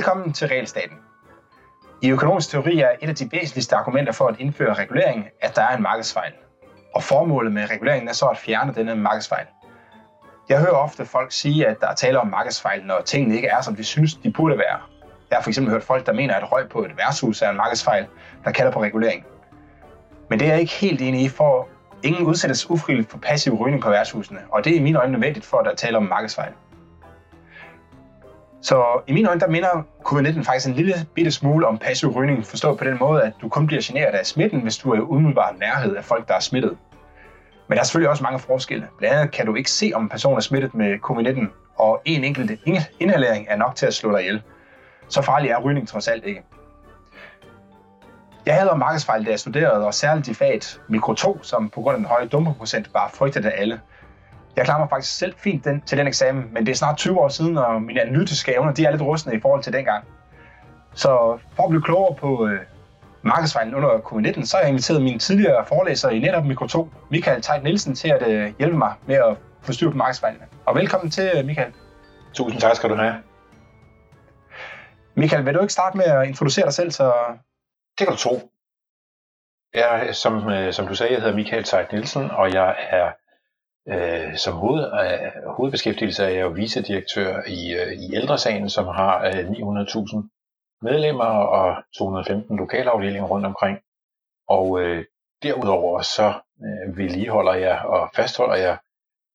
Velkommen 0.00 0.32
til 0.32 0.48
Realstaten. 0.48 0.96
I 2.02 2.10
økonomisk 2.10 2.50
teori 2.50 2.80
er 2.80 2.90
et 3.00 3.08
af 3.08 3.14
de 3.14 3.28
væsentligste 3.32 3.76
argumenter 3.76 4.12
for 4.12 4.26
at 4.28 4.34
indføre 4.38 4.74
regulering, 4.74 5.28
at 5.40 5.56
der 5.56 5.62
er 5.62 5.76
en 5.76 5.82
markedsfejl. 5.82 6.32
Og 6.94 7.02
formålet 7.02 7.52
med 7.52 7.70
reguleringen 7.70 8.08
er 8.08 8.12
så 8.12 8.26
at 8.26 8.38
fjerne 8.38 8.74
denne 8.74 8.94
markedsfejl. 8.94 9.46
Jeg 10.48 10.60
hører 10.60 10.72
ofte 10.72 11.04
folk 11.04 11.32
sige, 11.32 11.66
at 11.66 11.80
der 11.80 11.88
er 11.88 11.94
tale 11.94 12.20
om 12.20 12.26
markedsfejl, 12.26 12.84
når 12.84 13.00
tingene 13.00 13.34
ikke 13.36 13.48
er, 13.48 13.60
som 13.60 13.76
de 13.76 13.84
synes, 13.84 14.14
de 14.14 14.30
burde 14.30 14.58
være. 14.58 14.78
Jeg 15.30 15.38
har 15.38 15.42
fx 15.42 15.58
hørt 15.58 15.82
folk, 15.82 16.06
der 16.06 16.12
mener, 16.12 16.34
at 16.34 16.52
røg 16.52 16.68
på 16.68 16.84
et 16.84 16.96
værtshus 16.96 17.42
er 17.42 17.50
en 17.50 17.56
markedsfejl, 17.56 18.06
der 18.44 18.50
kalder 18.50 18.72
på 18.72 18.82
regulering. 18.82 19.24
Men 20.30 20.38
det 20.38 20.46
er 20.46 20.52
jeg 20.52 20.60
ikke 20.60 20.72
helt 20.72 21.02
enig 21.02 21.22
i, 21.22 21.28
for 21.28 21.68
ingen 22.02 22.26
udsættes 22.26 22.70
ufrivilligt 22.70 23.10
for 23.10 23.18
passiv 23.18 23.54
rygning 23.54 23.82
på 23.82 23.90
værtshusene, 23.90 24.40
og 24.50 24.64
det 24.64 24.72
er 24.72 24.76
i 24.76 24.82
mine 24.82 24.98
øjne 24.98 25.12
nødvendigt 25.12 25.46
for, 25.46 25.58
at 25.58 25.64
der 25.64 25.74
taler 25.74 25.98
om 25.98 26.04
markedsfejl. 26.04 26.52
Så 28.62 29.00
i 29.06 29.12
mine 29.12 29.28
øjne, 29.28 29.40
der 29.40 29.48
minder 29.48 29.82
covid-19 30.04 30.42
faktisk 30.42 30.68
en 30.68 30.74
lille 30.74 30.94
bitte 31.14 31.30
smule 31.30 31.66
om 31.66 31.78
passiv 31.78 32.08
rygning, 32.08 32.46
forstået 32.46 32.78
på 32.78 32.84
den 32.84 32.98
måde, 33.00 33.22
at 33.22 33.32
du 33.42 33.48
kun 33.48 33.66
bliver 33.66 33.82
generet 33.84 34.14
af 34.14 34.26
smitten, 34.26 34.60
hvis 34.60 34.78
du 34.78 34.90
er 34.90 34.96
i 34.96 35.00
umiddelbar 35.00 35.54
nærhed 35.58 35.96
af 35.96 36.04
folk, 36.04 36.28
der 36.28 36.34
er 36.34 36.40
smittet. 36.40 36.76
Men 37.68 37.76
der 37.76 37.80
er 37.80 37.84
selvfølgelig 37.84 38.10
også 38.10 38.22
mange 38.22 38.38
forskelle. 38.38 38.88
Blandt 38.98 39.16
andet 39.16 39.34
kan 39.34 39.46
du 39.46 39.54
ikke 39.54 39.70
se, 39.70 39.92
om 39.94 40.02
en 40.02 40.08
person 40.08 40.36
er 40.36 40.40
smittet 40.40 40.74
med 40.74 40.98
covid-19, 41.04 41.46
og 41.76 42.02
en 42.04 42.24
enkelt 42.24 42.60
inhalering 43.00 43.46
er 43.48 43.56
nok 43.56 43.76
til 43.76 43.86
at 43.86 43.94
slå 43.94 44.12
dig 44.12 44.20
ihjel. 44.20 44.42
Så 45.08 45.22
farlig 45.22 45.50
er 45.50 45.60
rygning 45.60 45.88
trods 45.88 46.08
alt 46.08 46.24
ikke. 46.24 46.42
Jeg 48.46 48.54
havde 48.54 48.78
markedsfejl, 48.78 49.24
da 49.24 49.30
jeg 49.30 49.40
studerede, 49.40 49.86
og 49.86 49.94
særligt 49.94 50.28
i 50.28 50.34
faget 50.34 50.80
Mikro 50.88 51.14
2, 51.14 51.42
som 51.42 51.68
på 51.68 51.80
grund 51.80 51.94
af 51.94 51.98
den 51.98 52.06
høje 52.06 52.26
dumpeprocent 52.26 52.92
bare 52.92 53.10
frygtede 53.14 53.50
af 53.50 53.60
alle. 53.60 53.80
Jeg 54.60 54.66
klarer 54.66 54.78
mig 54.78 54.88
faktisk 54.90 55.18
selv 55.18 55.34
fint 55.36 55.64
den, 55.64 55.80
til 55.80 55.98
den 55.98 56.06
eksamen, 56.06 56.44
men 56.52 56.66
det 56.66 56.72
er 56.72 56.76
snart 56.76 56.96
20 56.96 57.20
år 57.20 57.28
siden, 57.28 57.58
og 57.58 57.82
mine 57.82 58.00
analytiske 58.00 58.52
evner 58.54 58.72
de 58.72 58.84
er 58.84 58.90
lidt 58.90 59.02
rustne 59.02 59.34
i 59.34 59.40
forhold 59.40 59.62
til 59.62 59.72
dengang. 59.72 60.04
Så 60.94 61.38
for 61.56 61.62
at 61.62 61.68
blive 61.70 61.82
klogere 61.82 62.14
på 62.14 62.46
øh, 62.46 62.60
markedsfejlen 63.22 63.74
under 63.74 63.98
covid-19, 63.98 64.44
så 64.44 64.56
har 64.56 64.62
jeg 64.62 64.68
inviteret 64.68 65.02
mine 65.02 65.18
tidligere 65.18 65.66
forelæsere 65.66 66.16
i 66.16 66.18
netop 66.18 66.44
Mikro 66.44 66.66
2, 66.66 66.90
Michael 67.10 67.42
Tejt 67.42 67.62
Nielsen, 67.62 67.94
til 67.94 68.08
at 68.08 68.28
øh, 68.28 68.52
hjælpe 68.58 68.76
mig 68.76 68.94
med 69.06 69.14
at 69.14 69.36
få 69.62 69.72
styr 69.72 69.90
på 69.90 69.96
markedsfejlene. 69.96 70.44
Og 70.66 70.74
velkommen 70.74 71.10
til, 71.10 71.30
øh, 71.36 71.44
Michael. 71.44 71.72
Tusind 72.34 72.60
tak 72.60 72.76
skal 72.76 72.90
du 72.90 72.94
have. 72.94 73.14
Michael, 75.14 75.46
vil 75.46 75.54
du 75.54 75.60
ikke 75.60 75.72
starte 75.72 75.96
med 75.96 76.04
at 76.04 76.28
introducere 76.28 76.64
dig 76.64 76.74
selv? 76.74 76.90
Så... 76.90 77.12
Det 77.98 78.06
kan 78.06 78.16
du 78.16 78.16
tro. 78.16 78.50
Jeg, 79.74 80.08
som, 80.12 80.48
øh, 80.48 80.72
som 80.72 80.86
du 80.86 80.94
sagde, 80.94 81.12
jeg 81.12 81.22
hedder 81.22 81.36
Michael 81.36 81.64
Tejt 81.64 81.92
Nielsen, 81.92 82.30
og 82.30 82.52
jeg 82.52 82.74
er 82.90 83.10
Øh, 83.88 84.36
som 84.36 84.54
hoved, 84.54 84.84
øh, 84.84 85.52
hovedbeskæftigelse 85.56 86.24
er 86.24 86.28
jeg 86.28 86.42
jo 86.42 86.48
vicedirektør 86.48 87.42
i, 87.46 87.72
øh, 87.74 87.92
i 87.92 88.14
ældresagen, 88.14 88.70
som 88.70 88.86
har 88.86 89.26
øh, 89.26 89.50
900.000 89.50 90.28
medlemmer 90.82 91.24
og 91.24 91.82
215 91.98 92.56
lokalafdelinger 92.56 93.28
rundt 93.28 93.46
omkring. 93.46 93.78
Og 94.48 94.80
øh, 94.80 95.04
derudover 95.42 96.02
så 96.02 96.32
øh, 96.64 96.96
vedligeholder 96.96 97.54
jeg 97.54 97.78
og 97.84 98.10
fastholder 98.14 98.56
jeg 98.56 98.78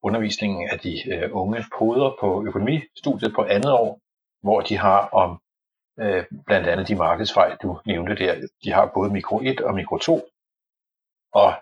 undervisningen 0.04 0.70
af 0.70 0.80
de 0.80 1.14
øh, 1.14 1.30
unge 1.32 1.66
poder 1.78 2.18
på 2.20 2.44
økonomistudiet 2.48 3.34
på 3.36 3.44
andet 3.44 3.72
år, 3.72 4.00
hvor 4.42 4.62
de 4.62 4.78
har 4.78 5.10
om 5.10 5.40
øh, 6.00 6.26
blandt 6.46 6.68
andet 6.68 6.88
de 6.88 6.96
markedsfejl, 6.96 7.58
du 7.62 7.80
nævnte 7.86 8.16
der. 8.16 8.48
De 8.64 8.72
har 8.72 8.92
både 8.94 9.10
mikro 9.10 9.42
1 9.44 9.62
og 9.62 9.74
mikro 9.74 9.98
2. 9.98 10.22
Og 11.34 11.54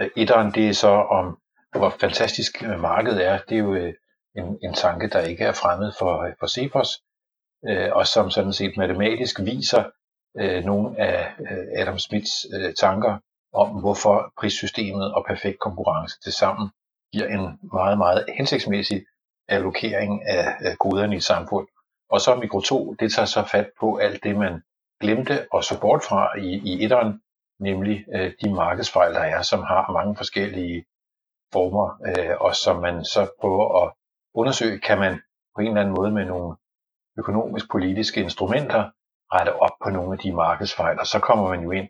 øh, 0.00 0.10
etteren, 0.16 0.50
det 0.54 0.68
er 0.68 0.74
så 0.74 0.88
om 0.88 1.38
hvor 1.78 1.96
fantastisk 2.00 2.62
øh, 2.62 2.80
markedet 2.80 3.26
er, 3.26 3.38
det 3.48 3.54
er 3.54 3.58
jo 3.58 3.74
øh, 3.74 3.94
en, 4.36 4.58
en 4.62 4.74
tanke, 4.74 5.08
der 5.08 5.20
ikke 5.20 5.44
er 5.44 5.52
fremmed 5.52 5.92
for, 5.98 6.22
øh, 6.22 6.32
for 6.40 6.46
Cepos, 6.46 6.88
og 7.92 8.06
som 8.06 8.30
sådan 8.30 8.52
set 8.52 8.76
matematisk 8.76 9.40
viser 9.40 9.84
nogle 10.64 11.00
af 11.00 11.32
Adam 11.76 11.98
Smiths 11.98 12.46
tanker 12.80 13.18
om, 13.52 13.68
hvorfor 13.68 14.32
prissystemet 14.38 15.14
og 15.14 15.24
perfekt 15.28 15.58
konkurrence 15.58 16.20
til 16.20 16.32
sammen 16.32 16.70
giver 17.12 17.26
en 17.26 17.58
meget, 17.72 17.98
meget 17.98 18.24
hensigtsmæssig 18.36 19.04
allokering 19.48 20.22
af 20.28 20.78
goderne 20.78 21.14
i 21.14 21.16
et 21.16 21.24
samfund. 21.24 21.66
Og 22.10 22.20
så 22.20 22.34
mikro 22.34 22.60
2, 22.60 22.94
det 23.00 23.12
tager 23.12 23.26
så 23.26 23.48
fat 23.52 23.70
på 23.80 23.96
alt 23.96 24.24
det, 24.24 24.36
man 24.36 24.62
glemte 25.00 25.46
og 25.52 25.64
så 25.64 25.80
bort 25.80 26.02
fra 26.08 26.38
i, 26.38 26.60
i 26.64 26.84
etteren, 26.84 27.20
nemlig 27.60 28.04
de 28.42 28.54
markedsfejl, 28.54 29.14
der 29.14 29.20
er, 29.20 29.42
som 29.42 29.62
har 29.62 29.92
mange 29.92 30.16
forskellige 30.16 30.84
former, 31.52 31.86
øh, 32.08 32.36
og 32.40 32.54
som 32.54 32.76
man 32.76 33.04
så 33.04 33.30
prøver 33.40 33.84
at 33.84 33.92
undersøge, 34.34 34.80
kan 34.80 34.98
man 34.98 35.20
på 35.54 35.60
en 35.60 35.66
eller 35.66 35.80
anden 35.80 35.94
måde 35.94 36.10
med 36.10 36.24
nogle 36.24 36.56
økonomisk-politiske 37.18 38.20
instrumenter 38.20 38.90
rette 39.34 39.52
op 39.56 39.76
på 39.84 39.90
nogle 39.90 40.12
af 40.12 40.18
de 40.18 40.32
markedsfejl, 40.32 40.98
og 40.98 41.06
så 41.06 41.18
kommer 41.18 41.48
man 41.48 41.60
jo 41.62 41.70
ind 41.70 41.88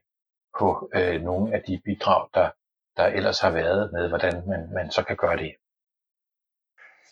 på 0.58 0.90
øh, 0.94 1.22
nogle 1.22 1.54
af 1.54 1.62
de 1.66 1.80
bidrag, 1.84 2.28
der, 2.34 2.50
der 2.96 3.06
ellers 3.06 3.40
har 3.40 3.50
været 3.50 3.92
med, 3.92 4.08
hvordan 4.08 4.42
man, 4.48 4.60
man 4.74 4.90
så 4.90 5.02
kan 5.04 5.16
gøre 5.16 5.36
det. 5.36 5.52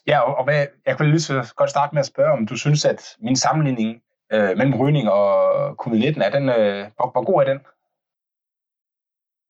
Ja, 0.06 0.20
og, 0.20 0.34
og 0.34 0.44
hvad, 0.44 0.66
jeg 0.86 0.96
kunne 0.96 1.10
lige 1.10 1.20
så 1.20 1.52
godt 1.56 1.70
starte 1.70 1.94
med 1.94 2.00
at 2.00 2.06
spørge, 2.06 2.32
om 2.32 2.46
du 2.46 2.56
synes, 2.56 2.84
at 2.84 3.16
min 3.18 3.36
sammenligning 3.36 4.02
øh, 4.32 4.56
mellem 4.58 4.80
rygning 4.80 5.10
og 5.10 5.30
covid-19, 5.82 6.24
er 6.24 6.30
den, 6.30 6.48
øh, 6.48 6.90
hvor, 6.96 7.10
hvor 7.10 7.24
god 7.24 7.42
er 7.42 7.46
den? 7.52 7.60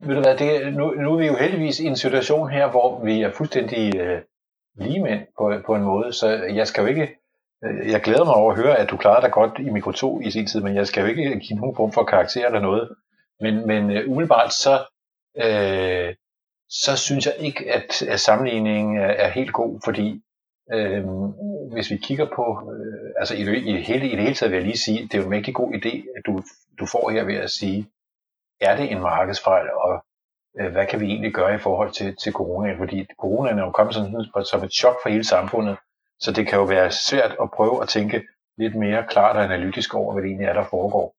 Ved 0.03 0.15
du 0.15 0.21
hvad, 0.21 0.37
det, 0.37 0.75
nu, 0.75 0.91
nu 0.91 1.13
er 1.13 1.19
vi 1.19 1.27
jo 1.27 1.37
heldigvis 1.37 1.81
i 1.81 1.87
en 1.87 1.97
situation 1.97 2.51
her, 2.51 2.71
hvor 2.71 3.05
vi 3.05 3.23
er 3.23 3.33
fuldstændig 3.33 3.97
øh, 3.97 4.21
lige 4.75 5.03
mænd 5.03 5.21
på, 5.39 5.53
på 5.67 5.75
en 5.75 5.83
måde, 5.83 6.13
så 6.13 6.29
jeg 6.29 6.67
skal 6.67 6.81
jo 6.81 6.87
ikke, 6.87 7.09
øh, 7.65 7.91
jeg 7.91 8.01
glæder 8.01 8.25
mig 8.25 8.35
over 8.35 8.53
at 8.53 8.59
høre, 8.59 8.79
at 8.79 8.91
du 8.91 8.97
klarede 8.97 9.23
dig 9.23 9.33
godt 9.33 9.59
i 9.59 9.71
Mikro 9.71 9.93
2 9.93 10.21
i 10.21 10.31
sin 10.31 10.47
tid, 10.47 10.61
men 10.61 10.75
jeg 10.75 10.87
skal 10.87 11.01
jo 11.01 11.07
ikke 11.07 11.41
give 11.41 11.59
nogen 11.59 11.77
form 11.77 11.93
for 11.93 12.05
karakter 12.05 12.47
eller 12.47 12.61
noget. 12.61 12.89
Men, 13.41 13.67
men 13.67 13.91
øh, 13.91 14.11
umiddelbart 14.11 14.53
så, 14.53 14.75
øh, 15.37 16.15
så 16.69 16.97
synes 16.97 17.27
jeg 17.27 17.35
ikke, 17.39 17.73
at, 17.73 18.03
at 18.03 18.21
sammenligningen 18.21 18.97
er, 18.97 19.13
er 19.25 19.29
helt 19.29 19.53
god, 19.53 19.81
fordi 19.85 20.23
øh, 20.73 21.05
hvis 21.73 21.91
vi 21.91 21.97
kigger 21.97 22.27
på, 22.37 22.73
øh, 22.73 23.11
altså 23.19 23.35
i, 23.35 23.41
i, 23.41 23.83
hele, 23.83 24.09
i 24.09 24.17
det 24.17 24.23
hele 24.23 24.35
taget 24.35 24.53
vil 24.53 24.57
jeg 24.57 24.67
lige 24.67 24.79
sige, 24.79 25.03
det 25.03 25.15
er 25.15 25.19
jo 25.19 25.27
en 25.27 25.35
rigtig 25.35 25.55
god 25.55 25.73
idé, 25.73 25.95
at 26.17 26.23
du, 26.27 26.43
du 26.79 26.87
får 26.87 27.11
her 27.11 27.25
ved 27.25 27.35
at 27.35 27.51
sige, 27.51 27.87
er 28.61 28.77
det 28.77 28.93
en 28.93 29.01
markedsfejl, 29.01 29.71
og 29.71 30.05
øh, 30.61 30.73
hvad 30.73 30.87
kan 30.87 31.01
vi 31.01 31.07
egentlig 31.07 31.35
gøre 31.35 31.55
i 31.55 31.59
forhold 31.59 31.91
til, 31.91 32.17
til 32.17 32.33
corona? 32.33 32.73
Fordi 32.79 33.07
coronaen 33.21 33.59
er 33.59 33.65
jo 33.65 33.71
kommet 33.71 33.95
sådan, 33.95 34.45
som 34.45 34.65
et 34.65 34.73
chok 34.73 34.97
for 35.03 35.09
hele 35.09 35.25
samfundet, 35.25 35.77
så 36.21 36.33
det 36.33 36.47
kan 36.47 36.59
jo 36.59 36.65
være 36.65 36.91
svært 36.91 37.37
at 37.43 37.51
prøve 37.51 37.83
at 37.83 37.89
tænke 37.89 38.23
lidt 38.59 38.75
mere 38.75 39.07
klart 39.09 39.37
og 39.37 39.45
analytisk 39.45 39.95
over, 39.95 40.13
hvad 40.13 40.23
det 40.23 40.29
egentlig 40.29 40.49
er, 40.49 40.53
der 40.53 40.65
foregår. 40.65 41.15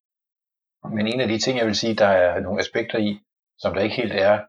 Men 0.96 1.08
en 1.08 1.22
af 1.22 1.28
de 1.28 1.40
ting, 1.40 1.58
jeg 1.58 1.66
vil 1.66 1.76
sige, 1.76 1.96
der 1.96 2.08
er 2.08 2.40
nogle 2.40 2.60
aspekter 2.60 2.98
i, 2.98 3.20
som 3.58 3.74
der 3.74 3.82
ikke 3.82 3.96
helt 3.96 4.14
er 4.14 4.40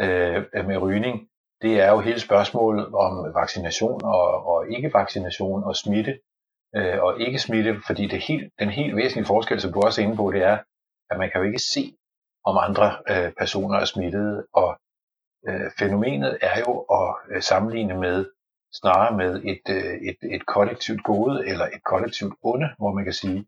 øh, 0.00 0.66
med 0.66 0.76
rygning, 0.76 1.28
det 1.62 1.80
er 1.80 1.90
jo 1.90 2.00
hele 2.00 2.20
spørgsmålet 2.20 2.86
om 2.94 3.34
vaccination 3.34 4.04
og, 4.04 4.46
og 4.46 4.70
ikke-vaccination 4.70 5.64
og 5.64 5.76
smitte 5.76 6.18
øh, 6.76 7.02
og 7.02 7.20
ikke 7.20 7.38
smitte, 7.38 7.80
fordi 7.86 8.06
det 8.06 8.22
helt, 8.22 8.52
den 8.58 8.70
helt 8.70 8.96
væsentlige 8.96 9.26
forskel, 9.26 9.60
som 9.60 9.72
du 9.72 9.80
også 9.80 10.00
er 10.00 10.04
inde 10.04 10.16
på, 10.16 10.32
det 10.32 10.42
er, 10.42 10.58
at 11.10 11.18
man 11.18 11.30
kan 11.30 11.40
jo 11.40 11.46
ikke 11.46 11.58
se 11.58 11.96
om 12.46 12.56
andre 12.58 12.96
øh, 13.10 13.32
personer 13.32 13.78
er 13.78 13.84
smittede. 13.84 14.46
Og 14.52 14.80
øh, 15.48 15.70
fænomenet 15.78 16.38
er 16.42 16.58
jo 16.58 16.72
at 16.80 17.14
øh, 17.30 17.42
sammenligne 17.42 17.94
med 17.94 18.26
snarere 18.72 19.16
med 19.16 19.42
et, 19.44 19.64
øh, 19.70 19.94
et, 20.08 20.16
et 20.34 20.46
kollektivt 20.46 21.02
gode 21.04 21.48
eller 21.48 21.66
et 21.66 21.84
kollektivt 21.84 22.34
onde, 22.42 22.68
hvor 22.78 22.92
man 22.92 23.04
kan 23.04 23.12
sige, 23.12 23.46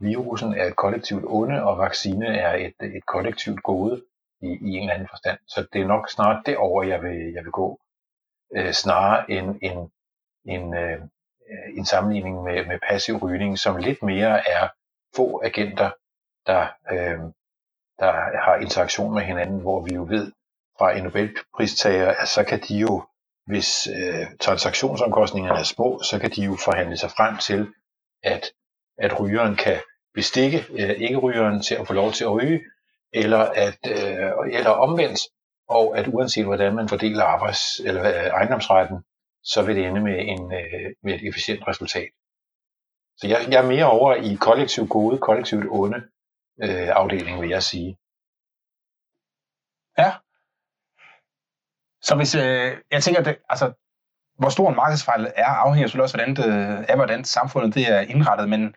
virusen 0.00 0.54
er 0.54 0.64
et 0.64 0.76
kollektivt 0.76 1.24
onde, 1.26 1.62
og 1.62 1.78
vaccine 1.78 2.26
er 2.26 2.54
et, 2.66 2.94
et 2.96 3.06
kollektivt 3.06 3.62
gode 3.62 4.02
i, 4.42 4.46
i 4.46 4.70
en 4.76 4.80
eller 4.80 4.94
anden 4.94 5.08
forstand. 5.08 5.38
Så 5.46 5.66
det 5.72 5.80
er 5.80 5.86
nok 5.86 6.10
snart 6.10 6.46
derover 6.46 6.82
jeg 6.82 7.02
vil, 7.02 7.32
jeg 7.32 7.44
vil 7.44 7.52
gå, 7.52 7.80
øh, 8.56 8.72
snarere 8.72 9.30
end 9.30 9.58
en, 9.62 9.90
en, 10.44 10.74
øh, 10.74 11.00
en 11.76 11.84
sammenligning 11.84 12.42
med, 12.42 12.66
med 12.66 12.78
passiv 12.88 13.16
rygning, 13.16 13.58
som 13.58 13.76
lidt 13.76 14.02
mere 14.02 14.48
er 14.48 14.68
få 15.16 15.42
agenter, 15.44 15.90
der, 16.46 16.66
øh, 16.92 17.20
der 18.00 18.12
har 18.44 18.56
interaktion 18.56 19.14
med 19.14 19.22
hinanden, 19.22 19.60
hvor 19.60 19.80
vi 19.80 19.94
jo 19.94 20.06
ved 20.08 20.32
fra 20.78 20.96
en 20.96 21.04
Nobelpristager, 21.04 22.08
at 22.08 22.28
så 22.28 22.44
kan 22.44 22.60
de 22.68 22.78
jo, 22.78 23.04
hvis 23.46 23.86
øh, 23.86 24.26
transaktionsomkostningerne 24.40 25.58
er 25.58 25.62
små, 25.62 26.00
så 26.02 26.18
kan 26.18 26.30
de 26.30 26.42
jo 26.42 26.56
forhandle 26.64 26.96
sig 26.96 27.10
frem 27.10 27.36
til, 27.36 27.68
at, 28.22 28.52
at 28.98 29.20
rygeren 29.20 29.56
kan 29.56 29.76
bestikke 30.14 30.66
øh, 30.70 30.90
ikke-rygeren 30.90 31.62
til 31.62 31.74
at 31.74 31.86
få 31.86 31.92
lov 31.92 32.12
til 32.12 32.24
at 32.24 32.32
ryge, 32.32 32.60
eller, 33.12 33.38
at, 33.38 33.78
øh, 33.90 34.30
eller 34.52 34.70
omvendt, 34.70 35.20
og 35.68 35.98
at 35.98 36.08
uanset 36.08 36.44
hvordan 36.44 36.74
man 36.74 36.88
fordeler 36.88 37.24
arbejds- 37.24 37.80
eller 37.86 38.04
øh, 38.08 38.26
ejendomsretten, 38.26 38.98
så 39.42 39.62
vil 39.62 39.76
det 39.76 39.86
ende 39.86 40.00
med, 40.00 40.18
en, 40.18 40.52
øh, 40.52 40.94
med 41.02 41.14
et 41.14 41.28
efficient 41.28 41.68
resultat. 41.68 42.08
Så 43.16 43.28
jeg, 43.28 43.38
jeg 43.50 43.64
er 43.64 43.68
mere 43.68 43.90
over 43.90 44.14
i 44.14 44.34
kollektiv 44.40 44.88
gode, 44.88 45.18
kollektivt 45.18 45.66
onde, 45.70 46.02
øh, 46.62 46.88
afdeling, 46.88 47.40
vil 47.40 47.50
jeg 47.50 47.62
sige. 47.62 47.96
Ja. 49.98 50.12
Så 52.02 52.16
hvis, 52.16 52.34
øh, 52.34 52.76
jeg 52.90 53.02
tænker, 53.02 53.22
det, 53.22 53.38
altså, 53.48 53.72
hvor 54.38 54.48
stor 54.48 54.68
en 54.70 54.76
markedsfejl 54.76 55.32
er, 55.36 55.46
afhænger 55.46 55.86
selvfølgelig 55.86 56.02
også 56.02 56.16
hvordan 56.16 56.36
det, 56.36 56.86
af, 56.88 56.96
hvordan 56.96 57.24
samfundet 57.24 57.74
det 57.74 57.88
er 57.90 58.00
indrettet, 58.00 58.48
men 58.48 58.74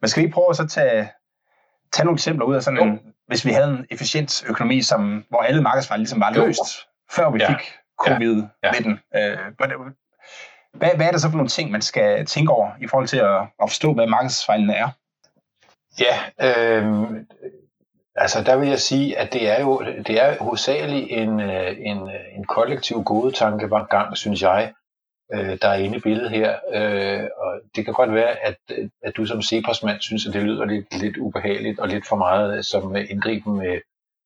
Men 0.00 0.08
skal 0.08 0.22
vi 0.22 0.30
prøve 0.30 0.50
at 0.50 0.56
så 0.56 0.66
tage, 0.66 1.12
tage 1.92 2.04
nogle 2.04 2.16
eksempler 2.16 2.46
ud 2.46 2.54
af 2.54 2.62
sådan 2.62 2.88
en, 2.88 3.00
hvis 3.26 3.44
vi 3.44 3.50
havde 3.50 3.70
en 3.70 3.86
efficient 3.90 4.44
økonomi, 4.48 4.82
som, 4.82 5.24
hvor 5.28 5.40
alle 5.40 5.62
markedsfejl 5.62 6.00
ligesom 6.00 6.20
var 6.20 6.30
løst, 6.30 6.60
jo. 6.60 6.64
før 7.10 7.30
vi 7.30 7.38
fik 7.38 7.48
ja. 7.48 8.02
covid-19. 8.02 8.98
Ja. 9.14 9.30
Øh, 9.30 9.52
hvad, 10.72 10.96
hvad 10.96 11.06
er 11.06 11.10
det 11.10 11.20
så 11.20 11.28
for 11.30 11.36
nogle 11.36 11.48
ting, 11.48 11.70
man 11.70 11.82
skal 11.82 12.26
tænke 12.26 12.52
over 12.52 12.70
i 12.80 12.86
forhold 12.86 13.08
til 13.08 13.16
at, 13.18 13.40
at 13.62 13.68
forstå, 13.68 13.94
hvad 13.94 14.06
markedsfejlene 14.06 14.74
er? 14.74 14.88
Ja, 16.00 16.16
øh, 16.40 16.84
altså 18.14 18.42
der 18.42 18.56
vil 18.56 18.68
jeg 18.68 18.78
sige, 18.78 19.18
at 19.18 19.32
det 19.32 19.48
er 19.48 19.60
jo 19.60 19.82
det 20.06 20.22
er 20.22 20.42
hovedsageligt 20.42 21.06
en, 21.10 21.40
øh, 21.40 21.76
en, 21.78 22.08
øh, 22.08 22.36
en 22.36 22.44
kollektiv 22.44 23.02
gode 23.04 23.32
tankegang, 23.32 24.16
synes 24.16 24.42
jeg, 24.42 24.72
øh, 25.32 25.58
der 25.62 25.68
er 25.68 25.74
inde 25.74 25.96
i 25.96 26.00
billedet 26.00 26.30
her. 26.30 26.58
Øh, 26.72 27.28
og 27.36 27.60
det 27.76 27.84
kan 27.84 27.94
godt 27.94 28.14
være, 28.14 28.38
at, 28.38 28.56
at 29.02 29.16
du 29.16 29.26
som 29.26 29.42
cepos 29.42 29.84
synes, 30.00 30.26
at 30.26 30.34
det 30.34 30.42
lyder 30.42 30.64
lidt, 30.64 31.00
lidt 31.00 31.16
ubehageligt 31.16 31.80
og 31.80 31.88
lidt 31.88 32.06
for 32.08 32.16
meget 32.16 32.56
øh, 32.56 32.64
som 32.64 32.96
indgriben 32.96 33.58
med 33.58 33.80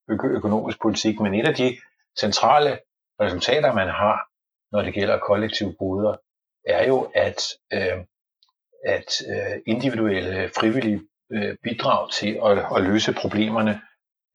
økonomisk 0.09 0.81
politik, 0.81 1.19
men 1.19 1.33
et 1.33 1.47
af 1.47 1.55
de 1.55 1.77
centrale 2.19 2.79
resultater, 3.21 3.73
man 3.73 3.87
har, 3.87 4.27
når 4.71 4.81
det 4.81 4.93
gælder 4.93 5.17
kollektive 5.17 5.73
goder, 5.73 6.15
er 6.67 6.87
jo, 6.87 7.11
at, 7.15 7.43
øh, 7.73 8.03
at 8.85 9.21
øh, 9.29 9.61
individuelle 9.65 10.49
frivillige 10.59 11.01
øh, 11.31 11.55
bidrag 11.63 12.11
til 12.11 12.39
at, 12.45 12.57
at 12.75 12.83
løse 12.83 13.13
problemerne, 13.13 13.81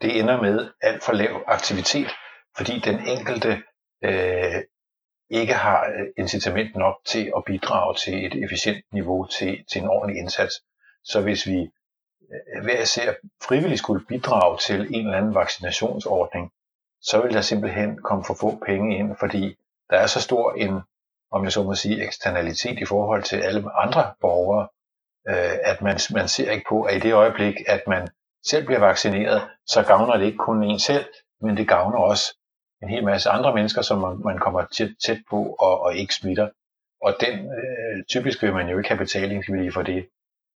det 0.03 0.19
ender 0.21 0.43
med 0.43 0.71
alt 0.81 1.03
for 1.03 1.13
lav 1.13 1.45
aktivitet, 1.47 2.11
fordi 2.57 2.79
den 2.79 3.09
enkelte 3.09 3.63
øh, 4.05 4.63
ikke 5.31 5.55
har 5.55 5.85
øh, 5.85 6.07
incitament 6.19 6.77
nok 6.77 6.97
til 7.05 7.33
at 7.37 7.45
bidrage 7.47 7.95
til 7.95 8.27
et 8.27 8.45
efficient 8.45 8.85
niveau 8.93 9.27
til, 9.27 9.65
til 9.73 9.83
en 9.83 9.89
ordentlig 9.89 10.21
indsats. 10.21 10.63
Så 11.05 11.21
hvis 11.21 11.47
vi 11.47 11.71
øh, 12.33 12.63
hver 12.63 12.83
især 12.83 13.13
frivilligt 13.43 13.79
skulle 13.79 14.07
bidrage 14.07 14.59
til 14.59 14.81
en 14.81 15.07
eller 15.07 15.19
anden 15.19 15.35
vaccinationsordning, 15.35 16.53
så 17.03 17.23
vil 17.23 17.35
der 17.35 17.41
simpelthen 17.41 18.03
komme 18.03 18.25
for 18.25 18.35
få 18.35 18.63
penge 18.67 18.99
ind, 18.99 19.17
fordi 19.21 19.57
der 19.91 19.97
er 19.97 20.07
så 20.07 20.21
stor 20.21 20.53
en, 20.53 20.81
om 21.31 21.45
jeg 21.45 21.53
så 21.53 21.63
må 21.63 21.75
sige, 21.75 22.07
eksternalitet 22.07 22.79
i 22.79 22.85
forhold 22.85 23.23
til 23.23 23.37
alle 23.37 23.73
andre 23.75 24.15
borgere, 24.21 24.69
øh, 25.29 25.57
at 25.65 25.83
man, 25.83 25.99
man 26.15 26.29
ser 26.29 26.51
ikke 26.51 26.67
på, 26.69 26.83
at 26.83 26.97
i 26.97 26.99
det 26.99 27.15
øjeblik, 27.15 27.55
at 27.67 27.83
man 27.87 28.09
selv 28.47 28.67
bliver 28.67 28.81
vaccineret, 28.81 29.49
så 29.67 29.83
gavner 29.83 30.17
det 30.17 30.27
ikke 30.27 30.39
kun 30.39 30.65
en 30.65 30.79
selv, 30.79 31.05
men 31.41 31.57
det 31.57 31.69
gavner 31.69 31.99
også 31.99 32.37
en 32.83 32.89
hel 32.89 33.05
masse 33.05 33.31
andre 33.31 33.55
mennesker, 33.55 33.83
som 33.83 33.99
man, 33.99 34.21
man 34.25 34.39
kommer 34.39 34.65
tæt, 34.77 34.91
tæt 35.07 35.19
på 35.31 35.57
og, 35.61 35.81
og 35.81 35.97
ikke 35.97 36.15
smitter. 36.15 36.49
Og 37.03 37.15
den, 37.21 37.39
øh, 37.39 38.05
typisk 38.09 38.43
vil 38.43 38.53
man 38.53 38.69
jo 38.69 38.79
ikke 38.79 38.89
have 38.89 38.99
betalingsvilje 38.99 39.73
for 39.73 39.83
det. 39.83 40.09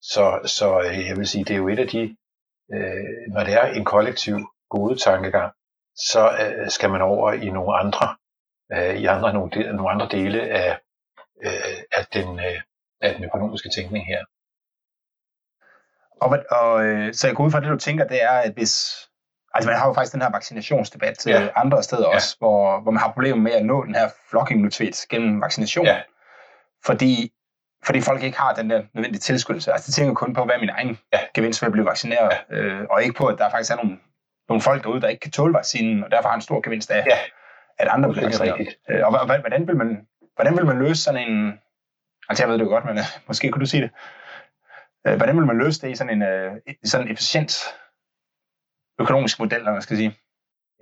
Så, 0.03 0.41
så 0.45 0.81
øh, 0.81 1.07
jeg 1.09 1.17
vil 1.17 1.27
sige, 1.27 1.45
det 1.45 1.55
er 1.55 1.59
jo 1.59 1.69
et 1.69 1.79
af 1.79 1.89
de, 1.89 2.17
øh, 2.75 3.33
når 3.33 3.45
det 3.45 3.55
er 3.55 3.67
en 3.67 3.85
kollektiv 3.85 4.37
gode 4.71 4.99
tankegang, 4.99 5.53
så 5.97 6.31
øh, 6.43 6.71
skal 6.71 6.91
man 6.91 7.03
over 7.03 7.33
i 7.33 7.51
nogle 7.51 7.77
andre, 7.77 8.17
øh, 8.73 8.97
i 9.03 9.05
andre, 9.05 9.33
nogle, 9.33 9.51
de, 9.51 9.77
nogle 9.77 9.91
andre 9.91 10.09
dele 10.11 10.41
af, 10.43 10.79
øh, 11.45 11.79
af, 11.93 12.07
den, 12.13 12.39
øh, 12.39 12.61
af 13.01 13.15
den 13.15 13.25
økonomiske 13.25 13.71
tænkning 13.77 14.07
her. 14.07 14.25
Og, 16.21 16.39
og 16.51 16.85
øh, 16.85 17.15
så 17.15 17.27
jeg 17.27 17.37
går 17.37 17.45
ud 17.45 17.51
fra 17.51 17.61
det, 17.61 17.69
du 17.69 17.77
tænker, 17.77 18.07
det 18.07 18.23
er, 18.23 18.31
at 18.31 18.53
hvis... 18.53 18.97
Altså 19.55 19.71
man 19.71 19.79
har 19.79 19.87
jo 19.87 19.93
faktisk 19.93 20.13
den 20.13 20.23
her 20.23 20.31
vaccinationsdebat 20.31 21.27
ja. 21.27 21.49
andre 21.57 21.83
steder 21.83 22.09
ja. 22.09 22.15
også, 22.15 22.37
hvor, 22.39 22.81
hvor 22.81 22.91
man 22.91 23.03
har 23.03 23.13
problemer 23.13 23.43
med 23.43 23.53
at 23.53 23.65
nå 23.65 23.85
den 23.85 23.95
her 23.95 24.09
flokimmunitet 24.31 25.05
gennem 25.11 25.41
vaccination. 25.41 25.87
Ja. 25.87 26.01
Fordi, 26.85 27.33
fordi 27.85 28.01
folk 28.01 28.23
ikke 28.23 28.39
har 28.39 28.55
den 28.55 28.71
der 28.71 28.83
nødvendige 28.95 29.21
tilskyndelse. 29.21 29.73
Altså 29.73 29.87
de 29.87 29.93
tænker 29.93 30.15
kun 30.15 30.35
på, 30.35 30.45
hvad 30.45 30.55
er 30.55 30.61
min 30.61 30.69
egen 30.69 30.99
ja. 31.13 31.19
gevinst 31.35 31.63
ved 31.63 31.67
at 31.67 31.73
blive 31.73 31.87
vaccineret, 31.87 32.33
ja. 32.51 32.57
øh, 32.57 32.87
og 32.91 33.03
ikke 33.03 33.15
på, 33.15 33.27
at 33.27 33.39
der 33.39 33.51
faktisk 33.51 33.73
er 33.73 33.77
nogle, 33.77 33.99
nogle 34.49 34.61
folk 34.61 34.83
derude, 34.83 35.01
der 35.01 35.09
ikke 35.09 35.21
kan 35.21 35.31
tåle 35.31 35.55
vaccinen, 35.55 36.05
og 36.05 36.11
derfor 36.11 36.29
har 36.29 36.37
en 36.37 36.43
stor 36.43 36.61
gevinst 36.61 36.91
af, 36.91 37.07
ja. 37.11 37.19
at 37.79 37.89
andre 37.89 38.13
bliver 38.13 38.27
vaccineret. 38.27 38.69
Øh, 38.91 39.07
og 39.07 39.27
hvordan 39.27 39.69
vil, 39.69 39.77
man, 39.77 40.07
hvordan 40.35 40.57
vil 40.57 40.67
man 40.67 40.79
løse 40.79 41.03
sådan 41.03 41.31
en... 41.31 41.61
Altså 42.29 42.45
jeg 42.45 42.51
ved 42.51 42.59
det 42.59 42.65
jo 42.65 42.69
godt, 42.69 42.85
men 42.85 42.99
uh, 42.99 43.05
måske 43.27 43.51
kunne 43.51 43.61
du 43.61 43.67
sige 43.67 43.83
det. 43.83 43.91
Øh, 45.07 45.17
hvordan 45.17 45.37
vil 45.37 45.47
man 45.47 45.59
løse 45.59 45.81
det 45.83 45.91
i 45.91 45.97
sådan 45.97 46.13
en, 46.13 46.23
øh, 46.23 46.53
sådan 46.85 47.07
en 47.07 47.13
efficient 47.13 47.53
økonomisk 49.01 49.39
model, 49.39 49.59
eller 49.59 49.73
man 49.73 49.83
skal 49.83 49.97
sige? 49.97 50.19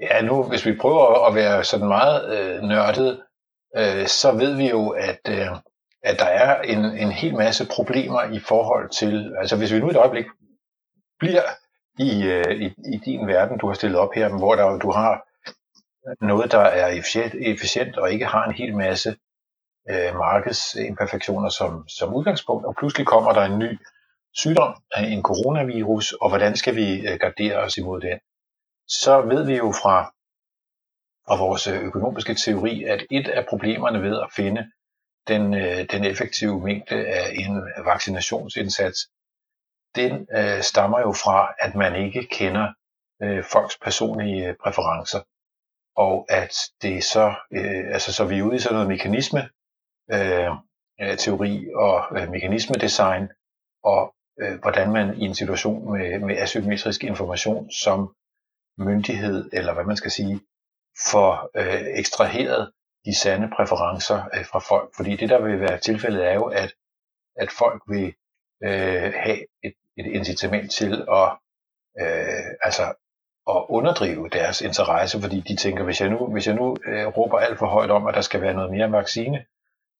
Ja, 0.00 0.22
nu 0.22 0.42
hvis 0.42 0.66
vi 0.66 0.76
prøver 0.80 1.26
at 1.26 1.34
være 1.34 1.64
sådan 1.64 1.88
meget 1.88 2.38
øh, 2.38 2.62
nørdet, 2.62 3.22
øh, 3.76 4.06
så 4.06 4.32
ved 4.32 4.56
vi 4.56 4.70
jo, 4.70 4.88
at, 4.88 5.20
øh, 5.28 5.48
at 6.02 6.18
der 6.18 6.24
er 6.24 6.62
en, 6.62 6.84
en 6.84 7.12
hel 7.12 7.36
masse 7.36 7.66
problemer 7.70 8.22
i 8.22 8.38
forhold 8.38 8.90
til, 8.90 9.34
altså 9.38 9.56
hvis 9.56 9.72
vi 9.72 9.80
nu 9.80 9.90
et 9.90 9.96
øjeblik 9.96 10.26
bliver 11.18 11.42
i, 11.98 12.26
øh, 12.26 12.54
i, 12.60 12.66
i 12.94 12.96
din 13.04 13.26
verden, 13.26 13.58
du 13.58 13.66
har 13.66 13.74
stillet 13.74 13.98
op 13.98 14.14
her, 14.14 14.28
hvor 14.28 14.54
der, 14.54 14.78
du 14.78 14.90
har 14.90 15.26
noget, 16.24 16.52
der 16.52 16.60
er 16.60 16.88
efficient, 16.88 17.34
efficient 17.34 17.96
og 17.96 18.12
ikke 18.12 18.26
har 18.26 18.44
en 18.44 18.54
hel 18.54 18.76
masse 18.76 19.16
øh, 19.90 20.14
markedsimperfektioner 20.14 21.48
som, 21.48 21.88
som 21.88 22.14
udgangspunkt, 22.14 22.66
og 22.66 22.74
pludselig 22.78 23.06
kommer 23.06 23.32
der 23.32 23.42
en 23.42 23.58
ny 23.58 23.78
sygdom, 24.34 24.74
en 24.96 25.22
coronavirus, 25.22 26.12
og 26.12 26.28
hvordan 26.28 26.56
skal 26.56 26.76
vi 26.76 27.08
øh, 27.08 27.18
gardere 27.20 27.56
os 27.56 27.76
imod 27.76 28.00
den, 28.00 28.18
så 28.88 29.20
ved 29.20 29.46
vi 29.46 29.56
jo 29.56 29.72
fra, 29.82 30.04
fra 31.26 31.36
vores 31.36 31.66
øh, 31.66 31.82
økonomiske 31.82 32.34
teori, 32.34 32.84
at 32.84 33.06
et 33.10 33.28
af 33.28 33.46
problemerne 33.46 34.02
ved 34.02 34.20
at 34.20 34.28
finde 34.36 34.70
den, 35.28 35.54
øh, 35.54 35.86
den 35.90 36.04
effektive 36.04 36.60
mængde 36.60 37.06
af 37.06 37.32
en 37.32 37.62
vaccinationsindsats, 37.84 38.98
den 39.94 40.28
øh, 40.36 40.62
stammer 40.62 41.00
jo 41.00 41.12
fra, 41.12 41.54
at 41.58 41.74
man 41.74 42.06
ikke 42.06 42.26
kender 42.30 42.72
øh, 43.22 43.44
folks 43.44 43.78
personlige 43.78 44.56
præferencer, 44.62 45.20
og 45.96 46.26
at 46.28 46.54
det 46.82 47.04
så, 47.04 47.34
øh, 47.50 47.84
altså 47.94 48.12
så 48.12 48.24
vi 48.24 48.38
er 48.38 48.42
ude 48.42 48.56
i 48.56 48.58
sådan 48.58 48.74
noget 48.74 48.88
mekanisme, 48.88 49.42
øh, 50.12 50.50
teori 51.18 51.68
og 51.74 52.18
øh, 52.18 52.30
mekanismedesign, 52.30 53.28
og 53.84 54.14
øh, 54.40 54.60
hvordan 54.62 54.92
man 54.92 55.14
i 55.16 55.24
en 55.24 55.34
situation 55.34 55.92
med, 55.92 56.18
med 56.18 56.36
asymmetrisk 56.38 57.04
information 57.04 57.70
som 57.70 58.14
myndighed, 58.78 59.50
eller 59.52 59.74
hvad 59.74 59.84
man 59.84 59.96
skal 59.96 60.10
sige, 60.10 60.40
får 61.12 61.50
øh, 61.56 61.82
ekstraheret 61.98 62.72
de 63.04 63.18
sande 63.18 63.50
præferencer 63.56 64.22
øh, 64.34 64.44
fra 64.44 64.58
folk. 64.58 64.90
Fordi 64.96 65.16
det, 65.16 65.28
der 65.28 65.42
vil 65.42 65.60
være 65.60 65.78
tilfældet, 65.78 66.26
er 66.26 66.34
jo, 66.34 66.44
at, 66.44 66.74
at 67.36 67.50
folk 67.50 67.82
vil 67.88 68.14
øh, 68.64 69.12
have 69.24 69.38
et, 69.64 69.74
et 69.96 70.06
incitament 70.06 70.72
til 70.72 70.92
at, 70.92 71.28
øh, 72.00 72.50
altså, 72.62 72.94
at 73.48 73.66
underdrive 73.68 74.28
deres 74.28 74.60
interesse, 74.60 75.20
fordi 75.20 75.40
de 75.40 75.56
tænker, 75.56 75.84
hvis 75.84 76.00
jeg 76.00 76.10
nu, 76.10 76.26
hvis 76.32 76.46
jeg 76.46 76.54
nu 76.54 76.76
øh, 76.86 77.06
råber 77.06 77.38
alt 77.38 77.58
for 77.58 77.66
højt 77.66 77.90
om, 77.90 78.06
at 78.06 78.14
der 78.14 78.20
skal 78.20 78.40
være 78.40 78.54
noget 78.54 78.70
mere 78.70 78.92
vaccine, 78.92 79.44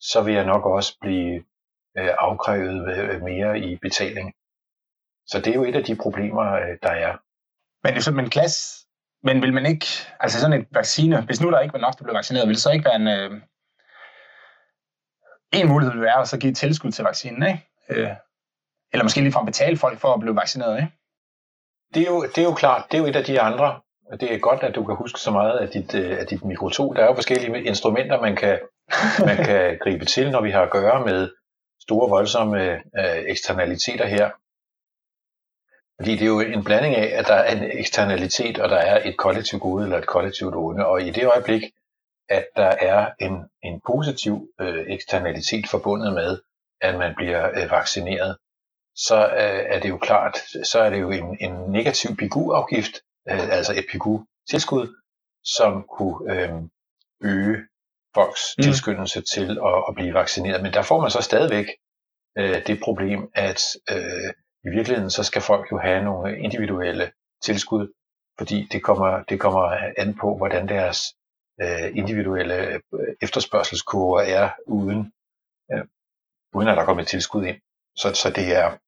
så 0.01 0.23
vil 0.23 0.35
jeg 0.35 0.45
nok 0.45 0.67
også 0.67 0.97
blive 1.01 1.45
øh, 1.99 2.11
afkrævet 2.19 2.97
øh, 2.97 3.23
mere 3.23 3.59
i 3.59 3.77
betaling. 3.77 4.33
Så 5.27 5.39
det 5.39 5.47
er 5.47 5.55
jo 5.55 5.65
et 5.65 5.77
af 5.77 5.85
de 5.85 5.97
problemer, 5.97 6.53
øh, 6.53 6.79
der 6.83 6.91
er. 6.91 7.17
Men, 7.85 8.03
så, 8.03 8.13
men 8.13 8.31
klasse, 8.31 8.87
men 9.23 9.43
vil 9.43 9.53
man 9.53 9.67
ikke, 9.67 9.87
altså 10.21 10.41
sådan 10.41 10.61
et 10.61 10.67
vaccine, 10.71 11.23
hvis 11.23 11.41
nu 11.41 11.51
der 11.51 11.61
ikke 11.61 11.73
var 11.73 11.79
nok, 11.79 11.99
der 11.99 12.05
blev 12.05 12.15
vaccineret, 12.15 12.49
vil 12.49 12.55
det 12.55 12.63
så 12.63 12.71
ikke 12.71 12.85
være 12.85 12.97
en, 12.97 13.09
øh, 13.09 13.41
en 15.53 15.69
mulighed 15.69 15.93
vil 15.93 16.03
være 16.03 16.21
at 16.21 16.29
så 16.29 16.39
give 16.39 16.53
tilskud 16.53 16.91
til 16.91 17.05
vaccinen, 17.05 17.43
ikke? 17.43 17.67
Øh, 17.89 18.11
eller 18.93 19.05
måske 19.05 19.21
ligefrem 19.21 19.47
betale 19.47 19.77
folk 19.77 19.99
for 19.99 20.15
at 20.15 20.21
blive 20.21 20.37
vaccineret, 20.37 20.77
ikke? 20.77 20.93
Det 21.95 22.03
er, 22.03 22.07
jo, 22.07 22.23
det 22.23 22.39
er 22.39 22.43
jo 22.43 22.55
klart, 22.55 22.85
det 22.91 22.97
er 22.97 23.03
jo 23.03 23.09
et 23.09 23.17
af 23.17 23.25
de 23.25 23.41
andre, 23.41 23.81
og 24.13 24.21
det 24.21 24.35
er 24.35 24.39
godt, 24.39 24.63
at 24.63 24.75
du 24.75 24.85
kan 24.85 24.97
huske 24.97 25.21
så 25.21 25.31
meget 25.31 25.59
af 25.59 25.69
dit, 25.69 25.95
af 25.95 26.27
dit 26.27 26.45
mikro 26.45 26.69
2. 26.69 26.93
Der 26.93 27.03
er 27.03 27.07
jo 27.07 27.15
forskellige 27.15 27.65
instrumenter, 27.65 28.21
man 28.21 28.37
kan, 28.37 28.59
man 29.27 29.37
kan 29.37 29.63
gribe 29.83 30.05
til, 30.05 30.31
når 30.31 30.41
vi 30.41 30.51
har 30.51 30.63
at 30.63 30.71
gøre 30.71 31.05
med 31.05 31.31
store, 31.87 32.11
voldsomme 32.11 32.61
øh, 33.01 33.21
eksternaliteter 33.33 34.07
her. 34.07 34.31
Fordi 35.99 36.13
det 36.19 36.23
er 36.23 36.35
jo 36.37 36.41
en 36.41 36.65
blanding 36.65 36.95
af, 36.97 37.19
at 37.19 37.27
der 37.29 37.35
er 37.35 37.57
en 37.57 37.79
eksternalitet, 37.81 38.59
og 38.59 38.69
der 38.69 38.77
er 38.77 39.09
et 39.09 39.17
kollektivt 39.17 39.63
gode 39.63 39.85
eller 39.85 39.99
et 39.99 40.07
kollektivt 40.07 40.55
onde. 40.55 40.87
Og 40.87 41.03
i 41.03 41.11
det 41.11 41.27
øjeblik, 41.27 41.63
at 42.29 42.47
der 42.57 42.73
er 42.91 43.11
en, 43.21 43.35
en 43.63 43.81
positiv 43.87 44.49
øh, 44.61 44.85
eksternalitet 44.89 45.69
forbundet 45.69 46.13
med, 46.15 46.41
at 46.81 46.99
man 46.99 47.15
bliver 47.15 47.43
øh, 47.49 47.71
vaccineret, 47.71 48.37
så 48.97 49.19
øh, 49.27 49.63
er 49.75 49.81
det 49.81 49.89
jo 49.89 49.99
klart, 49.99 50.37
så 50.65 50.79
er 50.81 50.91
det 50.91 51.01
jo 51.01 51.11
en, 51.11 51.37
en 51.41 51.53
negativ 51.53 52.17
PIGU-afgift, 52.17 52.95
øh, 53.31 53.57
altså 53.57 53.73
et 53.73 53.87
PIGU-tilskud, 53.91 54.87
som 55.45 55.85
kunne 55.97 56.33
øh, 56.33 56.51
øge 57.23 57.57
folks 58.15 58.41
mm. 58.59 58.63
tilskyndelse 58.63 59.21
til 59.35 59.51
at, 59.51 59.85
at 59.89 59.95
blive 59.95 60.15
vaccineret. 60.15 60.63
Men 60.63 60.73
der 60.73 60.83
får 60.83 61.01
man 61.01 61.11
så 61.11 61.21
stadigvæk 61.21 61.67
øh, 62.39 62.67
det 62.67 62.81
problem, 62.85 63.31
at 63.35 63.63
øh, 63.91 64.31
i 64.65 64.69
virkeligheden 64.77 65.11
så 65.11 65.23
skal 65.23 65.43
folk 65.43 65.73
jo 65.73 65.79
have 65.79 66.05
nogle 66.05 66.39
individuelle 66.39 67.13
tilskud, 67.43 67.93
fordi 68.39 68.69
det 68.73 68.83
kommer, 68.83 69.23
det 69.23 69.41
kommer 69.41 69.93
an 69.99 70.15
på, 70.21 70.37
hvordan 70.37 70.69
deres 70.69 70.99
øh, 71.63 71.97
individuelle 71.97 72.55
øh, 72.67 72.81
efterspørgselskurver 73.23 74.21
er 74.21 74.51
uden, 74.67 75.13
øh, 75.73 75.85
uden 76.55 76.69
at 76.69 76.77
der 76.77 76.85
kommer 76.85 77.03
et 77.03 77.09
tilskud 77.09 77.45
ind. 77.45 77.57
Så, 77.97 78.15
så 78.15 78.31
det 78.31 78.57
er 78.57 78.79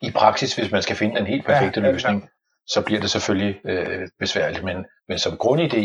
i 0.00 0.10
praksis, 0.10 0.56
hvis 0.56 0.70
man 0.70 0.82
skal 0.82 0.96
finde 0.96 1.16
den 1.16 1.26
helt 1.26 1.46
perfekte 1.46 1.80
ja, 1.80 1.90
løsning, 1.90 2.28
så 2.66 2.82
bliver 2.84 3.00
det 3.00 3.10
selvfølgelig 3.10 3.60
øh, 3.64 4.08
besværligt. 4.18 4.64
Men, 4.64 4.86
men 5.08 5.18
som 5.18 5.32
grundidé, 5.32 5.84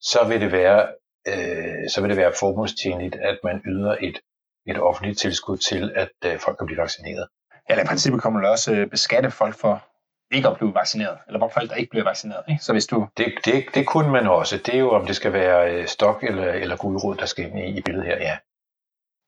så 0.00 0.24
vil 0.28 0.40
det 0.40 0.52
være, 0.52 0.88
øh, 1.28 1.90
så 1.90 2.00
vil 2.00 2.10
det 2.10 2.16
være 2.16 2.32
formålstjenligt, 2.40 3.16
at 3.16 3.38
man 3.44 3.62
yder 3.66 3.96
et, 4.00 4.20
et 4.66 4.80
offentligt 4.80 5.18
tilskud 5.18 5.56
til, 5.56 5.92
at 5.96 6.10
øh, 6.24 6.38
folk 6.38 6.58
kan 6.58 6.66
blive 6.66 6.80
vaccineret. 6.80 7.28
Ja, 7.70 7.82
i 7.82 7.86
princippet 7.86 8.22
kommer 8.22 8.40
man 8.40 8.50
også 8.50 8.74
øh, 8.74 8.90
beskatte 8.90 9.30
folk 9.30 9.54
for 9.54 9.84
ikke 10.30 10.48
at 10.48 10.56
blive 10.56 10.74
vaccineret, 10.74 11.18
eller 11.26 11.38
hvor 11.38 11.48
folk, 11.48 11.70
der 11.70 11.76
ikke 11.76 11.90
bliver 11.90 12.04
vaccineret. 12.04 12.42
Ikke? 12.48 12.64
Så 12.64 12.72
hvis 12.72 12.86
du... 12.86 13.08
Det, 13.16 13.34
det, 13.44 13.64
det 13.74 13.86
kunne 13.86 14.10
man 14.10 14.26
også. 14.26 14.56
Det 14.56 14.74
er 14.74 14.78
jo, 14.78 14.90
om 14.90 15.06
det 15.06 15.16
skal 15.16 15.32
være 15.32 15.72
øh, 15.72 15.86
stok 15.86 16.24
eller, 16.24 16.52
eller 16.52 16.76
gudrod, 16.76 17.16
der 17.16 17.26
skal 17.26 17.44
ind 17.44 17.58
i, 17.58 17.78
i 17.78 17.80
billedet 17.80 18.06
her, 18.06 18.16
ja. 18.16 18.36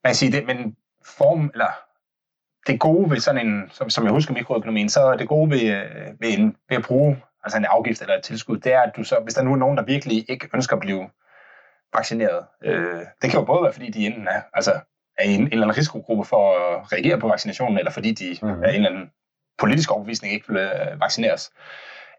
Man 0.04 0.14
siger 0.14 0.30
det, 0.30 0.46
men 0.46 0.76
form, 1.04 1.50
eller 1.54 1.70
det 2.66 2.80
gode 2.80 3.10
ved 3.10 3.20
sådan 3.20 3.46
en, 3.46 3.70
som, 3.70 3.90
som 3.90 4.04
jeg 4.04 4.12
husker 4.12 4.34
mikroøkonomien, 4.34 4.88
så 4.88 5.00
er 5.00 5.16
det 5.16 5.28
gode 5.28 5.50
ved, 5.50 5.62
øh, 5.62 6.20
ved, 6.20 6.38
en, 6.38 6.56
ved 6.68 6.76
at 6.76 6.84
bruge 6.84 7.22
altså 7.44 7.58
en 7.58 7.64
afgift 7.64 8.00
eller 8.00 8.14
et 8.14 8.22
tilskud, 8.22 8.58
det 8.58 8.72
er, 8.72 8.80
at 8.80 8.92
du 8.96 9.04
så, 9.04 9.20
hvis 9.22 9.34
der 9.34 9.42
nu 9.42 9.52
er 9.52 9.56
nogen, 9.56 9.76
der 9.76 9.84
virkelig 9.84 10.30
ikke 10.30 10.48
ønsker 10.54 10.76
at 10.76 10.80
blive 10.80 11.10
vaccineret, 11.94 12.46
øh, 12.64 13.00
det 13.22 13.30
kan 13.30 13.40
jo 13.40 13.44
både 13.44 13.62
være, 13.62 13.72
fordi 13.72 13.90
de 13.90 14.06
enten 14.06 14.28
er, 14.28 14.42
altså, 14.54 14.72
er 15.18 15.24
i 15.24 15.34
en, 15.34 15.40
en 15.40 15.46
eller 15.46 15.66
anden 15.66 15.76
risikogruppe 15.76 16.24
for 16.24 16.42
at 16.58 16.92
reagere 16.92 17.20
på 17.20 17.28
vaccinationen, 17.28 17.78
eller 17.78 17.90
fordi 17.90 18.12
de 18.12 18.38
mm. 18.42 18.48
er 18.48 18.68
en 18.68 18.74
eller 18.74 18.90
anden 18.90 19.10
politisk 19.58 19.90
overbevisning 19.90 20.34
ikke 20.34 20.48
vil 20.48 20.56
øh, 20.56 21.00
vaccineres, 21.00 21.52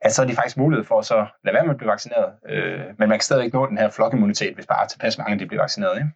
at 0.01 0.13
så 0.13 0.21
er 0.21 0.27
de 0.27 0.35
faktisk 0.35 0.57
mulighed 0.57 0.85
for 0.85 0.99
at 0.99 1.05
så 1.05 1.25
lade 1.43 1.53
være 1.53 1.63
med 1.63 1.71
at 1.71 1.77
blive 1.77 1.91
vaccineret. 1.91 2.33
Øh, 2.49 2.85
men 2.99 3.09
man 3.09 3.17
kan 3.17 3.21
stadig 3.21 3.45
ikke 3.45 3.57
nå 3.57 3.65
den 3.65 3.77
her 3.77 3.89
flokimmunitet, 3.89 4.55
hvis 4.55 4.65
bare 4.65 4.87
tilpas 4.87 5.17
mange 5.17 5.39
de 5.39 5.45
bliver 5.45 5.63
vaccineret. 5.63 5.97
Ikke? 5.97 6.09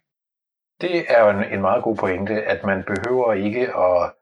Det 0.80 1.04
er 1.08 1.20
jo 1.24 1.30
en, 1.30 1.44
en 1.54 1.60
meget 1.60 1.82
god 1.82 1.96
pointe, 1.96 2.42
at 2.42 2.64
man 2.64 2.84
behøver 2.86 3.32
ikke 3.32 3.74
at 3.76 4.12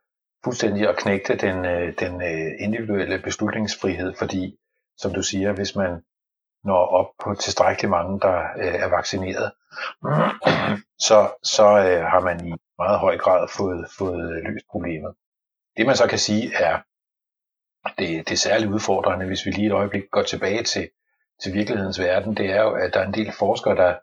fuldstændig 0.44 0.88
at 0.88 0.96
knægte 0.96 1.36
den, 1.36 1.64
øh, 1.64 1.94
den 1.98 2.22
øh, 2.22 2.50
individuelle 2.58 3.18
beslutningsfrihed, 3.18 4.14
fordi, 4.18 4.56
som 4.96 5.14
du 5.14 5.22
siger, 5.22 5.52
hvis 5.52 5.76
man 5.76 6.02
når 6.64 6.86
op 6.86 7.06
på 7.24 7.34
tilstrækkeligt 7.34 7.90
mange, 7.90 8.20
der 8.20 8.36
øh, 8.56 8.74
er 8.74 8.88
vaccineret, 8.88 9.52
så, 11.08 11.30
så 11.42 11.64
øh, 11.64 12.04
har 12.04 12.20
man 12.20 12.46
i 12.46 12.52
meget 12.78 12.98
høj 12.98 13.18
grad 13.18 13.48
fået, 13.48 13.86
fået 13.98 14.42
løst 14.44 14.66
problemet. 14.70 15.14
Det 15.76 15.86
man 15.86 15.96
så 15.96 16.06
kan 16.06 16.18
sige 16.18 16.54
er, 16.54 16.80
det, 17.98 18.28
det 18.28 18.32
er 18.32 18.36
særligt 18.36 18.70
udfordrende, 18.70 19.26
hvis 19.26 19.46
vi 19.46 19.50
lige 19.50 19.66
et 19.66 19.72
øjeblik 19.72 20.10
går 20.10 20.22
tilbage 20.22 20.62
til, 20.62 20.90
til 21.42 21.54
virkelighedens 21.54 22.00
verden, 22.00 22.36
det 22.36 22.50
er 22.50 22.62
jo, 22.62 22.70
at 22.74 22.94
der 22.94 23.00
er 23.00 23.06
en 23.06 23.14
del 23.14 23.32
forskere, 23.38 23.76
der 23.76 23.94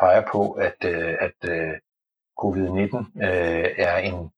peger 0.00 0.22
på, 0.32 0.52
at, 0.52 0.76
øh, 0.84 1.14
at 1.20 1.50
øh, 1.50 1.74
covid-19 2.42 3.22
er 3.78 3.96
en 3.96 4.30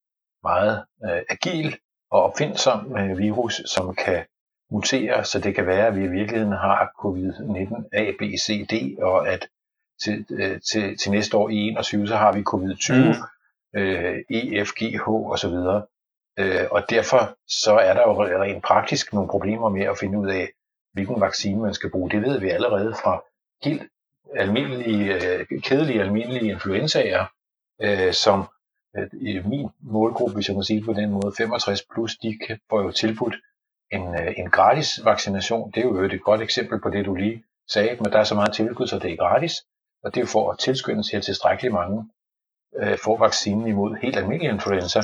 meget 0.42 0.84
øh, 1.04 1.22
agil 1.28 1.78
og 2.10 2.22
opfindsom 2.22 2.96
øh, 2.96 3.18
virus, 3.18 3.62
som 3.66 3.94
kan 3.94 4.26
mutere, 4.70 5.24
så 5.24 5.38
det 5.38 5.54
kan 5.54 5.66
være, 5.66 5.86
at 5.86 5.96
vi 5.96 6.04
i 6.04 6.08
virkeligheden 6.08 6.52
har 6.52 6.90
covid-19 7.04 7.88
A, 7.92 8.10
B, 8.18 8.22
C, 8.22 8.66
D, 8.66 9.02
og 9.02 9.28
at 9.28 9.48
til, 10.02 10.26
øh, 10.30 10.60
til, 10.60 10.98
til 10.98 11.10
næste 11.10 11.36
år 11.36 11.48
i 11.48 11.56
21, 11.56 12.06
så 12.06 12.16
har 12.16 12.32
vi 12.32 12.40
covid-20, 12.40 12.94
mm. 12.94 13.80
øh, 13.80 14.18
E, 14.30 14.64
F, 14.64 14.70
G, 14.72 14.98
H 15.04 15.08
osv. 15.08 15.54
Øh, 16.38 16.66
og 16.70 16.90
derfor 16.90 17.36
så 17.48 17.74
er 17.74 17.94
der 17.94 18.02
jo 18.02 18.22
rent 18.22 18.64
praktisk 18.64 19.12
nogle 19.12 19.28
problemer 19.28 19.68
med 19.68 19.82
at 19.82 19.98
finde 19.98 20.18
ud 20.18 20.28
af, 20.28 20.48
hvilken 20.92 21.20
vaccine 21.20 21.60
man 21.60 21.74
skal 21.74 21.90
bruge. 21.90 22.10
Det 22.10 22.22
ved 22.22 22.40
vi 22.40 22.48
allerede 22.48 22.94
fra 23.02 23.22
helt 23.62 23.82
almindelige, 24.36 25.14
øh, 25.14 25.46
kedelige 25.62 26.00
almindelige 26.00 26.50
influenzaer, 26.50 27.26
øh, 27.82 28.12
som 28.12 28.44
i 29.12 29.40
min 29.44 29.68
målgruppe, 29.80 30.34
hvis 30.34 30.48
jeg 30.48 30.56
må 30.56 30.62
sige 30.62 30.84
på 30.84 30.92
den 30.92 31.10
måde, 31.10 31.32
65 31.38 31.82
plus, 31.94 32.16
de 32.16 32.38
får 32.70 32.82
jo 32.82 32.90
tilbudt 32.90 33.34
en, 33.94 34.14
øh, 34.14 34.34
en 34.36 34.50
gratis 34.50 35.04
vaccination. 35.04 35.70
Det 35.70 35.80
er 35.80 35.84
jo 35.84 36.02
et 36.02 36.22
godt 36.22 36.40
eksempel 36.40 36.80
på 36.80 36.90
det, 36.90 37.04
du 37.04 37.14
lige 37.14 37.44
sagde, 37.68 37.96
men 38.00 38.12
der 38.12 38.18
er 38.18 38.24
så 38.24 38.34
meget 38.34 38.52
tilbud, 38.52 38.86
så 38.86 38.98
det 38.98 39.12
er 39.12 39.16
gratis. 39.16 39.54
Og 40.04 40.14
det 40.14 40.22
er 40.22 40.26
for 40.26 40.50
at 40.50 40.58
tilskynde 40.58 41.02
til, 41.02 41.16
at 41.16 41.24
tilstrækkeligt 41.24 41.74
mange 41.74 42.08
øh, 42.76 42.98
får 42.98 43.16
vaccinen 43.18 43.66
imod 43.66 43.96
helt 44.02 44.16
almindelig 44.16 44.52
influenza. 44.52 45.00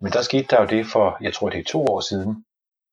Men 0.00 0.12
der 0.12 0.22
skete 0.22 0.46
der 0.50 0.60
jo 0.60 0.66
det 0.66 0.86
for, 0.86 1.16
jeg 1.20 1.34
tror 1.34 1.50
det 1.50 1.60
er 1.60 1.64
to 1.64 1.84
år 1.84 2.00
siden, 2.00 2.44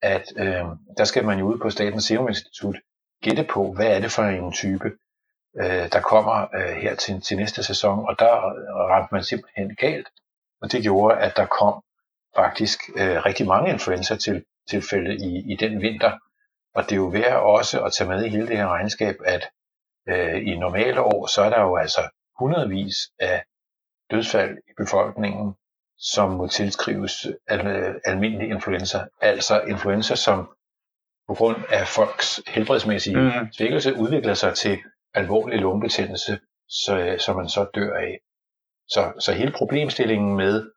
at 0.02 0.34
øh, 0.38 0.66
der 0.98 1.04
skal 1.04 1.26
man 1.26 1.40
jo 1.40 1.46
ud 1.46 1.60
på 1.60 1.70
Statens 1.70 2.04
Serum 2.04 2.28
Institut 2.28 2.76
gætte 3.24 3.44
på, 3.44 3.74
hvad 3.74 3.88
er 3.88 4.00
det 4.00 4.12
for 4.12 4.24
en 4.24 4.52
type, 4.52 4.92
øh, 5.62 5.92
der 5.92 6.02
kommer 6.02 6.48
øh, 6.56 6.76
her 6.84 6.96
til, 6.96 7.22
til 7.22 7.38
næste 7.38 7.64
sæson. 7.64 8.00
Og 8.10 8.16
der 8.20 8.34
øh, 8.36 8.76
ramte 8.92 9.16
man 9.16 9.24
simpelthen 9.24 9.76
galt. 9.76 10.08
Og 10.62 10.72
det 10.72 10.84
gjorde, 10.84 11.18
at 11.18 11.38
der 11.38 11.46
kom 11.46 11.84
faktisk 12.36 12.80
øh, 12.96 13.26
rigtig 13.26 13.48
mange 13.48 13.72
influenza 13.72 14.16
til 14.16 14.46
tilfælde 14.70 15.16
i, 15.16 15.54
i 15.54 15.56
den 15.56 15.82
vinter. 15.82 16.18
Og 16.76 16.84
det 16.84 16.92
er 16.92 16.96
jo 16.96 17.06
værd 17.06 17.38
også 17.38 17.82
at 17.84 17.94
tage 17.94 18.10
med 18.10 18.26
i 18.26 18.30
hele 18.30 18.48
det 18.48 18.58
her 18.58 18.68
regnskab, 18.68 19.16
at 19.26 19.50
øh, 20.10 20.48
i 20.48 20.58
normale 20.58 21.02
år, 21.02 21.28
så 21.28 21.42
er 21.42 21.50
der 21.50 21.62
jo 21.62 21.76
altså 21.76 22.02
hundredvis 22.40 22.96
af 23.20 23.44
dødsfald 24.12 24.58
i 24.58 24.72
befolkningen, 24.78 25.56
som 25.98 26.32
må 26.32 26.48
tilskrives 26.48 27.28
al- 27.48 28.02
almindelig 28.06 28.50
influenza. 28.50 29.00
Altså 29.22 29.62
influenza, 29.62 30.16
som 30.16 30.50
på 31.28 31.34
grund 31.34 31.58
af 31.70 31.88
folks 31.88 32.42
helbredsmæssige 32.48 33.18
mm. 33.18 33.52
svækkelse 33.52 33.96
udvikler 33.96 34.34
sig 34.34 34.54
til 34.56 34.80
alvorlig 35.14 35.60
lungebetændelse, 35.60 36.40
så, 36.70 37.16
som 37.20 37.36
man 37.36 37.50
så 37.50 37.68
dør 37.76 37.98
af. 37.98 38.20
Så, 38.88 39.14
så 39.20 39.34
hele 39.34 39.52
problemstillingen 39.52 40.36
med, 40.36 40.72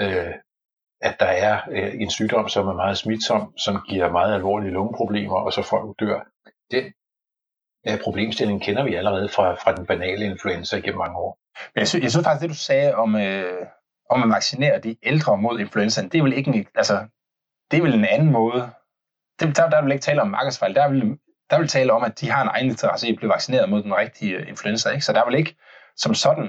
øh, 0.00 0.34
at 1.02 1.16
der 1.20 1.26
er 1.26 1.60
øh, 1.70 1.94
en 1.94 2.10
sygdom, 2.10 2.48
som 2.48 2.68
er 2.68 2.72
meget 2.72 2.98
smitsom, 2.98 3.56
som 3.56 3.80
giver 3.88 4.10
meget 4.10 4.34
alvorlige 4.34 4.72
lungeproblemer, 4.72 5.36
og 5.36 5.52
så 5.52 5.62
folk 5.62 6.00
dør, 6.00 6.20
den 6.70 6.84
øh, 7.88 8.00
problemstilling 8.00 8.62
kender 8.62 8.84
vi 8.84 8.94
allerede 8.94 9.28
fra, 9.28 9.54
fra 9.54 9.74
den 9.74 9.86
banale 9.86 10.24
influenza 10.24 10.76
gennem 10.76 10.98
mange 10.98 11.16
år. 11.16 11.38
Men 11.74 11.80
jeg 11.80 11.88
synes, 11.88 12.02
jeg 12.02 12.10
synes 12.10 12.26
faktisk, 12.26 12.42
det 12.42 12.50
du 12.50 12.54
sagde 12.54 12.94
om, 12.94 13.16
øh, 13.16 13.66
om 14.10 14.22
at 14.22 14.34
vaccinere 14.34 14.80
de 14.80 14.96
ældre 15.02 15.36
mod 15.36 15.58
influenzaen, 15.58 16.08
det 16.08 16.18
er 16.18 16.22
vel 16.22 16.32
ikke 16.32 16.50
en, 16.50 16.66
altså, 16.74 17.06
det 17.70 17.78
er 17.78 17.82
vel 17.82 17.94
en 17.94 18.04
anden 18.04 18.32
måde. 18.32 18.70
Det, 19.40 19.56
der, 19.56 19.70
der 19.70 19.76
er 19.76 19.82
vel 19.82 19.92
ikke 19.92 20.02
tale 20.02 20.22
om 20.22 20.28
markedsfejl. 20.28 20.74
Der 20.74 20.82
er 20.82 20.88
vel, 20.88 21.18
der 21.50 21.58
vil 21.58 21.68
tale 21.68 21.92
om, 21.92 22.04
at 22.04 22.20
de 22.20 22.30
har 22.30 22.42
en 22.42 22.48
egen 22.48 22.66
interesse 22.66 23.08
i 23.08 23.12
at 23.12 23.16
blive 23.16 23.30
vaccineret 23.30 23.68
mod 23.68 23.82
den 23.82 23.96
rigtige 23.96 24.36
øh, 24.36 24.48
influenza. 24.48 24.90
Ikke? 24.90 25.04
Så 25.04 25.12
der 25.12 25.20
er 25.20 25.24
vel 25.24 25.38
ikke 25.38 25.56
som 25.96 26.14
sådan 26.14 26.48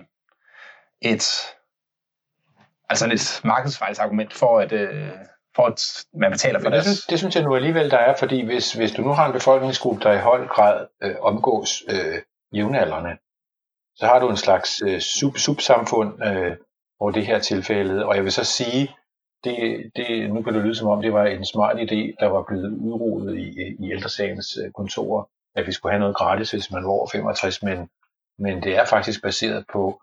et, 1.02 1.24
altså 2.90 3.06
et 3.06 3.42
markedsfejlsargument 3.44 4.34
for, 4.34 4.60
at, 4.60 4.72
øh, 4.72 5.12
for 5.56 5.66
at 5.66 6.06
man 6.14 6.32
betaler 6.32 6.60
for 6.60 6.70
det. 6.70 6.84
Synes, 6.84 7.06
det 7.06 7.20
synes 7.20 7.36
jeg 7.36 7.44
nu 7.44 7.56
alligevel, 7.56 7.92
der 7.92 7.98
er, 7.98 8.16
fordi 8.18 8.46
hvis, 8.46 8.74
hvis 8.74 8.92
du 8.92 9.02
nu 9.02 9.10
har 9.10 9.26
en 9.26 9.34
befolkningsgruppe, 9.34 10.04
der 10.04 10.14
i 10.14 10.20
høj 10.20 10.48
grad 10.48 10.88
øh, 11.04 11.16
omgås 11.22 11.84
øh, 11.90 12.22
jævnaldrende, 12.54 13.18
så 13.96 14.06
har 14.06 14.20
du 14.20 14.30
en 14.30 14.38
slags 14.38 14.82
øh, 14.86 15.00
sub, 15.00 15.38
subsamfund 15.38 16.26
øh, 16.26 16.56
over 17.00 17.12
det 17.12 17.26
her 17.26 17.40
tilfælde, 17.40 18.06
og 18.06 18.16
jeg 18.16 18.24
vil 18.24 18.32
så 18.32 18.44
sige, 18.44 18.96
det, 19.44 19.92
det, 19.96 20.34
nu 20.34 20.42
kan 20.42 20.54
det 20.54 20.64
lyde 20.64 20.76
som 20.76 20.88
om, 20.88 21.02
det 21.02 21.14
var 21.14 21.26
en 21.26 21.46
smart 21.46 21.78
idé, 21.78 22.16
der 22.20 22.28
var 22.28 22.44
blevet 22.44 22.78
udrullet 22.78 23.38
i, 23.38 23.76
i 23.80 23.92
ældresagens 23.92 24.58
øh, 24.66 24.72
kontorer, 24.72 25.24
at 25.56 25.68
vi 25.68 25.72
skulle 25.72 25.92
have 25.92 26.00
noget 26.00 26.16
gratis, 26.16 26.52
hvis 26.52 26.72
man 26.72 26.84
var 26.84 26.90
over 26.90 27.08
65, 27.12 27.64
men, 27.64 27.90
men 28.40 28.64
det 28.64 28.76
er 28.76 28.86
faktisk 28.86 29.22
baseret 29.22 29.66
på 29.74 30.02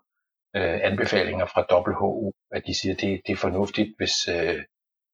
øh, 0.55 0.79
anbefalinger 0.83 1.45
fra 1.45 1.65
WHO, 1.71 2.33
at 2.51 2.63
de 2.67 2.79
siger, 2.79 2.93
at 2.93 3.01
det, 3.01 3.21
det 3.27 3.33
er 3.33 3.37
fornuftigt, 3.37 3.89
hvis 3.97 4.27
øh, 4.27 4.63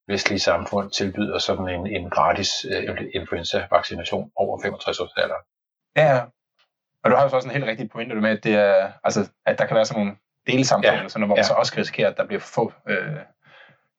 vestlige 0.08 0.40
samfund 0.40 0.92
tilbyder 0.92 1.40
sådan 1.40 1.70
en, 1.70 1.88
en 1.88 2.10
gratis 2.10 2.50
øh, 2.66 2.98
influenza-vaccination 3.14 4.32
over 4.36 4.62
65 4.62 5.00
års 5.00 5.14
alder. 5.18 5.36
Ja, 5.96 6.22
og 7.04 7.12
du 7.12 7.16
har 7.16 7.24
jo 7.24 7.30
så 7.30 7.36
også 7.36 7.48
en 7.48 7.54
helt 7.54 7.66
rigtig 7.66 7.90
pointe 7.90 8.16
med, 8.16 8.30
at, 8.30 8.44
det 8.44 8.56
er, 8.56 8.92
altså, 9.04 9.30
at 9.46 9.60
der 9.60 9.66
kan 9.66 9.76
være 9.76 9.86
sådan 9.86 10.04
nogle 10.04 10.18
delsamfund, 10.48 11.02
ja. 11.02 11.08
sådan, 11.08 11.28
hvor 11.28 11.36
man 11.36 11.38
ja. 11.38 11.44
så 11.44 11.54
også 11.54 11.74
kan 11.74 11.80
risikere, 11.80 12.08
at 12.08 12.18
der 12.18 12.26
bliver 12.26 12.40
for 12.40 12.48
få 12.54 12.92
øh, 12.92 13.18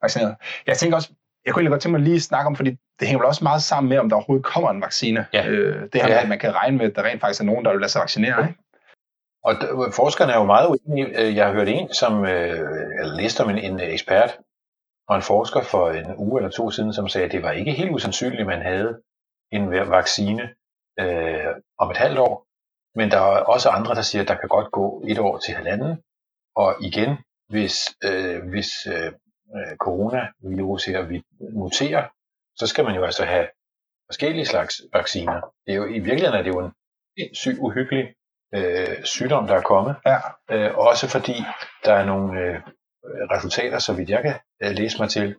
vaccineret. 0.03 0.37
Jeg 0.67 0.77
tænker 0.77 0.97
også, 0.97 1.13
jeg 1.47 1.55
kunne 1.55 1.71
godt 1.71 1.81
tænke 1.81 1.99
mig 1.99 2.05
lige 2.05 2.17
at 2.17 2.23
snakke 2.23 2.47
om, 2.47 2.57
fordi 2.57 2.71
det 2.71 3.09
hænger 3.09 3.19
vel 3.19 3.27
også 3.27 3.45
meget 3.45 3.63
sammen 3.63 3.89
med, 3.89 3.99
om 3.99 4.09
der 4.09 4.17
overhovedet 4.17 4.47
kommer 4.47 4.71
en 4.71 4.83
vaccine. 4.83 5.27
Ja. 5.33 5.47
Øh, 5.49 5.83
det 5.93 6.03
her 6.03 6.09
ja. 6.09 6.15
med, 6.15 6.23
at 6.23 6.29
man 6.29 6.39
kan 6.39 6.55
regne 6.55 6.77
med, 6.77 6.87
at 6.87 6.97
der 6.97 7.03
rent 7.03 7.21
faktisk 7.21 7.41
er 7.41 7.45
nogen, 7.45 7.65
der 7.65 7.71
vil 7.71 7.81
lade 7.81 7.93
sig 7.93 8.01
vaccinere. 8.01 8.49
Ikke? 8.49 8.61
Og 9.49 9.55
forskerne 9.95 10.33
er 10.33 10.39
jo 10.39 10.45
meget 10.45 10.69
uenige. 10.69 11.07
Øh, 11.21 11.37
jeg 11.37 11.47
har 11.47 11.53
hørt 11.53 11.69
en, 11.69 11.95
som 11.95 12.25
øh, 12.25 12.59
jeg 12.99 13.07
læste 13.21 13.41
om 13.41 13.51
en, 13.51 13.59
en 13.59 13.81
ekspert 13.81 14.39
og 15.09 15.17
en 15.17 15.23
forsker 15.23 15.63
for 15.63 15.91
en 15.91 16.17
uge 16.17 16.41
eller 16.41 16.51
to 16.51 16.71
siden, 16.71 16.93
som 16.93 17.09
sagde, 17.09 17.27
at 17.27 17.33
det 17.33 17.43
var 17.43 17.53
ikke 17.53 17.73
helt 17.73 17.91
usandsynligt, 17.91 18.41
at 18.41 18.47
man 18.47 18.63
havde 18.63 19.01
en 19.53 19.71
vaccine 19.71 20.43
øh, 21.01 21.55
om 21.79 21.91
et 21.91 21.97
halvt 21.97 22.19
år. 22.19 22.47
Men 22.95 23.11
der 23.11 23.19
er 23.19 23.41
også 23.55 23.69
andre, 23.69 23.95
der 23.95 24.03
siger, 24.03 24.23
at 24.23 24.29
der 24.29 24.35
kan 24.35 24.49
godt 24.49 24.73
gå 24.73 25.05
et 25.09 25.19
år 25.19 25.39
til 25.39 25.55
halvanden. 25.55 26.03
Og 26.57 26.77
igen, 26.81 27.11
hvis, 27.49 27.77
øh, 28.05 28.49
hvis 28.49 28.71
øh, 28.87 29.13
øh 29.57 29.77
coronavirus 29.77 30.85
her 30.85 31.21
muterer, 31.55 32.09
så 32.57 32.67
skal 32.67 32.85
man 32.85 32.95
jo 32.95 33.05
altså 33.05 33.25
have 33.25 33.47
forskellige 34.09 34.47
slags 34.47 34.83
vacciner. 34.93 35.41
Det 35.67 35.73
er 35.73 35.77
jo, 35.77 35.87
I 35.87 35.99
virkeligheden 35.99 36.39
er 36.39 36.43
det 36.43 36.51
jo 36.55 36.61
en 36.61 36.73
syg 37.35 37.57
uhyggelig 37.61 38.15
øh, 38.55 39.05
sygdom, 39.05 39.47
der 39.47 39.55
er 39.55 39.63
kommet. 39.63 39.97
Ja. 40.07 40.19
Øh, 40.51 40.79
også 40.79 41.09
fordi 41.09 41.35
der 41.85 41.93
er 41.93 42.05
nogle 42.05 42.41
øh, 42.41 42.61
resultater, 43.31 43.79
så 43.79 43.93
vidt 43.93 44.11
jeg 44.11 44.23
kan 44.23 44.35
øh, 44.63 44.71
læse 44.71 44.99
mig 44.99 45.11
til, 45.11 45.37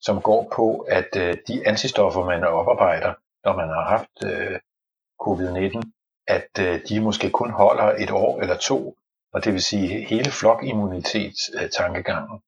som 0.00 0.22
går 0.22 0.52
på, 0.56 0.78
at 0.78 1.16
øh, 1.16 1.36
de 1.48 1.68
antistoffer, 1.68 2.24
man 2.24 2.44
oparbejder, 2.44 3.14
når 3.44 3.56
man 3.56 3.68
har 3.68 3.88
haft 3.88 4.24
øh, 4.24 4.60
covid-19, 5.22 5.82
at 6.26 6.48
øh, 6.60 6.80
de 6.88 7.00
måske 7.00 7.30
kun 7.30 7.50
holder 7.50 7.84
et 7.84 8.10
år 8.10 8.40
eller 8.40 8.56
to, 8.56 8.96
og 9.32 9.44
det 9.44 9.52
vil 9.52 9.62
sige 9.62 10.06
hele 10.06 10.30
flokimmunitetstankegangen, 10.30 12.40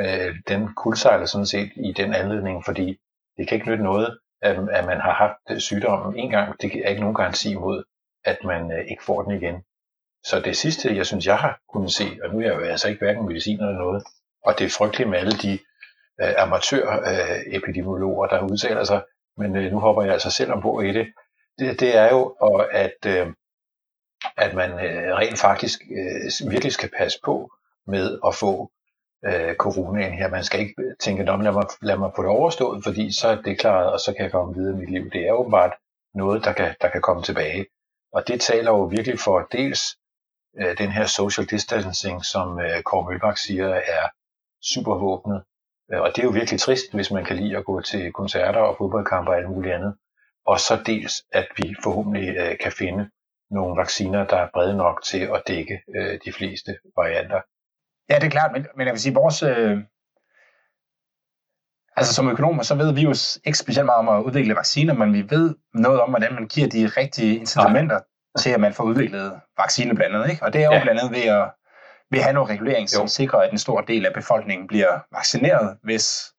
øh, 0.00 0.36
den 0.48 0.74
kuldsejler 0.74 1.26
sådan 1.26 1.46
set 1.46 1.72
i 1.76 1.92
den 1.92 2.14
anledning, 2.14 2.64
fordi 2.64 2.98
det 3.36 3.48
kan 3.48 3.54
ikke 3.54 3.70
nytte 3.70 3.84
noget, 3.84 4.18
at, 4.42 4.56
at 4.56 4.86
man 4.86 5.00
har 5.00 5.12
haft 5.12 5.62
sygdommen 5.62 6.18
en 6.18 6.30
gang. 6.30 6.60
Det 6.60 6.84
er 6.84 6.88
ikke 6.88 7.00
nogen 7.00 7.16
garanti 7.16 7.54
mod, 7.54 7.84
at 8.24 8.38
man 8.44 8.72
øh, 8.72 8.84
ikke 8.90 9.04
får 9.04 9.22
den 9.22 9.32
igen. 9.32 9.62
Så 10.24 10.40
det 10.40 10.56
sidste, 10.56 10.96
jeg 10.96 11.06
synes, 11.06 11.26
jeg 11.26 11.38
har 11.38 11.60
kunnet 11.72 11.92
se, 11.92 12.04
og 12.24 12.30
nu 12.30 12.40
er 12.40 12.44
jeg 12.44 12.54
jo 12.54 12.60
altså 12.60 12.88
ikke 12.88 13.04
hverken 13.04 13.26
medicin 13.26 13.60
eller 13.60 13.78
noget, 13.78 14.02
og 14.44 14.58
det 14.58 14.64
er 14.64 14.70
frygteligt 14.78 15.10
med 15.10 15.18
alle 15.18 15.32
de 15.32 15.58
øh, 16.20 16.34
amatør-epidemiologer, 16.42 18.24
øh, 18.24 18.30
der 18.30 18.50
udtaler 18.52 18.84
sig, 18.84 19.02
men 19.36 19.56
øh, 19.56 19.72
nu 19.72 19.78
hopper 19.78 20.02
jeg 20.02 20.12
altså 20.12 20.30
selv 20.30 20.52
ombord 20.52 20.84
i 20.84 20.92
det, 20.92 21.06
det, 21.58 21.80
det 21.80 21.96
er 21.96 22.08
jo, 22.10 22.36
og 22.40 22.74
at, 22.74 22.96
øh, 23.06 23.26
at 24.36 24.54
man 24.54 24.70
øh, 24.70 25.16
rent 25.16 25.38
faktisk 25.38 25.80
øh, 25.90 26.50
virkelig 26.50 26.72
skal 26.72 26.90
passe 26.98 27.18
på 27.24 27.50
med 27.86 28.18
at 28.26 28.34
få 28.34 28.70
øh, 29.24 29.54
coronaen 29.54 30.12
her. 30.12 30.28
Man 30.30 30.44
skal 30.44 30.60
ikke 30.60 30.74
tænke, 31.00 31.24
lad 31.24 31.52
mig, 31.52 31.64
lad 31.82 31.96
mig 31.96 32.10
få 32.16 32.22
det 32.22 32.30
overstået, 32.30 32.84
fordi 32.84 33.18
så 33.20 33.28
er 33.28 33.42
det 33.42 33.58
klaret, 33.58 33.92
og 33.92 34.00
så 34.00 34.12
kan 34.12 34.22
jeg 34.22 34.32
komme 34.32 34.54
videre 34.54 34.74
i 34.76 34.78
mit 34.80 34.90
liv. 34.90 35.10
Det 35.10 35.28
er 35.28 35.32
åbenbart 35.32 35.72
noget, 36.14 36.44
der 36.44 36.52
kan, 36.52 36.74
der 36.80 36.88
kan 36.88 37.00
komme 37.00 37.22
tilbage. 37.22 37.66
Og 38.12 38.28
det 38.28 38.40
taler 38.40 38.70
jo 38.70 38.82
virkelig 38.84 39.18
for 39.20 39.48
dels 39.52 39.80
øh, 40.60 40.78
den 40.78 40.90
her 40.90 41.06
social 41.06 41.46
distancing, 41.46 42.24
som 42.24 42.60
øh, 42.60 42.82
Kåre 42.82 43.04
Mølbak 43.10 43.38
siger 43.38 43.68
er 43.68 44.04
supervåbnet. 44.72 45.44
Øh, 45.92 46.00
og 46.00 46.08
det 46.08 46.18
er 46.18 46.26
jo 46.26 46.30
virkelig 46.30 46.60
trist, 46.60 46.94
hvis 46.94 47.10
man 47.10 47.24
kan 47.24 47.36
lide 47.36 47.56
at 47.56 47.64
gå 47.64 47.80
til 47.80 48.12
koncerter 48.12 48.60
og 48.60 48.76
fodboldkampe 48.78 49.30
og 49.30 49.36
alt 49.36 49.50
muligt 49.50 49.74
andet. 49.74 49.96
Og 50.46 50.60
så 50.60 50.82
dels, 50.86 51.14
at 51.32 51.48
vi 51.56 51.74
forhåbentlig 51.82 52.36
øh, 52.36 52.58
kan 52.58 52.72
finde 52.72 53.10
nogle 53.50 53.80
vacciner, 53.80 54.26
der 54.26 54.36
er 54.36 54.48
brede 54.54 54.76
nok 54.76 55.02
til 55.04 55.22
at 55.34 55.42
dække 55.48 55.80
øh, 55.96 56.18
de 56.24 56.32
fleste 56.32 56.78
varianter. 56.96 57.40
Ja, 58.10 58.14
det 58.14 58.26
er 58.26 58.30
klart, 58.30 58.52
men, 58.52 58.66
men 58.76 58.86
jeg 58.86 58.92
vil 58.92 59.00
sige, 59.00 59.14
vores... 59.14 59.42
Øh, 59.42 59.78
altså 61.98 62.14
som 62.14 62.28
økonomer, 62.28 62.62
så 62.62 62.74
ved 62.74 62.92
vi 62.92 63.00
jo 63.00 63.14
ikke 63.44 63.58
specielt 63.58 63.86
meget 63.86 63.98
om 63.98 64.08
at 64.08 64.22
udvikle 64.22 64.54
vacciner, 64.54 64.94
men 64.94 65.12
vi 65.12 65.30
ved 65.30 65.54
noget 65.74 66.00
om, 66.00 66.10
hvordan 66.10 66.34
man 66.34 66.46
giver 66.46 66.68
de 66.68 66.86
rigtige 66.86 67.36
incitamenter 67.38 67.94
Nej. 67.94 68.42
til, 68.42 68.50
at 68.50 68.60
man 68.60 68.74
får 68.74 68.84
udviklet 68.84 69.40
vacciner 69.58 69.94
blandt 69.94 70.16
andet. 70.16 70.30
Ikke? 70.30 70.44
Og 70.44 70.52
det 70.52 70.60
er 70.60 70.66
jo 70.66 70.72
ja. 70.72 70.82
blandt 70.82 71.00
andet 71.00 71.12
ved 71.16 71.22
at, 71.22 71.50
ved 72.10 72.18
at 72.18 72.24
have 72.24 72.34
noget 72.34 72.50
regulering, 72.50 72.88
som 72.90 73.02
jo. 73.02 73.08
sikrer, 73.08 73.38
at 73.38 73.52
en 73.52 73.58
stor 73.58 73.80
del 73.80 74.06
af 74.06 74.14
befolkningen 74.14 74.66
bliver 74.66 74.98
vaccineret, 75.12 75.76
hvis, 75.82 76.32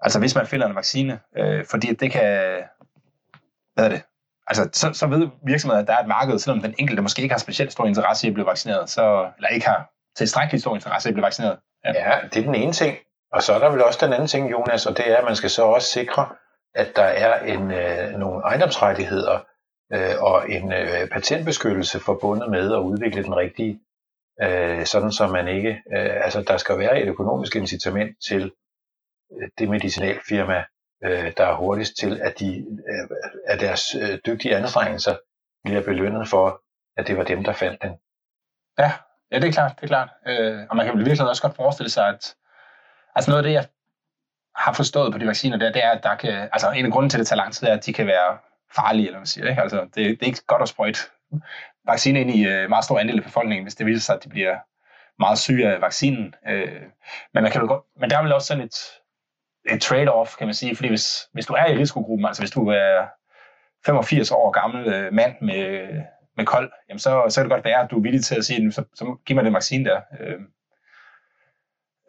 altså 0.00 0.18
hvis 0.18 0.34
man 0.34 0.46
finder 0.46 0.66
en 0.66 0.74
vaccine. 0.74 1.20
Øh, 1.36 1.64
fordi 1.70 1.94
det 1.94 2.10
kan... 2.10 2.62
Hvad 3.74 3.84
er 3.84 3.88
det? 3.88 4.02
altså, 4.46 4.68
så, 4.72 4.92
så 4.92 5.06
ved 5.06 5.28
virksomheder, 5.46 5.82
at 5.82 5.88
der 5.88 5.94
er 5.94 6.00
et 6.00 6.08
marked, 6.08 6.38
selvom 6.38 6.60
den 6.60 6.74
enkelte 6.78 7.02
måske 7.02 7.22
ikke 7.22 7.32
har 7.32 7.38
specielt 7.38 7.72
stor 7.72 7.86
interesse 7.86 8.26
i 8.26 8.30
at 8.30 8.34
blive 8.34 8.46
vaccineret, 8.46 8.90
så, 8.90 9.30
eller 9.36 9.48
ikke 9.48 9.66
har 9.66 9.90
tilstrækkeligt 10.16 10.62
stor 10.62 10.74
interesse 10.74 11.08
i 11.08 11.10
at 11.10 11.14
blive 11.14 11.24
vaccineret. 11.24 11.58
Ja. 11.84 11.92
ja, 11.92 12.18
det 12.32 12.36
er 12.36 12.44
den 12.44 12.54
ene 12.54 12.72
ting. 12.72 12.96
Og 13.34 13.42
så 13.42 13.52
er 13.52 13.58
der 13.58 13.70
vel 13.70 13.84
også 13.84 13.98
den 14.06 14.12
anden 14.12 14.28
ting, 14.28 14.50
Jonas, 14.50 14.86
og 14.86 14.96
det 14.96 15.10
er, 15.10 15.16
at 15.16 15.24
man 15.24 15.36
skal 15.36 15.50
så 15.50 15.62
også 15.62 15.88
sikre, 15.88 16.28
at 16.74 16.96
der 16.96 17.02
er 17.02 17.44
en, 17.44 17.70
øh, 17.70 18.18
nogle 18.18 18.42
ejendomsrettigheder 18.42 19.38
øh, 19.92 20.22
og 20.22 20.50
en 20.50 20.72
øh, 20.72 21.08
patentbeskyttelse 21.08 22.00
forbundet 22.00 22.50
med 22.50 22.72
at 22.72 22.78
udvikle 22.78 23.22
den 23.24 23.36
rigtige, 23.36 23.80
øh, 24.42 24.86
sådan 24.86 25.12
så 25.12 25.26
man 25.26 25.48
ikke, 25.48 25.70
øh, 25.70 26.24
altså 26.24 26.42
der 26.42 26.56
skal 26.56 26.78
være 26.78 27.00
et 27.00 27.08
økonomisk 27.08 27.56
incitament 27.56 28.16
til 28.28 28.52
øh, 29.32 29.48
det 29.58 29.68
medicinalfirma, 29.68 30.64
øh, 31.04 31.32
der 31.36 31.44
er 31.46 31.54
hurtigst 31.54 31.96
til, 32.00 32.20
at, 32.20 32.38
de, 32.38 32.58
øh, 32.58 33.16
at 33.46 33.60
deres 33.60 33.82
øh, 33.94 34.18
dygtige 34.26 34.56
anstrengelser 34.56 35.16
bliver 35.64 35.82
belønnet 35.82 36.28
for, 36.28 36.62
at 36.96 37.06
det 37.06 37.16
var 37.16 37.24
dem, 37.24 37.44
der 37.44 37.52
fandt 37.52 37.82
den. 37.82 37.92
Ja, 38.78 38.92
ja 39.32 39.38
det 39.38 39.48
er 39.48 39.52
klart. 39.52 39.72
Det 39.76 39.82
er 39.82 39.86
klart. 39.86 40.10
Øh, 40.26 40.58
og 40.70 40.76
man 40.76 40.86
kan 40.86 40.94
vel 40.96 41.06
virkelig 41.06 41.28
også 41.28 41.42
godt 41.42 41.56
forestille 41.56 41.90
sig, 41.90 42.08
at 42.08 42.34
altså 43.14 43.30
noget 43.30 43.44
af 43.44 43.48
det, 43.48 43.52
jeg 43.52 43.66
har 44.56 44.72
forstået 44.72 45.12
på 45.12 45.18
de 45.18 45.26
vacciner 45.26 45.56
der, 45.56 45.72
det 45.72 45.84
er, 45.84 45.90
at 45.90 46.02
der 46.02 46.14
kan, 46.14 46.48
altså 46.52 46.70
en 46.70 46.86
af 46.86 46.92
grunden 46.92 47.10
til, 47.10 47.18
at 47.18 47.20
det 47.20 47.26
tager 47.26 47.42
lang 47.42 47.52
tid, 47.52 47.66
er, 47.68 47.72
at 47.72 47.86
de 47.86 47.92
kan 47.92 48.06
være 48.06 48.38
farlige, 48.76 49.06
eller 49.06 49.12
hvad 49.12 49.20
man 49.20 49.26
siger. 49.26 49.48
Ikke? 49.48 49.62
Altså, 49.62 49.80
det, 49.80 49.94
det 49.94 50.22
er 50.22 50.26
ikke 50.26 50.46
godt 50.46 50.62
at 50.62 50.68
sprøjte 50.68 50.98
vacciner 51.86 52.20
ind 52.20 52.30
i 52.30 52.46
øh, 52.46 52.68
meget 52.68 52.84
stor 52.84 52.98
andel 52.98 53.18
af 53.18 53.24
befolkningen, 53.24 53.64
hvis 53.64 53.74
det 53.74 53.86
viser 53.86 54.00
sig, 54.00 54.16
at 54.16 54.24
de 54.24 54.28
bliver 54.28 54.56
meget 55.18 55.38
syge 55.38 55.68
af 55.74 55.80
vaccinen. 55.80 56.34
Øh, 56.48 56.82
men, 57.34 57.42
man 57.42 57.52
kan 57.52 57.60
vel 57.60 57.68
godt, 57.68 57.84
men 58.00 58.10
der 58.10 58.18
er 58.18 58.22
vel 58.22 58.32
også 58.32 58.46
sådan 58.46 58.64
et, 58.64 58.76
et 59.64 59.82
trade-off, 59.84 60.36
kan 60.38 60.46
man 60.46 60.54
sige, 60.54 60.76
fordi 60.76 60.88
hvis, 60.88 61.28
hvis 61.32 61.46
du 61.46 61.52
er 61.52 61.66
i 61.66 61.78
risikogruppen, 61.78 62.26
altså 62.26 62.42
hvis 62.42 62.50
du 62.50 62.68
er 62.68 63.06
85 63.86 64.30
år 64.30 64.50
gammel 64.50 64.86
øh, 64.86 65.12
mand 65.12 65.34
med, 65.40 65.88
med 66.36 66.46
kold, 66.46 66.72
jamen 66.88 66.98
så, 66.98 67.24
så 67.28 67.40
kan 67.40 67.44
det 67.44 67.54
godt 67.56 67.64
være, 67.64 67.82
at 67.82 67.90
du 67.90 67.98
er 67.98 68.02
villig 68.02 68.24
til 68.24 68.34
at 68.34 68.44
sige, 68.44 68.72
så, 68.72 68.84
så 68.94 69.16
giv 69.26 69.36
mig 69.36 69.44
den 69.44 69.54
vaccine 69.54 69.84
der. 69.84 70.00
Øh, 70.20 70.40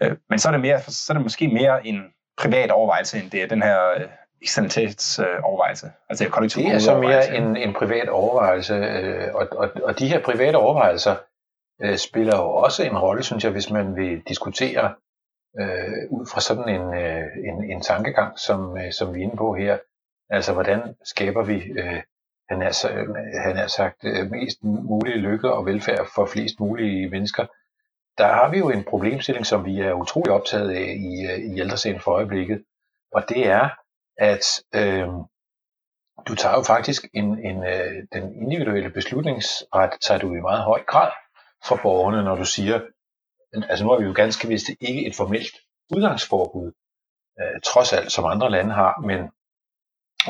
øh, 0.01 0.17
men 0.29 0.39
så 0.39 0.47
er, 0.49 0.51
det 0.51 0.61
mere, 0.61 0.79
så 0.81 1.13
er 1.13 1.13
det 1.13 1.23
måske 1.23 1.47
mere 1.47 1.87
en 1.87 2.03
privat 2.37 2.71
overvejelse, 2.71 3.19
end 3.19 3.31
det 3.31 3.43
er 3.43 3.47
den 3.47 3.61
her 3.61 3.89
øh, 3.91 4.07
eksternalitetsovervejelse. 4.41 5.91
Altså 6.09 6.23
det 6.23 6.31
er, 6.33 6.39
det 6.41 6.67
er 6.67 6.79
så 6.79 6.97
mere 6.97 7.35
en, 7.35 7.57
en 7.57 7.73
privat 7.73 8.09
overvejelse, 8.09 8.73
øh, 8.73 9.35
og, 9.35 9.47
og, 9.51 9.69
og 9.83 9.99
de 9.99 10.07
her 10.07 10.21
private 10.21 10.55
overvejelser 10.55 11.15
øh, 11.81 11.97
spiller 11.97 12.37
jo 12.37 12.49
også 12.49 12.83
en 12.83 12.97
rolle, 12.97 13.23
synes 13.23 13.43
jeg, 13.43 13.51
hvis 13.51 13.69
man 13.71 13.95
vil 13.95 14.21
diskutere 14.27 14.93
øh, 15.59 16.09
ud 16.09 16.25
fra 16.31 16.41
sådan 16.41 16.69
en, 16.69 16.93
øh, 16.93 17.27
en, 17.49 17.71
en 17.71 17.81
tankegang, 17.81 18.39
som, 18.39 18.77
øh, 18.77 18.91
som 18.91 19.13
vi 19.13 19.19
er 19.19 19.23
inde 19.23 19.37
på 19.37 19.53
her. 19.53 19.77
Altså, 20.29 20.53
hvordan 20.53 20.95
skaber 21.03 21.43
vi, 21.43 21.55
øh, 21.55 22.01
han, 22.49 22.61
er, 22.61 22.71
han 23.47 23.57
er 23.57 23.67
sagt, 23.67 23.99
øh, 24.03 24.31
mest 24.31 24.63
mulig 24.63 25.15
lykke 25.15 25.53
og 25.53 25.65
velfærd 25.65 26.07
for 26.15 26.25
flest 26.25 26.59
mulige 26.59 27.09
mennesker. 27.09 27.45
Der 28.17 28.27
har 28.27 28.49
vi 28.51 28.57
jo 28.57 28.69
en 28.69 28.83
problemstilling, 28.83 29.45
som 29.45 29.65
vi 29.65 29.79
er 29.79 29.93
utrolig 29.93 30.33
optaget 30.33 30.69
af 30.71 30.95
i, 30.99 31.25
øh, 31.31 31.55
i 31.55 31.59
ældresagen 31.59 31.99
for 31.99 32.11
øjeblikket, 32.11 32.63
og 33.11 33.29
det 33.29 33.47
er, 33.47 33.69
at 34.17 34.45
øh, 34.75 35.07
du 36.27 36.35
tager 36.35 36.55
jo 36.55 36.63
faktisk 36.63 37.05
en, 37.13 37.45
en, 37.45 37.63
øh, 37.63 38.03
den 38.13 38.41
individuelle 38.41 38.89
beslutningsret, 38.89 39.91
tager 40.01 40.19
du 40.19 40.33
i 40.35 40.41
meget 40.41 40.63
høj 40.63 40.83
grad 40.83 41.11
for 41.67 41.79
borgerne, 41.81 42.23
når 42.23 42.35
du 42.35 42.45
siger, 42.45 42.81
altså 43.69 43.85
nu 43.85 43.91
har 43.91 43.97
vi 43.97 44.05
jo 44.05 44.13
ganske 44.15 44.47
vist 44.47 44.69
ikke 44.79 45.07
et 45.07 45.15
formelt 45.15 45.55
udgangsforbud, 45.95 46.71
øh, 47.41 47.61
trods 47.63 47.93
alt 47.93 48.11
som 48.11 48.25
andre 48.25 48.51
lande 48.51 48.73
har, 48.73 49.01
men 49.01 49.19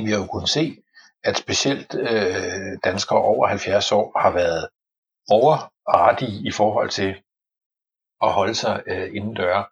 vi 0.05 0.11
har 0.11 0.19
jo 0.19 0.25
kunnet 0.25 0.49
se, 0.49 0.77
at 1.23 1.37
specielt 1.37 1.95
øh, 1.95 2.77
danskere 2.83 3.19
over 3.19 3.47
70 3.47 3.91
år 3.91 4.19
har 4.19 4.31
været 4.31 4.69
overartige 5.29 6.47
i 6.47 6.51
forhold 6.51 6.89
til 6.89 7.23
at 8.25 8.33
holde 8.33 8.55
sig 8.55 8.83
øh, 8.87 9.15
inden 9.15 9.33
døre 9.33 9.65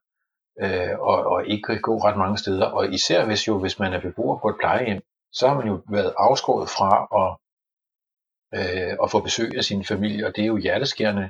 øh, 0.62 1.00
og, 1.00 1.18
og 1.26 1.48
ikke 1.48 1.80
gå 1.80 1.98
ret 1.98 2.18
mange 2.18 2.38
steder. 2.38 2.66
Og 2.66 2.94
især 2.94 3.26
hvis 3.26 3.48
jo 3.48 3.60
hvis 3.60 3.80
man 3.80 3.94
er 3.94 4.02
beboer 4.02 4.39
på 4.39 4.50
et 4.50 4.56
plejehjem, 4.60 5.02
så 5.32 5.48
har 5.48 5.56
man 5.56 5.68
jo 5.68 5.82
været 5.89 6.13
afskåret 6.18 6.70
fra 6.70 6.92
at, 7.22 7.30
øh, 8.60 8.98
at 9.04 9.12
få 9.12 9.20
besøg 9.20 9.58
af 9.58 9.63
sin 9.63 9.86
familie, 9.86 10.28
og 10.28 10.36
det 10.36 10.42
er 10.42 10.48
jo 10.48 10.58
hjerteskærende 10.58 11.30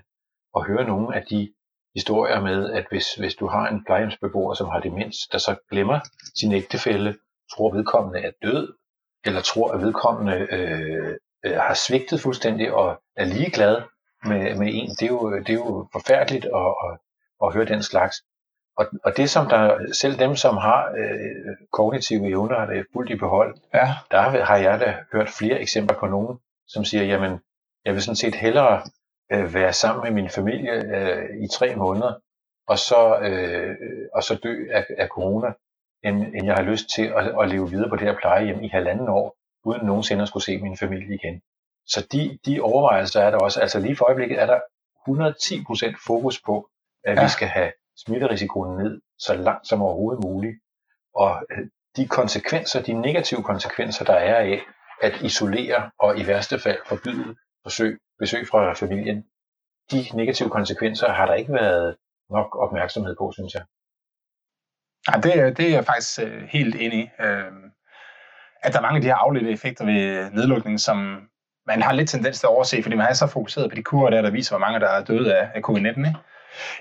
at 0.55 0.65
høre 0.67 0.83
nogle 0.83 1.15
af 1.15 1.23
de 1.29 1.53
historier 1.95 2.41
med, 2.41 2.71
at 2.71 2.85
hvis, 2.89 3.13
hvis 3.15 3.35
du 3.35 3.47
har 3.47 3.67
en 3.67 3.85
plejehjemsbeboer, 3.85 4.53
som 4.53 4.69
har 4.69 4.79
demens, 4.79 5.17
der 5.31 5.37
så 5.37 5.55
glemmer 5.71 5.99
sin 6.35 6.51
ægtefælle, 6.51 7.15
tror 7.55 7.75
vedkommende 7.75 8.19
er 8.19 8.31
død, 8.43 8.73
eller 9.25 9.41
tror, 9.41 9.71
at 9.71 9.81
vedkommende 9.81 10.47
øh, 10.51 11.17
øh, 11.45 11.55
har 11.55 11.73
svigtet 11.73 12.21
fuldstændig 12.21 12.73
og 12.73 13.01
er 13.15 13.25
ligeglad 13.25 13.81
med, 14.25 14.55
med 14.59 14.67
en, 14.73 14.89
det 14.89 15.03
er, 15.03 15.07
jo, 15.07 15.39
det 15.39 15.49
er 15.49 15.53
jo 15.53 15.87
forfærdeligt 15.91 16.45
og, 16.45 16.77
og 16.83 16.99
at 17.45 17.53
høre 17.53 17.65
den 17.65 17.83
slags. 17.83 18.15
Og, 18.77 18.85
og 19.03 19.17
det 19.17 19.29
som 19.29 19.49
der, 19.49 19.93
selv 19.93 20.19
dem 20.19 20.35
som 20.35 20.57
har 20.57 20.93
øh, 20.97 21.55
kognitive 21.71 22.29
evner, 22.29 22.59
har 22.59 22.65
det 22.65 22.85
fuldt 22.93 23.11
i 23.11 23.15
behold, 23.15 23.55
ja. 23.73 23.87
der 24.11 24.21
har 24.45 24.57
jeg 24.57 24.79
da 24.79 24.97
hørt 25.13 25.29
flere 25.29 25.61
eksempler 25.61 25.99
på 25.99 26.05
nogen, 26.05 26.37
som 26.67 26.85
siger, 26.85 27.03
jamen, 27.03 27.39
jeg 27.85 27.93
vil 27.93 28.01
sådan 28.01 28.15
set 28.15 28.35
hellere 28.35 28.81
øh, 29.31 29.53
være 29.53 29.73
sammen 29.73 30.03
med 30.03 30.21
min 30.21 30.29
familie 30.29 30.71
øh, 30.71 31.43
i 31.43 31.47
tre 31.47 31.75
måneder, 31.75 32.13
og 32.67 32.77
så, 32.77 33.19
øh, 33.19 33.75
og 34.13 34.23
så 34.23 34.35
dø 34.43 34.67
af, 34.71 34.85
af 34.97 35.07
corona, 35.07 35.53
end, 36.03 36.17
end 36.35 36.45
jeg 36.45 36.55
har 36.55 36.63
lyst 36.63 36.89
til 36.95 37.05
at, 37.05 37.41
at 37.41 37.49
leve 37.49 37.69
videre 37.69 37.89
på 37.89 37.95
det 37.95 38.07
her 38.07 38.17
plejehjem 38.21 38.63
i 38.63 38.67
halvanden 38.67 39.09
år, 39.09 39.35
uden 39.65 39.85
nogensinde 39.85 40.21
at 40.21 40.27
skulle 40.27 40.43
se 40.43 40.57
min 40.57 40.77
familie 40.77 41.15
igen. 41.15 41.41
Så 41.87 42.07
de, 42.11 42.39
de 42.45 42.61
overvejelser 42.61 43.21
er 43.21 43.31
der 43.31 43.37
også, 43.37 43.61
altså 43.61 43.79
lige 43.79 43.95
for 43.95 44.05
øjeblikket 44.05 44.41
er 44.41 44.45
der 44.45 44.59
110% 45.09 46.05
fokus 46.07 46.41
på, 46.41 46.69
at 47.05 47.17
ja. 47.17 47.23
vi 47.23 47.29
skal 47.29 47.47
have 47.47 47.71
smitterisikoen 48.05 48.77
ned 48.77 49.01
så 49.19 49.33
langt 49.33 49.67
som 49.67 49.81
overhovedet 49.81 50.23
muligt. 50.23 50.57
Og 51.15 51.43
øh, 51.51 51.67
de 51.97 52.07
konsekvenser, 52.07 52.81
de 52.81 52.93
negative 52.93 53.43
konsekvenser, 53.43 54.05
der 54.05 54.13
er 54.13 54.35
af 54.35 54.61
at 55.01 55.21
isolere 55.21 55.91
og 55.99 56.19
i 56.19 56.27
værste 56.27 56.59
fald 56.59 56.79
forbyde 56.85 57.35
besøg, 57.63 57.99
besøg 58.19 58.47
fra 58.47 58.73
familien, 58.73 59.23
de 59.91 60.05
negative 60.13 60.49
konsekvenser 60.49 61.09
har 61.09 61.25
der 61.25 61.33
ikke 61.33 61.53
været 61.53 61.95
nok 62.29 62.55
opmærksomhed 62.55 63.15
på, 63.19 63.31
synes 63.31 63.53
jeg. 63.53 63.63
Ja, 65.09 65.19
det, 65.21 65.57
det 65.57 65.67
er 65.67 65.71
jeg 65.71 65.85
faktisk 65.85 66.19
øh, 66.19 66.43
helt 66.43 66.75
enig 66.75 66.99
i. 66.99 67.09
Øh, 67.19 67.51
at 68.63 68.73
der 68.73 68.77
er 68.77 68.81
mange 68.81 68.95
af 68.95 69.01
de 69.01 69.07
her 69.07 69.15
afledte 69.15 69.51
effekter 69.51 69.85
ved 69.85 70.31
nedlukningen, 70.31 70.79
som 70.79 70.97
man 71.67 71.81
har 71.81 71.93
lidt 71.93 72.09
tendens 72.09 72.39
til 72.39 72.47
at 72.47 72.51
overse, 72.55 72.83
fordi 72.83 72.95
man 72.95 73.07
er 73.09 73.13
så 73.13 73.27
fokuseret 73.27 73.69
på 73.69 73.75
de 73.75 73.83
kurer 73.83 74.09
der, 74.09 74.21
der 74.21 74.31
viser, 74.31 74.51
hvor 74.51 74.65
mange 74.65 74.79
der 74.79 74.89
er 74.89 75.03
døde 75.03 75.37
af, 75.37 75.51
af 75.55 75.61
covid-19. 75.69 76.07
Ikke? 76.07 76.13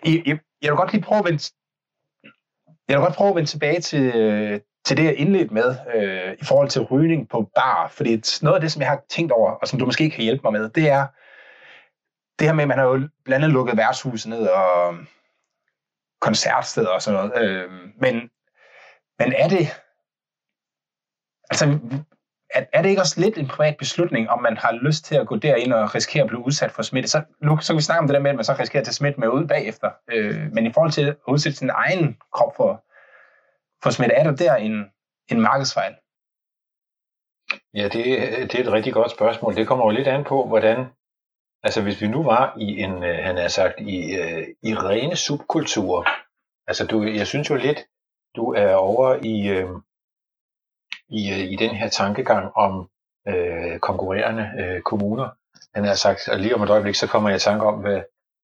Jeg, 0.05 0.23
jeg, 0.27 0.39
jeg 0.63 0.71
vil 0.73 0.77
godt 0.77 0.93
lige 0.93 1.03
prøve 1.03 1.19
at 1.19 1.25
vende, 1.25 1.43
jeg 2.89 2.99
vil 2.99 3.05
godt 3.05 3.15
prøve 3.15 3.31
at 3.31 3.37
vende 3.37 3.51
tilbage 3.51 3.81
til, 3.81 4.17
øh, 4.17 4.61
til 4.85 4.97
det, 4.97 5.05
jeg 5.05 5.17
indledte 5.17 5.55
med 5.55 5.77
øh, 5.95 6.37
i 6.41 6.45
forhold 6.45 6.69
til 6.69 6.83
rygning 6.83 7.29
på 7.29 7.51
bar. 7.55 7.89
Fordi 7.89 8.23
noget 8.43 8.55
af 8.55 8.61
det, 8.61 8.73
som 8.73 8.83
jeg 8.83 8.89
har 8.89 9.03
tænkt 9.09 9.33
over, 9.33 9.51
og 9.51 9.69
som 9.69 9.79
du 9.79 9.85
måske 9.85 10.11
kan 10.11 10.25
hjælpe 10.25 10.43
mig 10.45 10.53
med, 10.53 10.69
det 10.69 10.89
er 10.89 11.07
det 12.39 12.47
her 12.47 12.55
med, 12.55 12.65
at 12.65 12.69
man 12.69 12.79
har 12.79 12.85
jo 12.85 13.09
blandt 13.25 13.45
andet 13.45 13.51
lukket 13.51 13.77
værtshuse 13.77 14.31
ned 14.31 14.47
og 14.47 14.95
øh, 14.95 15.07
koncertsteder 16.21 16.89
og 16.89 17.03
sådan 17.03 17.21
noget. 17.21 17.45
Øh, 17.45 17.71
men, 18.01 18.15
men 19.19 19.33
er 19.33 19.49
det... 19.49 19.67
Altså, 21.51 21.79
er, 22.55 22.65
er 22.73 22.83
det 22.83 22.89
ikke 22.89 23.03
også 23.03 23.21
lidt 23.21 23.39
en 23.39 23.49
privat 23.49 23.77
beslutning, 23.77 24.31
om 24.31 24.43
man 24.43 24.57
har 24.57 24.73
lyst 24.73 25.05
til 25.05 25.15
at 25.15 25.27
gå 25.27 25.37
derind 25.37 25.73
og 25.73 25.95
risikere 25.95 26.23
at 26.23 26.29
blive 26.29 26.47
udsat 26.47 26.71
for 26.71 26.83
smitte? 26.83 27.09
Så, 27.09 27.23
nu, 27.41 27.59
så 27.61 27.73
kan 27.73 27.77
vi 27.77 27.83
snakke 27.83 28.01
om 28.01 28.07
det 28.07 28.15
der 28.15 28.21
med, 28.21 28.31
at 28.31 28.37
man 28.37 28.45
så 28.45 28.57
risikerer 28.59 28.81
at 28.81 28.87
tage 28.87 28.95
smitte 28.95 29.21
med 29.21 29.29
ud 29.29 29.47
bagefter. 29.47 29.91
Øh, 30.13 30.53
men 30.53 30.67
i 30.67 30.73
forhold 30.73 30.93
til 30.93 31.09
at 31.09 31.17
udsætte 31.29 31.59
sin 31.59 31.71
egen 31.71 32.19
krop 32.33 32.57
for, 32.57 32.85
for 33.83 33.91
smitte, 33.91 34.15
er 34.15 34.25
der 34.25 34.37
der 34.37 34.57
en, 34.57 34.85
en 35.31 35.41
markedsfejl? 35.41 35.95
Ja, 37.75 37.85
det, 37.85 38.05
det 38.53 38.55
er 38.55 38.65
et 38.65 38.73
rigtig 38.73 38.93
godt 38.93 39.11
spørgsmål. 39.11 39.57
Det 39.57 39.67
kommer 39.67 39.85
jo 39.85 39.91
lidt 39.91 40.09
an 40.09 40.25
på, 40.25 40.47
hvordan... 40.47 40.87
Altså, 41.65 41.83
hvis 41.83 42.01
vi 42.01 42.09
nu 42.09 42.23
var 42.23 42.57
i 42.59 42.83
en, 42.83 43.05
øh, 43.05 43.19
han 43.25 43.37
har 43.37 43.49
sagt, 43.49 43.81
i, 43.81 44.15
øh, 44.17 44.47
i 44.63 44.75
rene 44.75 45.17
subkulturer. 45.17 46.05
Altså, 46.67 46.87
du, 46.87 47.03
jeg 47.03 47.27
synes 47.27 47.51
jo 47.51 47.55
lidt, 47.55 47.87
du 48.37 48.53
er 48.53 48.75
over 48.75 49.19
i, 49.23 49.49
øh, 49.49 49.69
i, 51.13 51.31
øh, 51.33 51.53
i 51.53 51.57
den 51.57 51.71
her 51.71 51.89
tankegang 51.89 52.57
om 52.57 52.89
øh, 53.29 53.79
konkurrerende 53.79 54.51
øh, 54.59 54.81
kommuner. 54.83 55.29
Han 55.75 55.85
har 55.85 55.95
sagt, 55.95 56.29
at 56.29 56.41
lige 56.41 56.55
om 56.55 56.63
et 56.63 56.71
øjeblik, 56.71 56.95
så 56.95 57.07
kommer 57.07 57.29
jeg 57.29 57.37
i 57.37 57.41
tanke 57.41 57.67
om, 57.67 57.81
hvad, 57.81 58.01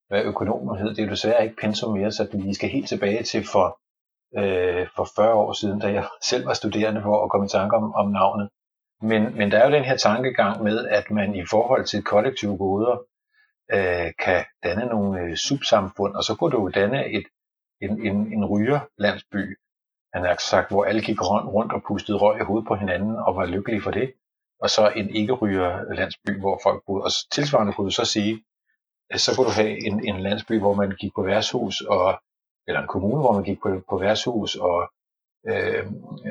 hvad 0.08 0.22
økonomer 0.22 0.76
hed. 0.76 0.88
Det 0.88 0.98
er 0.98 1.04
jo 1.04 1.10
desværre 1.10 1.44
ikke 1.44 1.56
pensum 1.60 1.98
mere, 1.98 2.12
så 2.12 2.28
vi 2.46 2.54
skal 2.54 2.68
helt 2.68 2.88
tilbage 2.88 3.22
til 3.22 3.46
for, 3.52 3.80
øh, 4.38 4.86
for 4.96 5.08
40 5.16 5.34
år 5.34 5.52
siden, 5.52 5.80
da 5.80 5.92
jeg 5.92 6.08
selv 6.30 6.46
var 6.46 6.54
studerende 6.54 7.02
for 7.02 7.24
at 7.24 7.30
komme 7.30 7.46
i 7.46 7.48
tanke 7.48 7.76
om, 7.76 7.94
om 7.94 8.10
navnet. 8.10 8.48
Men, 9.02 9.36
men 9.38 9.50
der 9.50 9.58
er 9.58 9.66
jo 9.66 9.76
den 9.76 9.84
her 9.84 9.96
tankegang 9.96 10.62
med, 10.62 10.86
at 10.86 11.10
man 11.10 11.34
i 11.34 11.44
forhold 11.50 11.84
til 11.84 12.02
kollektive 12.02 12.58
goder 12.58 12.96
øh, 13.72 14.12
kan 14.18 14.44
danne 14.64 14.86
nogle 14.86 15.20
øh, 15.20 15.36
subsamfund, 15.36 16.14
og 16.14 16.24
så 16.24 16.34
kunne 16.34 16.50
du 16.50 16.60
jo 16.60 16.68
danne 16.68 17.06
et, 17.06 17.26
en, 17.80 18.06
en, 18.06 18.32
en 18.32 18.44
rygerlandsby, 18.44 19.58
han 20.14 20.24
har 20.24 20.36
sagt, 20.38 20.70
hvor 20.70 20.84
alle 20.84 21.02
gik 21.02 21.20
rundt, 21.22 21.52
rundt 21.52 21.72
og 21.72 21.82
pustede 21.88 22.18
røg 22.18 22.40
i 22.40 22.44
hovedet 22.44 22.68
på 22.68 22.74
hinanden 22.74 23.16
og 23.16 23.36
var 23.36 23.46
lykkelige 23.46 23.82
for 23.82 23.90
det. 23.90 24.12
Og 24.62 24.70
så 24.70 24.92
en 24.96 25.10
ikke-ryger 25.10 25.94
landsby, 25.94 26.40
hvor 26.40 26.60
folk 26.62 26.82
boede. 26.86 27.04
Og 27.04 27.10
tilsvarende 27.32 27.72
kunne 27.72 27.84
du 27.84 27.90
så 27.90 28.04
sige, 28.04 28.44
at 29.10 29.20
så 29.20 29.36
kunne 29.36 29.46
du 29.46 29.50
have 29.50 29.86
en, 29.86 30.08
en 30.08 30.20
landsby, 30.20 30.58
hvor 30.60 30.74
man 30.74 30.90
gik 31.00 31.12
på 31.14 31.22
værtshus, 31.22 31.80
og, 31.80 32.20
eller 32.66 32.80
en 32.80 32.88
kommune, 32.88 33.20
hvor 33.20 33.32
man 33.32 33.44
gik 33.44 33.60
på, 33.62 33.82
på 33.90 33.98
værtshus 33.98 34.54
og 34.54 34.92
øh, 35.48 35.86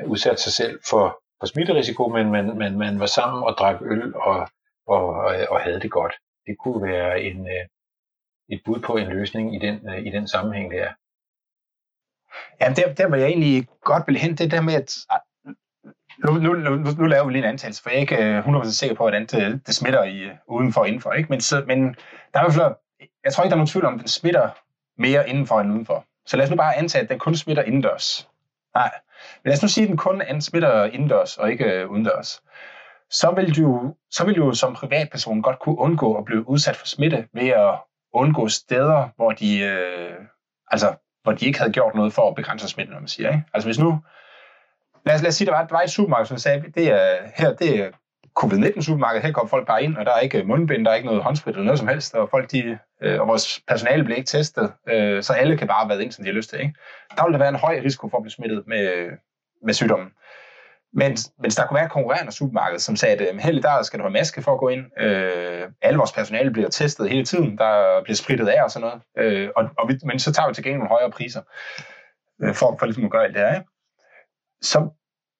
udsatte 0.06 0.42
sig 0.42 0.52
selv 0.52 0.80
for, 0.90 1.20
for 1.40 1.46
smitterisiko, 1.46 2.08
men 2.08 2.30
man, 2.30 2.58
man, 2.58 2.78
man 2.78 3.00
var 3.00 3.06
sammen 3.06 3.42
og 3.42 3.54
drak 3.58 3.82
øl 3.82 4.16
og, 4.16 4.48
og, 4.86 5.34
øh, 5.34 5.46
og 5.50 5.60
havde 5.60 5.80
det 5.80 5.90
godt. 5.90 6.14
Det 6.46 6.58
kunne 6.58 6.88
være 6.88 7.22
en, 7.22 7.46
øh, 7.46 7.64
et 8.48 8.60
bud 8.64 8.80
på 8.80 8.96
en 8.96 9.08
løsning 9.08 9.54
i 9.54 9.58
den, 9.58 9.88
øh, 9.88 10.06
i 10.06 10.10
den 10.10 10.28
sammenhæng 10.28 10.72
der. 10.72 10.92
Jamen, 12.60 12.76
der, 12.76 12.94
der 12.94 13.08
var 13.08 13.16
jeg 13.16 13.26
egentlig 13.26 13.68
godt 13.84 14.02
vil 14.06 14.16
hen, 14.16 14.34
det 14.36 14.50
der 14.50 14.60
med, 14.60 14.74
at 14.74 14.94
nu, 16.24 16.32
nu, 16.32 16.54
nu, 16.54 16.90
nu 16.98 17.06
laver 17.06 17.24
vi 17.26 17.32
lige 17.32 17.42
en 17.42 17.48
antagelse, 17.48 17.82
for 17.82 17.90
jeg 17.90 17.96
er 17.96 18.00
ikke 18.00 18.16
øh, 18.16 18.46
100% 18.46 18.70
sikker 18.70 18.96
på, 18.96 19.02
hvordan 19.02 19.26
det, 19.26 19.66
det 19.66 19.74
smitter 19.74 20.04
i, 20.04 20.18
øh, 20.18 20.34
udenfor 20.48 20.80
og 20.80 20.88
indenfor. 20.88 21.12
Ikke? 21.12 21.28
Men, 21.30 21.40
så, 21.40 21.64
men 21.66 21.96
der 22.34 22.40
er 22.40 22.40
i 22.40 22.44
hvert 22.44 22.54
fald, 22.54 22.74
jeg 23.24 23.32
tror 23.32 23.44
ikke, 23.44 23.50
der 23.50 23.56
er 23.56 23.58
nogen 23.58 23.66
tvivl 23.66 23.84
om, 23.84 23.94
at 23.94 24.00
den 24.00 24.08
smitter 24.08 24.48
mere 24.98 25.28
indenfor 25.28 25.60
end 25.60 25.72
udenfor. 25.72 26.04
Så 26.26 26.36
lad 26.36 26.44
os 26.44 26.50
nu 26.50 26.56
bare 26.56 26.76
antage, 26.76 27.02
at 27.02 27.08
den 27.08 27.18
kun 27.18 27.36
smitter 27.36 27.62
indendørs. 27.62 28.28
Nej, 28.74 28.90
men 29.44 29.48
lad 29.50 29.56
os 29.56 29.62
nu 29.62 29.68
sige, 29.68 29.84
at 29.84 29.88
den 29.88 29.96
kun 29.96 30.40
smitter 30.40 30.84
indendørs 30.84 31.38
og 31.38 31.50
ikke 31.50 31.64
øh, 31.64 31.90
udendørs. 31.90 32.42
Så 33.10 33.30
vil, 33.30 33.56
du, 33.56 33.94
så 34.10 34.24
vil 34.24 34.36
du 34.36 34.54
som 34.54 34.74
privatperson 34.74 35.42
godt 35.42 35.58
kunne 35.58 35.78
undgå 35.78 36.14
at 36.14 36.24
blive 36.24 36.48
udsat 36.48 36.76
for 36.76 36.86
smitte 36.86 37.28
ved 37.32 37.48
at 37.48 37.74
undgå 38.12 38.48
steder, 38.48 39.08
hvor 39.16 39.32
de, 39.32 39.58
øh, 39.58 40.14
altså 40.70 40.94
hvor 41.28 41.36
de 41.36 41.46
ikke 41.46 41.58
havde 41.58 41.72
gjort 41.72 41.94
noget 41.94 42.12
for 42.12 42.28
at 42.28 42.34
begrænse 42.34 42.68
smitten, 42.68 42.92
når 42.92 43.00
man 43.00 43.08
siger. 43.08 43.28
Ikke? 43.28 43.44
Altså 43.54 43.68
hvis 43.68 43.78
nu, 43.78 44.00
lad 45.06 45.14
os, 45.14 45.22
lad 45.22 45.28
os 45.28 45.34
sige, 45.34 45.46
der 45.46 45.52
var, 45.52 45.64
der 45.66 45.74
var 45.74 45.82
et 45.82 45.90
supermarked, 45.90 46.26
som 46.26 46.38
sagde, 46.38 46.64
det 46.74 46.86
er, 46.92 47.16
her 47.36 47.52
det 47.52 47.80
er 47.80 47.90
covid-19 48.40 48.80
supermarked, 48.82 49.22
her 49.22 49.32
kommer 49.32 49.48
folk 49.48 49.66
bare 49.66 49.82
ind, 49.84 49.96
og 49.96 50.06
der 50.06 50.12
er 50.12 50.20
ikke 50.20 50.44
mundbind, 50.44 50.84
der 50.84 50.90
er 50.90 50.94
ikke 50.94 51.06
noget 51.06 51.22
håndsprit 51.22 51.54
eller 51.54 51.64
noget 51.64 51.78
som 51.78 51.88
helst, 51.88 52.14
og 52.14 52.30
folk 52.30 52.50
de, 52.50 52.78
øh, 53.02 53.20
og 53.20 53.28
vores 53.28 53.60
personale 53.68 54.04
bliver 54.04 54.16
ikke 54.16 54.28
testet, 54.28 54.72
øh, 54.88 55.22
så 55.22 55.32
alle 55.32 55.56
kan 55.56 55.68
bare 55.68 55.88
være 55.88 56.02
ind, 56.02 56.12
som 56.12 56.24
de 56.24 56.30
har 56.30 56.34
lyst 56.34 56.50
til. 56.50 56.60
Ikke? 56.60 56.74
Der 57.16 57.24
vil 57.24 57.32
der 57.32 57.38
være 57.38 57.48
en 57.48 57.64
høj 57.66 57.80
risiko 57.84 58.08
for 58.08 58.16
at 58.16 58.22
blive 58.22 58.32
smittet 58.32 58.62
med, 58.66 59.10
med 59.62 59.74
sygdommen. 59.74 60.08
Men 60.92 61.16
hvis 61.38 61.54
der 61.54 61.66
kunne 61.66 61.74
være 61.74 61.84
et 61.84 61.90
konkurrerende 61.90 62.32
supermarked, 62.32 62.78
som 62.78 62.96
sagde, 62.96 63.28
at 63.28 63.40
heldig 63.42 63.62
der 63.62 63.82
skal 63.82 63.98
du 63.98 64.04
have 64.04 64.12
maske 64.12 64.42
for 64.42 64.52
at 64.52 64.60
gå 64.60 64.68
ind, 64.68 65.00
øh, 65.02 65.68
alle 65.82 65.98
vores 65.98 66.12
personale 66.12 66.50
bliver 66.50 66.68
testet 66.68 67.10
hele 67.10 67.24
tiden, 67.24 67.58
der 67.58 68.00
bliver 68.04 68.16
spritet 68.16 68.48
af 68.48 68.62
og 68.62 68.70
sådan 68.70 68.88
noget, 68.88 69.02
øh, 69.18 69.50
og, 69.56 69.68
og 69.78 69.88
vi, 69.88 69.98
men 70.04 70.18
så 70.18 70.32
tager 70.32 70.48
vi 70.48 70.54
til 70.54 70.64
gengæld 70.64 70.78
nogle 70.78 70.88
højere 70.88 71.10
priser, 71.10 71.42
øh, 72.42 72.54
for, 72.54 72.76
for 72.78 72.86
ligesom 72.86 73.04
at 73.04 73.10
gøre 73.10 73.24
alt 73.24 73.34
det 73.34 73.42
her. 73.42 73.54
Ikke? 73.54 73.70
Så, 74.62 74.88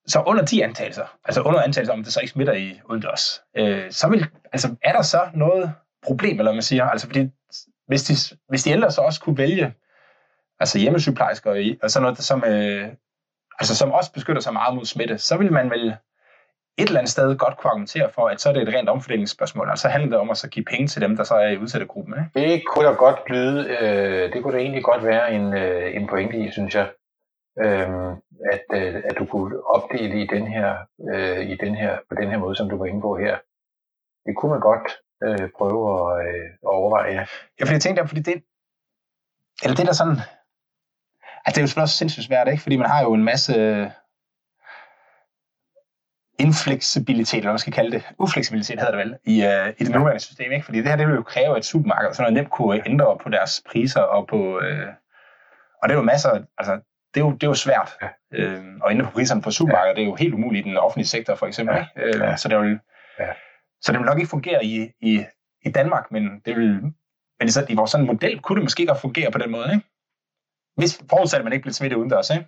så 0.06 0.22
under 0.26 0.44
de 0.44 0.64
antagelser, 0.64 1.16
altså 1.24 1.42
under 1.42 1.62
antagelser 1.62 1.92
om 1.92 2.04
det 2.04 2.12
så 2.12 2.20
ikke 2.20 2.32
smitter 2.32 2.52
i 2.52 2.80
udendørs, 2.90 3.42
øh, 3.56 3.92
så 3.92 4.08
vil, 4.08 4.26
altså 4.52 4.76
er 4.82 4.92
der 4.92 5.02
så 5.02 5.28
noget 5.34 5.74
problem, 6.02 6.38
eller 6.38 6.52
man 6.52 6.62
siger, 6.62 6.84
altså 6.84 7.06
fordi 7.06 7.30
hvis 7.86 8.02
de, 8.02 8.36
hvis 8.48 8.62
de 8.62 8.70
ældre 8.70 8.90
så 8.90 9.00
også 9.00 9.20
kunne 9.20 9.38
vælge 9.38 9.74
altså 10.60 10.78
hjemmesygeplejersker 10.78 11.76
og 11.82 11.90
sådan 11.90 12.02
noget, 12.02 12.18
som, 12.18 12.44
øh, 12.44 12.88
altså 13.58 13.76
som 13.76 13.92
også 13.92 14.12
beskytter 14.12 14.42
sig 14.42 14.52
meget 14.52 14.74
mod 14.74 14.84
smitte, 14.84 15.18
så 15.18 15.36
vil 15.36 15.52
man 15.52 15.70
vel 15.70 15.96
et 16.78 16.86
eller 16.86 16.98
andet 16.98 17.12
sted 17.12 17.36
godt 17.38 17.56
kunne 17.56 17.70
argumentere 17.70 18.10
for, 18.10 18.28
at 18.28 18.40
så 18.40 18.48
er 18.48 18.52
det 18.52 18.62
et 18.62 18.74
rent 18.74 18.88
omfordelingsspørgsmål. 18.88 19.70
Altså 19.70 19.88
handler 19.88 20.10
det 20.10 20.18
om 20.18 20.30
at 20.30 20.36
så 20.36 20.48
give 20.48 20.64
penge 20.64 20.86
til 20.86 21.02
dem, 21.02 21.16
der 21.16 21.24
så 21.24 21.34
er 21.34 21.48
i 21.48 21.58
udsatte 21.58 21.86
gruppen. 21.86 22.14
Ikke? 22.14 22.50
Det 22.50 22.62
kunne 22.66 22.88
da 22.88 22.92
godt 22.92 23.30
lyde, 23.30 23.76
øh, 23.80 24.32
det 24.32 24.42
kunne 24.42 24.54
da 24.54 24.58
egentlig 24.58 24.84
godt 24.84 25.04
være 25.04 25.32
en, 25.32 25.54
øh, 25.54 25.96
en 25.96 26.06
pointe 26.06 26.36
i, 26.36 26.50
synes 26.50 26.74
jeg. 26.74 26.88
Øh, 27.62 28.10
at, 28.52 28.64
øh, 28.74 29.02
at 29.04 29.18
du 29.18 29.24
kunne 29.24 29.66
opdele 29.66 30.22
i 30.22 30.26
den 30.26 30.46
her, 30.46 30.76
øh, 31.12 31.50
i 31.50 31.56
den 31.56 31.74
her, 31.74 31.98
på 32.08 32.14
den 32.20 32.30
her 32.30 32.38
måde, 32.38 32.56
som 32.56 32.68
du 32.70 32.76
var 32.78 32.86
inde 32.86 33.00
på 33.00 33.16
her. 33.16 33.36
Det 34.26 34.36
kunne 34.36 34.50
man 34.50 34.60
godt 34.60 34.88
øh, 35.24 35.48
prøve 35.58 35.82
at, 35.94 36.26
øh, 36.26 36.44
at 36.62 36.68
overveje, 36.78 37.12
ja. 37.12 37.24
Ja, 37.60 37.64
for 37.64 37.72
jeg 37.72 37.80
tænkte, 37.80 38.08
fordi 38.08 38.20
det, 38.20 38.44
eller 39.62 39.76
det 39.76 39.86
der 39.86 39.92
sådan, 39.92 40.18
Altså, 41.44 41.54
det 41.54 41.58
er 41.58 41.62
jo 41.62 41.66
selvfølgelig 41.66 41.82
også 41.82 41.96
sindssygt 41.96 42.26
svært, 42.26 42.48
ikke? 42.48 42.62
Fordi 42.62 42.76
man 42.76 42.90
har 42.90 43.02
jo 43.02 43.14
en 43.14 43.24
masse 43.24 43.54
infleksibilitet, 46.38 47.36
eller 47.36 47.46
hvad 47.46 47.52
man 47.52 47.58
skal 47.58 47.72
kalde 47.72 47.90
det, 47.90 48.02
ufleksibilitet 48.18 48.80
hedder 48.80 48.96
det 48.96 49.06
vel, 49.06 49.18
i, 49.24 49.36
uh, 49.42 49.68
i 49.78 49.84
det 49.84 49.94
nuværende 49.94 50.20
system, 50.20 50.52
ikke? 50.52 50.64
Fordi 50.64 50.78
det 50.78 50.88
her, 50.88 50.96
det 50.96 51.06
vil 51.08 51.14
jo 51.14 51.22
kræve 51.22 51.58
et 51.58 51.64
supermarked, 51.64 52.14
så 52.14 52.22
man 52.22 52.32
nemt 52.32 52.50
kunne 52.50 52.82
ændre 52.86 53.18
på 53.22 53.28
deres 53.28 53.62
priser 53.70 54.00
og 54.00 54.26
på, 54.26 54.36
uh, 54.36 54.88
og 55.82 55.88
det 55.88 55.94
er 55.94 55.98
jo 55.98 56.02
masser, 56.02 56.44
altså, 56.58 56.72
det 57.14 57.20
er 57.20 57.24
jo, 57.24 57.32
det 57.32 57.42
er 57.42 57.46
jo 57.46 57.54
svært 57.54 57.90
ja. 58.02 58.08
uh, 58.38 58.64
at 58.84 58.90
ændre 58.90 59.04
på 59.04 59.10
priserne 59.10 59.42
på 59.42 59.50
supermarkedet, 59.50 59.96
ja. 59.96 60.00
det 60.00 60.02
er 60.02 60.10
jo 60.10 60.14
helt 60.14 60.34
umuligt 60.34 60.66
i 60.66 60.70
den 60.70 60.78
offentlige 60.78 61.08
sektor, 61.08 61.34
for 61.34 61.46
eksempel, 61.46 61.76
ja. 61.76 62.02
ikke? 62.04 62.18
Uh, 62.18 62.22
ja. 62.24 62.36
Så 62.36 62.48
det 62.48 62.60
vil, 62.60 62.78
ja. 63.18 63.28
så 63.80 63.92
det 63.92 63.98
vil 63.98 64.06
nok 64.06 64.18
ikke 64.18 64.30
fungere 64.30 64.64
i, 64.64 64.90
i, 65.00 65.24
i 65.64 65.70
Danmark, 65.70 66.10
men 66.10 66.40
det 66.44 66.56
vil, 66.56 66.82
men 67.40 67.48
i 67.68 67.74
vores 67.74 67.90
sådan 67.90 68.06
model 68.06 68.40
kunne 68.40 68.56
det 68.56 68.64
måske 68.64 68.86
godt 68.86 69.00
fungere 69.00 69.30
på 69.30 69.38
den 69.38 69.50
måde, 69.50 69.68
ikke? 69.74 69.87
Hvis 70.78 70.92
forudsat, 71.10 71.38
at 71.38 71.44
man 71.44 71.52
ikke 71.52 71.62
bliver 71.62 71.78
smittet 71.78 71.96
udendørs, 71.96 72.30
ikke? 72.30 72.46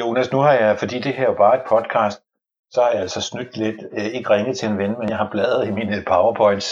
Jonas, 0.00 0.32
nu 0.32 0.38
har 0.38 0.52
jeg, 0.52 0.78
fordi 0.78 1.00
det 1.00 1.14
her 1.14 1.24
er 1.24 1.30
jo 1.30 1.36
bare 1.44 1.56
et 1.56 1.66
podcast, 1.68 2.22
så 2.70 2.82
har 2.82 2.90
jeg 2.90 3.00
altså 3.00 3.20
snydt 3.20 3.56
lidt, 3.56 3.80
øh, 3.92 4.04
ikke 4.04 4.30
ringet 4.30 4.58
til 4.58 4.68
en 4.68 4.78
ven, 4.78 4.98
men 4.98 5.08
jeg 5.08 5.16
har 5.16 5.28
bladret 5.30 5.68
i 5.68 5.70
mine 5.70 6.04
powerpoints, 6.06 6.68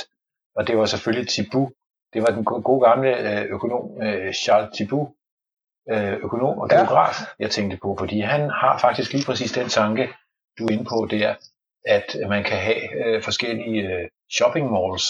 og 0.56 0.66
det 0.66 0.78
var 0.78 0.86
selvfølgelig 0.86 1.28
Tibu. 1.28 1.70
Det 2.12 2.22
var 2.22 2.30
den 2.36 2.44
gode 2.44 2.80
gamle 2.88 3.10
øh, 3.28 3.44
økonom 3.54 4.02
øh, 4.02 4.32
Charles 4.32 4.76
Tibu, 4.76 5.14
økonom 6.24 6.58
og 6.58 6.68
geograf, 6.68 7.20
ja. 7.20 7.26
jeg 7.44 7.50
tænkte 7.50 7.78
på, 7.82 7.96
fordi 7.98 8.20
han 8.20 8.50
har 8.50 8.78
faktisk 8.78 9.12
lige 9.12 9.26
præcis 9.26 9.52
den 9.52 9.68
tanke, 9.68 10.08
du 10.58 10.66
er 10.66 10.72
inde 10.72 10.84
på 10.84 11.06
der, 11.10 11.34
at 11.86 12.28
man 12.28 12.44
kan 12.44 12.58
have 12.58 13.06
øh, 13.06 13.22
forskellige 13.22 13.82
øh, 13.92 14.08
shopping 14.36 14.72
malls, 14.72 15.06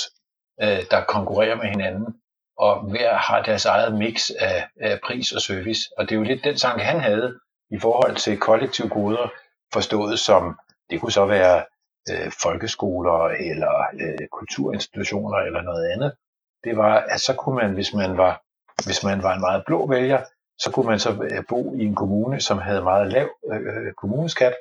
øh, 0.63 0.83
der 0.91 1.05
konkurrerer 1.05 1.57
med 1.57 1.69
hinanden, 1.75 2.21
og 2.59 2.81
hver 2.81 3.15
har 3.15 3.43
deres 3.43 3.65
eget 3.65 3.95
mix 3.95 4.31
af, 4.31 4.69
af 4.81 5.01
pris 5.05 5.33
og 5.33 5.41
service. 5.41 5.81
Og 5.99 6.05
det 6.05 6.13
er 6.13 6.17
jo 6.17 6.23
lidt 6.23 6.45
den 6.45 6.57
tanke, 6.57 6.85
han 6.85 7.01
havde 7.01 7.39
i 7.71 7.79
forhold 7.79 8.17
til 8.17 8.41
kollektive 8.41 8.89
goder, 8.89 9.33
forstået 9.73 10.19
som, 10.19 10.59
det 10.91 11.01
kunne 11.01 11.13
så 11.13 11.27
være 11.27 11.65
øh, 12.11 12.33
folkeskoler 12.43 13.29
eller 13.29 13.75
øh, 14.01 14.29
kulturinstitutioner 14.29 15.39
eller 15.39 15.63
noget 15.63 15.91
andet. 15.93 16.13
Det 16.65 16.77
var, 16.77 16.95
at 17.09 17.21
så 17.21 17.35
kunne 17.35 17.57
man, 17.57 17.75
hvis 17.75 17.95
man 17.95 18.17
var, 18.17 18.43
hvis 18.87 19.05
man 19.05 19.23
var 19.23 19.35
en 19.35 19.41
meget 19.41 19.63
blå 19.67 19.87
vælger, 19.87 20.25
så 20.59 20.71
kunne 20.71 20.87
man 20.87 20.99
så 20.99 21.11
øh, 21.31 21.45
bo 21.49 21.75
i 21.75 21.85
en 21.85 21.95
kommune, 21.95 22.41
som 22.41 22.59
havde 22.59 22.83
meget 22.83 23.13
lav 23.13 23.29
øh, 23.53 23.61
øh 23.67 23.93
kommuneskat 23.93 24.55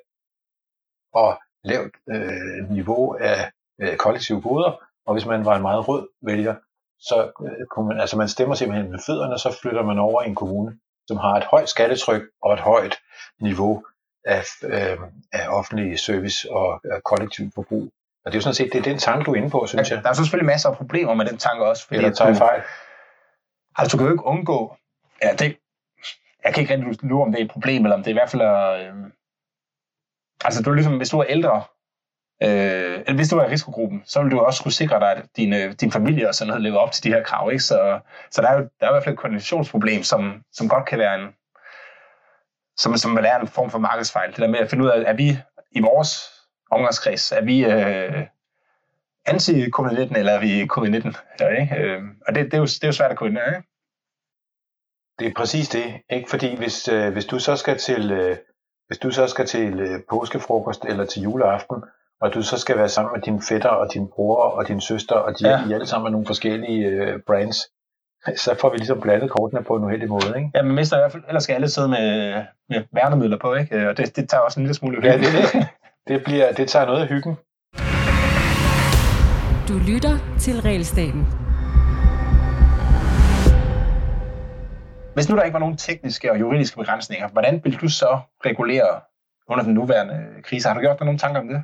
og 1.13 1.39
lavt 1.63 1.95
øh, 2.09 2.69
niveau 2.69 3.13
af 3.13 3.51
øh, 3.81 3.97
kollektive 3.97 4.41
goder, 4.41 4.81
og 5.05 5.13
hvis 5.13 5.25
man 5.25 5.45
var 5.45 5.55
en 5.55 5.61
meget 5.61 5.87
rød 5.87 6.07
vælger, 6.21 6.55
så 6.99 7.31
øh, 7.45 7.67
kunne 7.71 7.87
man, 7.87 7.99
altså 7.99 8.17
man 8.17 8.29
stemmer 8.29 8.55
simpelthen 8.55 8.91
med 8.91 8.99
fødderne, 9.05 9.39
så 9.39 9.57
flytter 9.61 9.83
man 9.83 9.99
over 9.99 10.23
i 10.23 10.27
en 10.27 10.35
kommune, 10.35 10.79
som 11.07 11.17
har 11.17 11.33
et 11.35 11.43
højt 11.43 11.69
skattetryk 11.69 12.21
og 12.43 12.53
et 12.53 12.59
højt 12.59 12.99
niveau 13.41 13.85
af, 14.25 14.43
øh, 14.63 14.97
af 15.33 15.47
offentlig 15.49 15.99
service 15.99 16.51
og 16.51 16.81
af 16.93 17.03
kollektiv 17.03 17.51
forbrug. 17.55 17.91
Og 18.25 18.31
det 18.31 18.35
er 18.35 18.37
jo 18.37 18.41
sådan 18.41 18.53
set, 18.53 18.73
det 18.73 18.79
er 18.79 18.83
den 18.83 18.97
tanke, 18.97 19.25
du 19.25 19.31
er 19.31 19.35
inde 19.35 19.49
på, 19.49 19.65
synes 19.67 19.91
jeg. 19.91 20.03
Der 20.03 20.09
er 20.09 20.13
selvfølgelig 20.13 20.45
masser 20.45 20.69
af 20.69 20.77
problemer 20.77 21.13
med 21.13 21.25
den 21.25 21.37
tanke 21.37 21.65
også. 21.65 21.87
Fordi 21.87 21.97
Eller 21.97 22.11
tager 22.13 22.33
fejl. 22.33 22.61
Altså, 23.75 23.91
du 23.91 23.97
kan 23.97 24.07
jo 24.07 24.13
ikke 24.13 24.25
undgå... 24.25 24.77
Ja, 25.23 25.33
det, 25.33 25.57
jeg 26.43 26.53
kan 26.53 26.61
ikke 26.61 26.73
rigtig 26.73 27.09
lure, 27.09 27.25
om 27.25 27.31
det 27.31 27.41
er 27.41 27.45
et 27.45 27.51
problem, 27.51 27.83
eller 27.83 27.95
om 27.95 28.03
det 28.03 28.07
er 28.07 28.15
i 28.15 28.19
hvert 28.19 28.29
fald... 28.29 28.41
Øh, 28.41 29.11
altså, 30.45 30.63
du 30.63 30.69
er 30.69 30.73
ligesom, 30.73 30.97
hvis 30.97 31.09
du 31.09 31.19
er 31.19 31.25
ældre, 31.29 31.63
Øh, 32.43 32.99
eller 32.99 33.13
hvis 33.15 33.29
du 33.29 33.37
er 33.37 33.45
i 33.45 33.51
risikogruppen, 33.51 34.03
så 34.05 34.21
vil 34.21 34.31
du 34.31 34.39
også 34.39 34.57
skulle 34.57 34.73
sikre 34.73 34.99
dig, 34.99 35.11
at 35.11 35.25
din, 35.37 35.53
øh, 35.53 35.73
din 35.81 35.91
familie 35.91 36.27
og 36.27 36.35
sådan 36.35 36.47
noget 36.47 36.63
lever 36.63 36.77
op 36.77 36.91
til 36.91 37.03
de 37.03 37.09
her 37.09 37.23
krav. 37.23 37.51
Ikke? 37.51 37.63
Så, 37.63 37.99
så 38.31 38.41
der, 38.41 38.47
er 38.47 38.53
jo, 38.53 38.69
der 38.79 38.85
er 38.85 38.89
i 38.89 38.93
hvert 38.93 39.03
fald 39.03 39.13
et 39.13 39.19
koordinationsproblem, 39.19 40.03
som, 40.03 40.43
som 40.51 40.69
godt 40.69 40.85
kan 40.85 40.99
være 40.99 41.15
en, 41.15 41.27
som, 42.77 42.97
som 42.97 43.15
vil 43.15 43.23
være 43.23 43.41
en 43.41 43.47
form 43.47 43.69
for 43.69 43.79
markedsfejl. 43.79 44.29
Det 44.29 44.37
der 44.37 44.47
med 44.47 44.59
at 44.59 44.69
finde 44.69 44.83
ud 44.83 44.89
af, 44.89 45.03
at 45.09 45.17
vi 45.17 45.37
i 45.71 45.81
vores 45.81 46.11
omgangskreds, 46.71 47.31
er 47.31 47.41
vi 47.41 47.65
øh, 47.65 48.25
anti-covid-19, 49.29 50.17
eller 50.17 50.31
er 50.31 50.39
vi 50.39 50.67
covid-19? 50.73 51.21
Ja, 51.39 51.47
ikke? 51.47 51.75
Øh, 51.75 52.01
og 52.27 52.35
det, 52.35 52.45
det, 52.45 52.53
er 52.53 52.57
jo, 52.57 52.65
det 52.65 52.83
er 52.83 52.87
jo 52.87 52.91
svært 52.91 53.11
at 53.11 53.17
koordinere, 53.17 53.47
ikke? 53.47 53.67
Det 55.19 55.27
er 55.27 55.33
præcis 55.35 55.69
det, 55.69 56.01
ikke? 56.09 56.29
Fordi 56.29 56.55
hvis, 56.55 56.87
øh, 56.87 57.13
hvis 57.13 57.25
du 57.25 57.39
så 57.39 57.55
skal 57.55 57.77
til, 57.77 58.11
øh, 58.11 58.37
hvis 58.87 58.97
du 58.97 59.11
så 59.11 59.27
skal 59.27 59.45
til 59.45 59.79
øh, 59.79 59.99
påskefrokost 60.09 60.85
eller 60.85 61.05
til 61.05 61.21
juleaften, 61.21 61.83
og 62.21 62.33
du 62.33 62.41
så 62.41 62.57
skal 62.57 62.77
være 62.77 62.89
sammen 62.89 63.11
med 63.15 63.21
dine 63.21 63.41
fætter 63.49 63.69
og 63.69 63.93
din 63.93 64.07
bror 64.07 64.43
og 64.43 64.67
din 64.67 64.81
søster, 64.81 65.15
og 65.15 65.39
de 65.39 65.49
ja. 65.49 65.53
er 65.53 65.73
alle 65.73 65.87
sammen 65.87 66.03
med 66.03 66.11
nogle 66.11 66.27
forskellige 66.27 66.87
øh, 66.87 67.19
brands, 67.27 67.57
så 68.35 68.55
får 68.61 68.69
vi 68.69 68.77
ligesom 68.77 69.01
blandet 69.01 69.29
kortene 69.29 69.63
på 69.63 69.75
en 69.75 69.83
uheldig 69.83 70.09
måde, 70.09 70.33
ikke? 70.35 70.51
Ja, 70.55 70.61
men 70.61 70.75
mister 70.75 70.97
i 70.97 70.99
hvert 70.99 71.11
fald, 71.11 71.23
ellers 71.27 71.43
skal 71.43 71.53
alle 71.53 71.69
sidde 71.69 71.87
med, 71.87 72.33
med 72.69 72.83
værnemidler 72.91 73.37
på, 73.37 73.53
ikke? 73.53 73.89
Og 73.89 73.97
det, 73.97 74.15
det 74.15 74.29
tager 74.29 74.41
også 74.41 74.59
en 74.59 74.63
lille 74.63 74.73
smule 74.73 74.95
hygge. 74.95 75.09
Ja, 75.09 75.17
det, 75.17 75.53
det, 75.53 75.67
det, 76.07 76.23
bliver, 76.23 76.51
det 76.51 76.69
tager 76.69 76.85
noget 76.85 77.01
af 77.01 77.07
hyggen. 77.07 77.37
Du 79.67 79.77
lytter 79.91 80.15
til 80.39 80.61
Realstaten. 80.61 81.27
Hvis 85.13 85.29
nu 85.29 85.35
der 85.35 85.43
ikke 85.43 85.53
var 85.53 85.59
nogen 85.59 85.77
tekniske 85.77 86.31
og 86.31 86.39
juridiske 86.39 86.77
begrænsninger, 86.77 87.27
hvordan 87.27 87.61
vil 87.63 87.75
du 87.81 87.89
så 87.89 88.19
regulere 88.45 89.01
under 89.47 89.63
den 89.63 89.73
nuværende 89.73 90.25
krise? 90.43 90.67
Har 90.67 90.75
du 90.75 90.81
gjort 90.81 90.99
dig 90.99 91.05
nogle 91.05 91.19
tanker 91.19 91.41
om 91.41 91.47
det? 91.47 91.63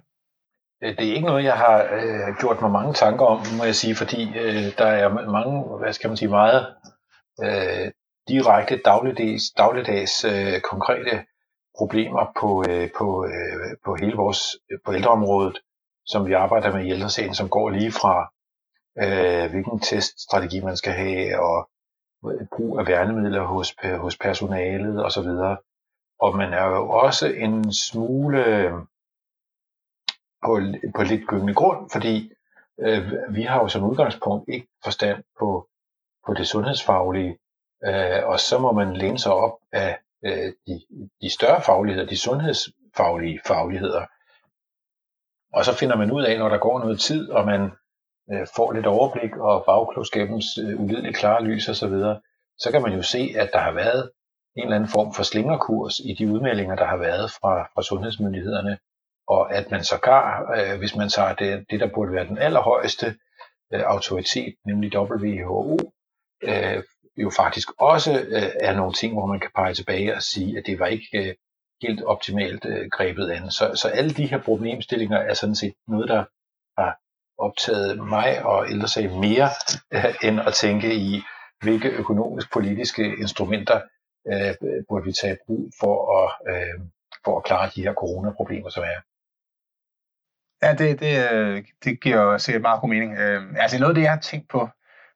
Øh, 0.83 0.97
det 0.97 1.09
er 1.09 1.15
ikke 1.15 1.27
noget, 1.27 1.43
jeg 1.43 1.57
har 1.57 1.83
øh, 1.83 2.35
gjort 2.39 2.61
mig 2.61 2.71
mange 2.71 2.93
tanker 2.93 3.25
om, 3.25 3.39
må 3.57 3.63
jeg 3.63 3.75
sige, 3.75 3.95
fordi 3.95 4.39
øh, 4.39 4.77
der 4.77 4.85
er 4.85 5.09
mange, 5.31 5.77
hvad 5.79 5.93
skal 5.93 6.07
man 6.07 6.17
sige, 6.17 6.29
meget 6.29 6.75
øh, 7.43 7.91
direkte 8.27 8.81
dagligdags, 8.85 9.43
dagligdags 9.57 10.25
øh, 10.25 10.61
konkrete 10.61 11.25
problemer 11.77 12.31
på, 12.39 12.63
øh, 12.69 12.89
på, 12.97 13.25
øh, 13.25 13.77
på 13.85 13.95
hele 13.95 14.15
vores 14.15 14.41
på 14.85 14.93
ældreområdet, 14.93 15.57
som 16.05 16.27
vi 16.27 16.33
arbejder 16.33 16.73
med 16.73 16.85
i 16.85 16.91
ældresagen, 16.91 17.35
som 17.35 17.49
går 17.49 17.69
lige 17.69 17.91
fra 17.91 18.31
øh, 19.03 19.51
hvilken 19.51 19.79
teststrategi 19.79 20.59
man 20.59 20.77
skal 20.77 20.93
have, 20.93 21.39
og 21.39 21.69
øh, 22.31 22.47
brug 22.57 22.79
af 22.79 22.87
værnemidler 22.87 23.43
hos, 23.43 23.75
hos 23.97 24.17
personalet 24.17 25.05
osv. 25.05 25.29
Og 26.19 26.37
man 26.37 26.53
er 26.53 26.65
jo 26.65 26.89
også 26.89 27.27
en 27.27 27.73
smule 27.73 28.71
på, 30.45 30.59
på 30.95 31.03
lidt 31.03 31.27
gyngende 31.27 31.53
grund, 31.53 31.89
fordi 31.91 32.31
øh, 32.79 33.11
vi 33.29 33.41
har 33.41 33.59
jo 33.61 33.67
som 33.67 33.83
udgangspunkt 33.83 34.49
ikke 34.49 34.67
forstand 34.83 35.23
på, 35.39 35.67
på 36.25 36.33
det 36.33 36.47
sundhedsfaglige, 36.47 37.37
øh, 37.85 38.21
og 38.25 38.39
så 38.39 38.59
må 38.59 38.71
man 38.71 38.93
læne 38.93 39.19
sig 39.19 39.33
op 39.33 39.57
af 39.71 39.99
øh, 40.25 40.53
de, 40.67 40.81
de 41.21 41.29
større 41.29 41.61
fagligheder, 41.61 42.07
de 42.07 42.17
sundhedsfaglige 42.17 43.39
fagligheder. 43.47 44.05
Og 45.53 45.65
så 45.65 45.75
finder 45.75 45.95
man 45.95 46.11
ud 46.11 46.23
af, 46.23 46.39
når 46.39 46.49
der 46.49 46.57
går 46.57 46.79
noget 46.79 46.99
tid, 46.99 47.29
og 47.29 47.45
man 47.45 47.71
øh, 48.31 48.47
får 48.55 48.71
lidt 48.71 48.85
overblik 48.85 49.37
og 49.37 49.63
bagklodskabens 49.65 50.45
øh, 50.57 50.81
ulideligt 50.81 51.17
klare 51.17 51.43
lys 51.43 51.69
osv., 51.69 51.89
så, 51.89 52.19
så 52.57 52.71
kan 52.71 52.81
man 52.81 52.93
jo 52.93 53.01
se, 53.01 53.33
at 53.37 53.49
der 53.53 53.59
har 53.59 53.71
været 53.71 54.11
en 54.55 54.63
eller 54.63 54.75
anden 54.75 54.89
form 54.89 55.13
for 55.13 55.23
slingerkurs 55.23 55.99
i 55.99 56.13
de 56.19 56.31
udmeldinger, 56.33 56.75
der 56.75 56.85
har 56.85 56.97
været 56.97 57.31
fra, 57.31 57.63
fra 57.73 57.83
sundhedsmyndighederne 57.83 58.77
og 59.33 59.55
at 59.55 59.71
man 59.71 59.83
sågar, 59.83 60.25
øh, 60.57 60.77
hvis 60.79 60.95
man 60.95 61.09
tager 61.09 61.33
det, 61.33 61.65
det, 61.69 61.79
der 61.79 61.89
burde 61.95 62.11
være 62.11 62.27
den 62.27 62.37
allerhøjeste 62.37 63.15
øh, 63.73 63.81
autoritet, 63.85 64.55
nemlig 64.65 64.97
WHO, 64.97 65.77
øh, 66.43 66.83
jo 67.17 67.29
faktisk 67.29 67.69
også 67.79 68.11
øh, 68.11 68.51
er 68.59 68.73
nogle 68.75 68.93
ting, 68.93 69.13
hvor 69.13 69.25
man 69.25 69.39
kan 69.39 69.49
pege 69.55 69.73
tilbage 69.73 70.15
og 70.15 70.23
sige, 70.23 70.57
at 70.57 70.63
det 70.65 70.79
var 70.79 70.85
ikke 70.85 71.07
øh, 71.13 71.35
helt 71.81 72.03
optimalt 72.03 72.65
øh, 72.65 72.89
grebet 72.91 73.31
an. 73.31 73.51
Så, 73.51 73.75
så 73.75 73.87
alle 73.87 74.11
de 74.13 74.25
her 74.25 74.41
problemstillinger 74.41 75.17
er 75.17 75.33
sådan 75.33 75.55
set 75.55 75.73
noget, 75.87 76.09
der 76.09 76.23
har 76.81 76.97
optaget 77.37 77.97
mig 77.97 78.45
og 78.45 78.89
sig 78.89 79.09
mere 79.09 79.49
øh, 79.93 80.15
end 80.23 80.39
at 80.39 80.53
tænke 80.53 80.95
i, 80.95 81.21
hvilke 81.61 81.89
økonomisk-politiske 81.89 83.03
instrumenter 83.23 83.81
øh, 84.31 84.53
burde 84.89 85.05
vi 85.05 85.11
tage 85.11 85.33
i 85.33 85.37
brug 85.47 85.71
for 85.79 85.95
at, 86.21 86.53
øh, 86.53 86.79
for 87.25 87.37
at 87.37 87.43
klare 87.43 87.69
de 87.75 87.83
her 87.83 87.93
coronaproblemer, 87.93 88.69
som 88.69 88.83
er. 88.83 89.12
Ja, 90.63 90.73
det, 90.73 90.99
det, 90.99 91.31
øh, 91.31 91.63
det 91.83 92.01
giver 92.01 92.37
sikkert 92.37 92.61
meget 92.61 92.81
god 92.81 92.89
mening. 92.89 93.17
Øh, 93.17 93.41
altså 93.57 93.79
noget 93.79 93.91
af 93.91 93.95
det, 93.95 94.01
jeg 94.01 94.11
har 94.11 94.19
tænkt 94.19 94.49
på, 94.49 94.69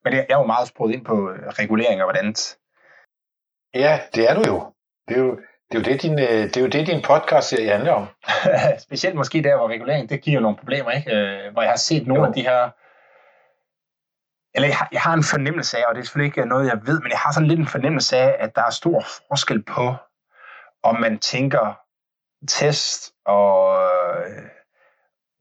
men 0.03 0.13
det, 0.13 0.17
jeg 0.17 0.25
er 0.29 0.37
jo 0.37 0.45
meget 0.45 0.67
sproget 0.67 0.93
ind 0.93 1.05
på 1.05 1.29
øh, 1.31 1.47
regulering 1.47 2.01
og 2.01 2.05
hvordan... 2.05 2.35
Ja, 3.73 3.99
det 4.15 4.29
er 4.29 4.33
du 4.33 4.43
jo. 4.47 4.73
Det 5.07 5.17
er 5.17 5.21
jo, 5.21 5.31
det 5.71 5.77
er 5.77 5.79
jo 5.79 5.83
det, 5.83 6.01
din, 6.01 6.17
det 6.17 6.57
er 6.57 6.61
jo 6.61 6.67
det, 6.67 6.87
din 6.87 7.01
podcast 7.01 7.49
serie 7.49 7.71
handler 7.71 7.91
om. 7.91 8.07
Specielt 8.87 9.15
måske 9.15 9.43
der, 9.43 9.57
hvor 9.57 9.69
regulering, 9.69 10.09
det 10.09 10.21
giver 10.21 10.35
jo 10.35 10.41
nogle 10.41 10.57
problemer, 10.57 10.91
ikke? 10.91 11.11
Hvor 11.51 11.61
jeg 11.61 11.71
har 11.71 11.77
set 11.77 12.07
nogle 12.07 12.23
jo. 12.23 12.27
af 12.27 12.33
de 12.33 12.41
her... 12.41 12.69
Eller 14.55 14.67
jeg 14.67 14.77
har, 14.77 14.89
jeg 14.91 15.01
har 15.01 15.13
en 15.13 15.23
fornemmelse 15.23 15.77
af, 15.77 15.83
og 15.87 15.95
det 15.95 16.01
er 16.01 16.05
selvfølgelig 16.05 16.37
ikke 16.37 16.49
noget, 16.49 16.67
jeg 16.67 16.79
ved, 16.85 17.01
men 17.01 17.11
jeg 17.11 17.19
har 17.19 17.31
sådan 17.33 17.47
lidt 17.47 17.59
en 17.59 17.67
fornemmelse 17.67 18.17
af, 18.17 18.35
at 18.39 18.55
der 18.55 18.63
er 18.63 18.69
stor 18.69 19.05
forskel 19.27 19.63
på, 19.63 19.95
om 20.83 20.99
man 20.99 21.19
tænker 21.19 21.79
test 22.47 23.13
og 23.25 23.77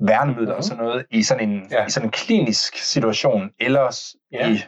værnemidler 0.01 0.41
mm-hmm. 0.41 0.51
og 0.51 0.57
mhm. 0.57 0.63
sådan 0.63 0.85
noget 0.85 1.07
i 1.11 1.23
sådan 1.23 1.51
en, 1.51 1.69
ja. 1.71 1.87
i 1.87 1.91
sådan 1.91 2.07
en 2.07 2.11
klinisk 2.11 2.77
situation, 2.77 3.51
eller 3.61 4.15
ja. 4.33 4.49
i 4.49 4.63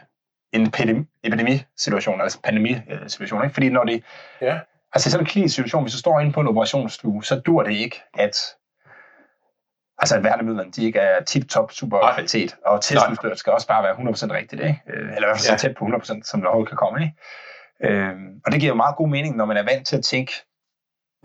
en 0.53 0.67
epidemi, 0.67 1.05
epidemisituation, 1.23 2.21
altså 2.21 2.41
pandemisituation. 2.41 3.43
Ikke? 3.43 3.53
Fordi 3.53 3.69
når 3.69 3.83
det, 3.83 4.03
ja. 4.41 4.59
altså 4.93 5.09
i 5.09 5.11
sådan 5.11 5.25
en 5.25 5.29
klinisk 5.29 5.55
situation, 5.55 5.83
hvis 5.83 5.93
du 5.93 5.99
står 5.99 6.19
inde 6.19 6.31
på 6.31 6.41
en 6.41 6.47
operationsstue, 6.47 7.23
så 7.23 7.39
dur 7.39 7.63
det 7.63 7.71
ikke, 7.71 8.01
at 8.13 8.35
altså 9.97 10.15
at 10.15 10.23
værnemidlerne, 10.23 10.71
de 10.71 10.85
ikke 10.85 10.99
er 10.99 11.23
tip-top 11.23 11.71
super 11.71 11.99
Nej. 11.99 12.13
kvalitet, 12.13 12.55
og 12.65 12.81
testudstyret 12.81 13.39
skal 13.39 13.53
også 13.53 13.67
bare 13.67 13.83
være 13.83 13.93
100% 13.93 14.33
rigtigt, 14.33 14.61
ikke? 14.61 14.81
Øh, 14.87 14.99
eller 14.99 15.15
i 15.15 15.19
hvert 15.19 15.29
fald 15.29 15.39
så 15.39 15.51
ja. 15.51 15.57
tæt 15.57 15.75
på 15.75 15.85
100%, 15.85 16.21
som 16.23 16.39
det 16.39 16.47
overhovedet 16.47 16.69
kan 16.69 16.77
komme. 16.77 17.01
Ikke? 17.01 17.15
Øhm, 17.83 18.41
og 18.45 18.51
det 18.51 18.59
giver 18.59 18.71
jo 18.71 18.75
meget 18.75 18.95
god 18.95 19.09
mening, 19.09 19.35
når 19.35 19.45
man 19.45 19.57
er 19.57 19.63
vant 19.63 19.87
til 19.87 19.97
at 19.97 20.03
tænke 20.03 20.33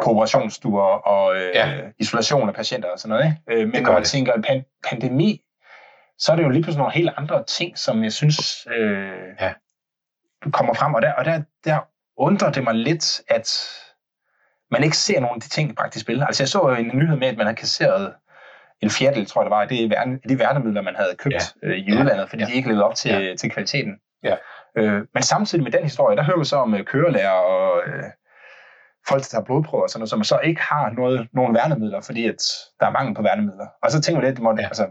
på 0.03 0.11
operationsstuer 0.11 0.83
og 0.83 1.37
øh, 1.37 1.51
ja. 1.55 1.81
isolation 1.99 2.49
af 2.49 2.55
patienter 2.55 2.89
og 2.89 2.99
sådan 2.99 3.17
noget. 3.17 3.25
Ikke? 3.25 3.63
Øh, 3.63 3.69
men 3.69 3.83
når 3.83 3.93
man 3.93 4.05
tænker 4.05 4.33
en 4.33 4.45
pan- 4.45 4.81
pandemi, 4.91 5.41
så 6.19 6.33
er 6.33 6.37
det 6.37 6.43
jo 6.43 6.49
lige 6.49 6.63
pludselig 6.63 6.79
nogle 6.79 6.93
helt 6.93 7.11
andre 7.17 7.45
ting, 7.45 7.79
som 7.79 8.05
jeg 8.05 8.13
synes 8.13 8.67
øh, 8.71 9.11
ja. 9.41 9.53
kommer 10.53 10.75
frem. 10.75 10.95
Og 10.95 11.03
der, 11.03 11.13
og 11.13 11.25
der, 11.25 11.43
der 11.65 11.79
undrer 12.17 12.53
det 12.53 12.65
mig 12.65 12.75
lidt, 12.75 13.23
at 13.29 13.69
man 14.71 14.85
ikke 14.85 14.97
ser 14.97 15.21
nogle 15.21 15.35
af 15.35 15.41
de 15.41 15.49
ting 15.49 15.71
i 15.71 15.75
praktisk 15.75 16.05
spil. 16.05 16.23
Altså 16.23 16.43
jeg 16.43 16.49
så 16.49 16.69
jo 16.69 16.75
en 16.75 16.91
nyhed 16.95 17.17
med, 17.17 17.29
at 17.29 17.37
man 17.37 17.47
har 17.47 17.53
kasseret 17.53 18.15
en 18.81 18.91
fjerdedel, 18.91 19.27
tror 19.27 19.43
jeg 19.43 19.45
det 19.45 19.57
var, 19.57 19.65
det 19.65 19.93
er 19.93 20.19
de 20.29 20.39
værnemidler, 20.39 20.83
man 20.83 20.97
havde 20.97 21.15
købt 21.19 21.35
ja. 21.63 21.69
øh, 21.69 21.79
i 21.79 21.93
udlandet, 21.93 22.29
fordi 22.29 22.43
ja. 22.43 22.49
de 22.49 22.55
ikke 22.55 22.69
levede 22.69 22.85
op 22.85 22.95
til, 22.95 23.11
ja. 23.11 23.35
til 23.37 23.51
kvaliteten. 23.51 23.95
Ja. 24.23 24.37
Øh, 24.77 25.03
men 25.15 25.23
samtidig 25.23 25.65
med 25.65 25.73
den 25.73 25.83
historie, 25.83 26.17
der 26.17 26.23
hører 26.23 26.39
vi 26.39 26.45
så 26.45 26.57
om 26.57 26.75
øh, 26.75 26.85
kørelærer 26.85 27.31
og 27.31 27.83
øh, 27.87 28.05
folk, 29.09 29.23
der 29.23 29.29
tager 29.29 29.45
blodprøver 29.45 29.83
og 29.83 29.91
sådan 29.91 30.01
noget, 30.01 30.11
som 30.11 30.25
så 30.25 30.39
ikke 30.39 30.61
har 30.61 30.91
noget, 30.91 31.29
nogen 31.33 31.55
værnemidler, 31.55 32.01
fordi 32.01 32.29
at 32.29 32.43
der 32.81 32.87
er 32.87 32.91
mangel 32.91 33.15
på 33.15 33.23
værnemidler. 33.23 33.67
Og 33.83 33.91
så 33.91 34.01
tænker 34.01 34.21
man 34.21 34.27
lidt, 34.29 34.37
det 34.37 34.43
må, 34.43 34.57
ja. 34.59 34.65
altså, 34.65 34.91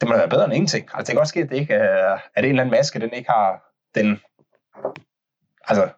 det 0.00 0.08
må 0.08 0.16
være 0.16 0.28
bedre 0.28 0.44
end 0.44 0.54
ingenting. 0.54 0.84
Altså, 0.84 0.98
det 0.98 1.06
kan 1.06 1.16
godt 1.16 1.28
ske, 1.28 1.40
at 1.40 1.50
det 1.50 1.56
ikke 1.56 1.74
er, 1.74 2.14
at 2.14 2.20
det 2.36 2.44
en 2.44 2.50
eller 2.50 2.62
anden 2.62 2.76
maske, 2.78 3.00
den 3.00 3.12
ikke 3.12 3.30
har 3.30 3.62
den, 3.94 4.20
altså, 5.64 5.88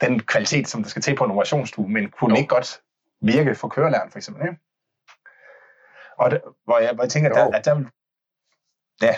den 0.00 0.20
kvalitet, 0.20 0.68
som 0.68 0.82
der 0.82 0.90
skal 0.90 1.02
til 1.02 1.16
på 1.16 1.24
en 1.24 1.30
operationsstue, 1.30 1.88
men 1.88 2.10
kunne 2.10 2.34
jo. 2.34 2.38
ikke 2.38 2.48
godt 2.48 2.80
virke 3.20 3.54
for 3.54 3.68
kørelæreren, 3.68 4.10
for 4.10 4.18
eksempel. 4.18 4.42
Ikke? 4.42 4.58
Og 6.18 6.30
det, 6.30 6.40
hvor, 6.64 6.78
jeg, 6.78 6.94
hvor 6.94 7.04
jeg 7.04 7.10
tænker, 7.10 7.30
at 7.30 7.36
der, 7.36 7.58
at 7.58 7.64
der, 7.64 7.84
ja, 9.02 9.14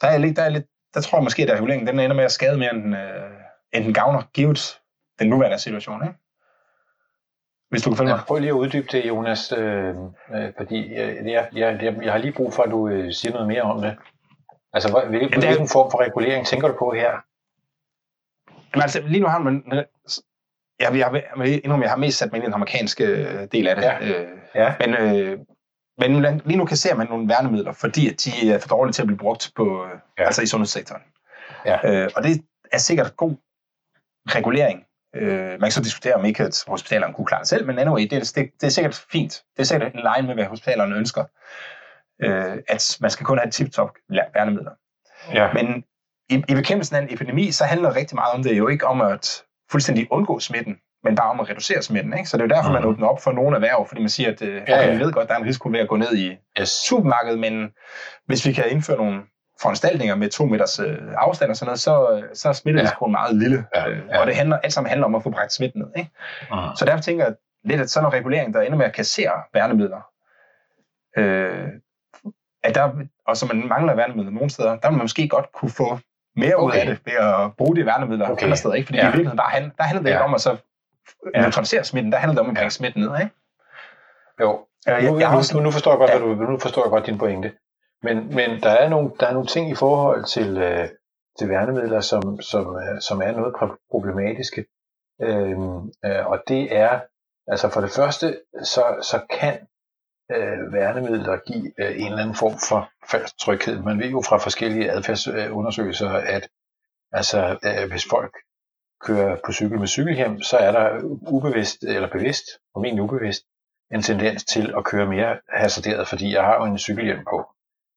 der 0.00 0.06
er, 0.06 0.18
lidt, 0.18 0.36
der 0.36 0.42
er 0.42 0.48
lidt, 0.48 0.66
der 0.94 1.00
tror 1.00 1.18
jeg 1.18 1.24
måske, 1.24 1.42
at 1.42 1.50
reguleringen, 1.50 1.86
den 1.86 2.00
ender 2.00 2.16
med 2.16 2.24
at 2.24 2.32
skade 2.32 2.58
mere, 2.58 2.74
end, 2.74 2.96
øh, 2.96 3.30
end 3.72 3.84
den 3.84 3.94
gavner, 3.94 4.22
givet 4.34 4.80
den 5.18 5.28
nuværende 5.28 5.58
situation. 5.58 6.02
Ikke? 6.02 6.21
Hvis 7.72 7.82
du 7.82 7.90
kan 7.90 7.96
følge 7.96 8.10
Ja, 8.10 8.16
mig. 8.16 8.24
prøv 8.26 8.38
lige 8.38 8.48
at 8.50 8.54
uddybe 8.54 8.86
det, 8.92 9.08
Jonas, 9.08 9.52
øh, 9.52 9.88
øh, 10.34 10.52
fordi 10.58 10.78
øh, 10.94 11.26
jeg, 11.30 11.48
jeg, 11.52 11.78
jeg, 11.82 11.96
jeg 12.02 12.12
har 12.12 12.18
lige 12.18 12.32
brug 12.32 12.52
for, 12.54 12.62
at 12.62 12.70
du 12.70 12.88
øh, 12.88 13.12
siger 13.12 13.32
noget 13.32 13.48
mere 13.48 13.62
om 13.62 13.80
det. 13.82 13.96
Altså, 14.72 14.90
hvad, 14.92 15.02
hvil, 15.08 15.20
det 15.28 15.34
er- 15.44 15.46
hvilken 15.46 15.68
form 15.68 15.90
for 15.90 16.00
regulering 16.00 16.46
tænker 16.46 16.68
du 16.68 16.74
på 16.78 16.90
her? 16.90 17.12
Men 18.74 18.82
altså, 18.82 19.02
lige 19.06 19.20
nu 19.20 19.26
har 19.26 19.38
man... 19.38 19.64
Jeg, 19.72 19.84
jeg, 20.80 20.94
jeg, 20.98 21.22
jeg, 21.38 21.64
indrømme, 21.64 21.82
jeg 21.84 21.90
har 21.90 21.96
mest 21.98 22.18
sat 22.18 22.32
mig 22.32 22.36
ind 22.36 22.44
i 22.44 22.46
den 22.46 22.54
amerikanske 22.54 23.04
øh, 23.04 23.48
del 23.52 23.68
af 23.68 23.76
det. 23.76 23.82
Ja. 23.82 24.20
Øh, 24.22 24.28
Ja. 24.54 24.74
Men, 24.80 24.94
øh, 24.94 25.38
men 25.98 26.40
lige 26.44 26.56
nu 26.58 26.64
kasserer 26.64 26.94
man 26.96 27.06
nogle 27.06 27.28
værnemidler, 27.28 27.72
fordi 27.72 28.08
at 28.08 28.24
de 28.24 28.52
er 28.52 28.58
for 28.58 28.68
dårlige 28.68 28.92
til 28.92 29.02
at 29.02 29.06
blive 29.06 29.18
brugt 29.18 29.52
på, 29.56 29.84
ja. 29.84 29.90
Ja. 30.18 30.26
altså 30.26 30.42
i 30.42 30.46
sundhedssektoren. 30.46 31.02
Ja. 31.66 32.02
Øh, 32.04 32.10
og 32.16 32.22
det 32.22 32.44
er 32.72 32.78
sikkert 32.78 33.16
god 33.16 33.36
regulering. 34.28 34.84
Øh, 35.16 35.50
man 35.50 35.60
kan 35.60 35.70
så 35.70 35.82
diskutere, 35.82 36.14
om 36.14 36.24
ikke 36.24 36.42
at 36.42 36.64
hospitalerne 36.68 37.14
kunne 37.14 37.26
klare 37.26 37.40
det 37.40 37.48
selv, 37.48 37.66
men 37.66 37.78
anyway, 37.78 38.00
det, 38.02 38.12
er- 38.12 38.32
det, 38.36 38.50
det 38.60 38.66
er 38.66 38.70
sikkert 38.70 39.04
fint. 39.12 39.32
Det 39.56 39.62
er 39.62 39.66
sikkert 39.66 39.92
en 39.94 40.00
line 40.14 40.26
med, 40.26 40.34
hvad 40.34 40.44
hospitalerne 40.44 40.96
ønsker. 40.96 41.24
Øh, 42.22 42.56
at 42.68 42.96
man 43.00 43.10
skal 43.10 43.26
kun 43.26 43.38
have 43.38 43.50
tip-top 43.50 43.90
værnemidler. 44.34 44.70
Ja. 45.34 45.52
Men 45.52 45.84
i, 46.30 46.42
i 46.48 46.54
bekæmpelsen 46.54 46.96
af 46.96 47.00
en 47.00 47.12
epidemi, 47.14 47.50
så 47.50 47.64
handler 47.64 47.96
rigtig 47.96 48.14
meget 48.14 48.34
om 48.34 48.42
det 48.42 48.58
jo 48.58 48.68
ikke 48.68 48.86
om 48.86 49.00
at 49.00 49.42
fuldstændig 49.70 50.06
undgå 50.10 50.38
smitten, 50.40 50.76
men 51.04 51.16
bare 51.16 51.30
om 51.30 51.40
at 51.40 51.48
reducere 51.50 51.82
smitten. 51.82 52.12
Ikke? 52.18 52.28
Så 52.28 52.36
det 52.36 52.42
er 52.42 52.46
jo 52.46 52.54
derfor, 52.56 52.72
man 52.72 52.82
Mhm. 52.82 52.90
åbner 52.90 53.06
op 53.06 53.22
for 53.22 53.32
nogle 53.32 53.54
erhverv, 53.56 53.88
fordi 53.88 54.00
man 54.00 54.08
siger, 54.10 54.30
at 54.32 54.42
øh, 54.42 54.54
Ja, 54.54 54.60
okay, 54.62 54.86
ja. 54.88 54.92
vi 54.94 54.98
ved 55.04 55.12
godt, 55.12 55.22
at 55.22 55.28
der 55.28 55.34
er 55.34 55.38
en 55.38 55.46
risiko 55.46 55.68
ved 55.68 55.78
at 55.80 55.88
gå 55.88 55.96
ned 55.96 56.16
i 56.16 56.36
Yes. 56.60 56.68
supermarkedet, 56.68 57.38
men 57.38 57.70
hvis 58.26 58.46
vi 58.46 58.52
kan 58.52 58.64
indføre 58.70 58.96
nogle 58.96 59.20
foranstaltninger 59.62 60.14
med 60.14 60.28
to 60.30 60.44
meters 60.46 60.78
øh, 60.80 60.98
afstand 61.16 61.50
og 61.50 61.56
sådan 61.56 61.66
noget, 61.66 61.80
så, 61.80 62.10
øh, 62.12 62.22
så 62.34 62.48
er 62.48 62.52
smitterisikoen 62.52 63.10
ja. 63.10 63.18
meget 63.18 63.36
lille. 63.36 63.64
Ja, 63.74 63.88
Øh, 63.88 63.98
ja. 64.10 64.20
Og 64.20 64.26
det 64.26 64.36
handler, 64.36 64.58
alt 64.58 64.72
sammen 64.72 64.88
handler 64.88 65.06
om 65.06 65.14
at 65.14 65.22
få 65.22 65.30
bragt 65.30 65.52
smitten 65.52 65.80
ned. 65.82 65.88
Ikke? 65.96 66.10
Mm. 66.50 66.56
Så 66.76 66.84
derfor 66.84 67.00
tænker 67.02 67.24
jeg 67.24 67.34
lidt, 67.64 67.80
at 67.80 67.90
sådan 67.90 68.06
en 68.08 68.12
regulering, 68.12 68.54
der 68.54 68.60
ender 68.60 68.78
med 68.78 68.86
at 68.86 68.92
kassere 68.92 69.32
værnemidler, 69.54 70.00
øh, 71.18 71.68
at 72.64 72.74
der, 72.74 72.90
og 73.26 73.36
så 73.36 73.46
man 73.46 73.68
mangler 73.68 73.94
værnemidler 73.94 74.30
nogle 74.30 74.50
steder, 74.50 74.76
der 74.76 74.88
vil 74.88 74.96
man 74.96 75.04
måske 75.04 75.28
godt 75.28 75.52
kunne 75.52 75.70
få 75.70 75.98
mere 76.36 76.54
okay. 76.54 76.66
ud 76.76 76.80
af 76.80 76.86
det 76.86 76.98
ved 77.04 77.12
at 77.12 77.56
bruge 77.58 77.76
de 77.76 77.86
værnemidler 77.86 78.28
okay. 78.28 78.44
Andre 78.44 78.56
steder. 78.56 78.74
Ikke? 78.74 78.86
Fordi 78.86 78.98
Ja. 78.98 79.04
i 79.04 79.06
virkeligheden, 79.06 79.38
der, 79.38 79.44
handler, 79.44 79.72
der 79.78 79.82
handler 79.84 80.02
det 80.02 80.10
Ja. 80.10 80.14
ikke 80.16 80.24
om 80.24 80.34
at 80.34 80.40
så 80.40 80.56
Ja. 81.34 81.40
neutralisere 81.40 81.84
smitten, 81.84 82.12
der 82.12 82.18
handler 82.18 82.34
det 82.34 82.40
om 82.40 82.46
at 82.46 82.54
bringe 82.54 82.64
Ja. 82.64 82.68
smitten 82.68 83.02
ned. 83.02 83.10
Ikke? 83.20 83.32
Jo, 84.40 84.66
Øh, 84.88 84.94
nu, 84.94 85.02
jeg, 85.02 85.20
jeg 85.20 85.44
nu, 85.54 85.60
nu, 85.60 85.70
forstår 85.70 85.90
jeg 85.92 85.98
godt, 85.98 86.10
Ja. 86.10 86.16
ja. 86.16 86.22
du, 86.22 86.34
nu 86.34 86.58
forstår 86.58 86.84
jeg 86.84 86.90
godt 86.90 87.06
din 87.06 87.18
pointe. 87.18 87.52
Men, 88.02 88.34
men 88.34 88.62
der, 88.62 88.70
er 88.70 88.88
nogle, 88.88 89.10
der 89.20 89.26
er 89.26 89.32
nogle 89.32 89.48
ting 89.48 89.70
i 89.70 89.74
forhold 89.74 90.24
til, 90.24 90.56
øh, 90.56 90.88
til 91.38 91.48
værnemidler, 91.48 92.00
som, 92.00 92.40
som, 92.40 92.76
øh, 92.76 93.00
som 93.00 93.22
er 93.22 93.32
noget 93.32 93.78
problematiske. 93.90 94.66
Øhm, 95.22 95.92
øh, 96.04 96.26
og 96.26 96.42
det 96.48 96.76
er, 96.76 97.00
altså 97.46 97.68
for 97.68 97.80
det 97.80 97.90
første, 97.90 98.40
så, 98.62 98.84
så 99.02 99.20
kan 99.30 99.58
øh, 100.32 100.72
værnemidler 100.72 101.36
give 101.46 101.72
øh, 101.78 102.00
en 102.00 102.06
eller 102.06 102.22
anden 102.22 102.34
form 102.34 102.58
for 102.68 102.90
falsk 103.10 103.38
tryghed. 103.38 103.82
Man 103.82 103.98
ved 103.98 104.10
jo 104.10 104.22
fra 104.28 104.38
forskellige 104.38 104.90
adfærdsundersøgelser, 104.90 106.10
at 106.10 106.48
altså, 107.12 107.58
øh, 107.64 107.90
hvis 107.90 108.06
folk 108.10 108.34
kører 109.00 109.36
på 109.44 109.52
cykel 109.52 109.78
med 109.78 109.86
cykelhjem, 109.86 110.42
så 110.42 110.56
er 110.56 110.72
der 110.72 111.00
ubevidst 111.28 111.82
eller 111.82 112.10
bevidst, 112.10 112.44
formentlig 112.72 113.02
ubevidst, 113.02 113.42
en 113.94 114.02
tendens 114.02 114.44
til 114.44 114.74
at 114.76 114.84
køre 114.84 115.06
mere 115.06 115.40
hasarderet, 115.48 116.08
fordi 116.08 116.34
jeg 116.34 116.42
har 116.42 116.56
jo 116.56 116.64
en 116.64 116.78
cykelhjelm 116.78 117.24
på. 117.24 117.46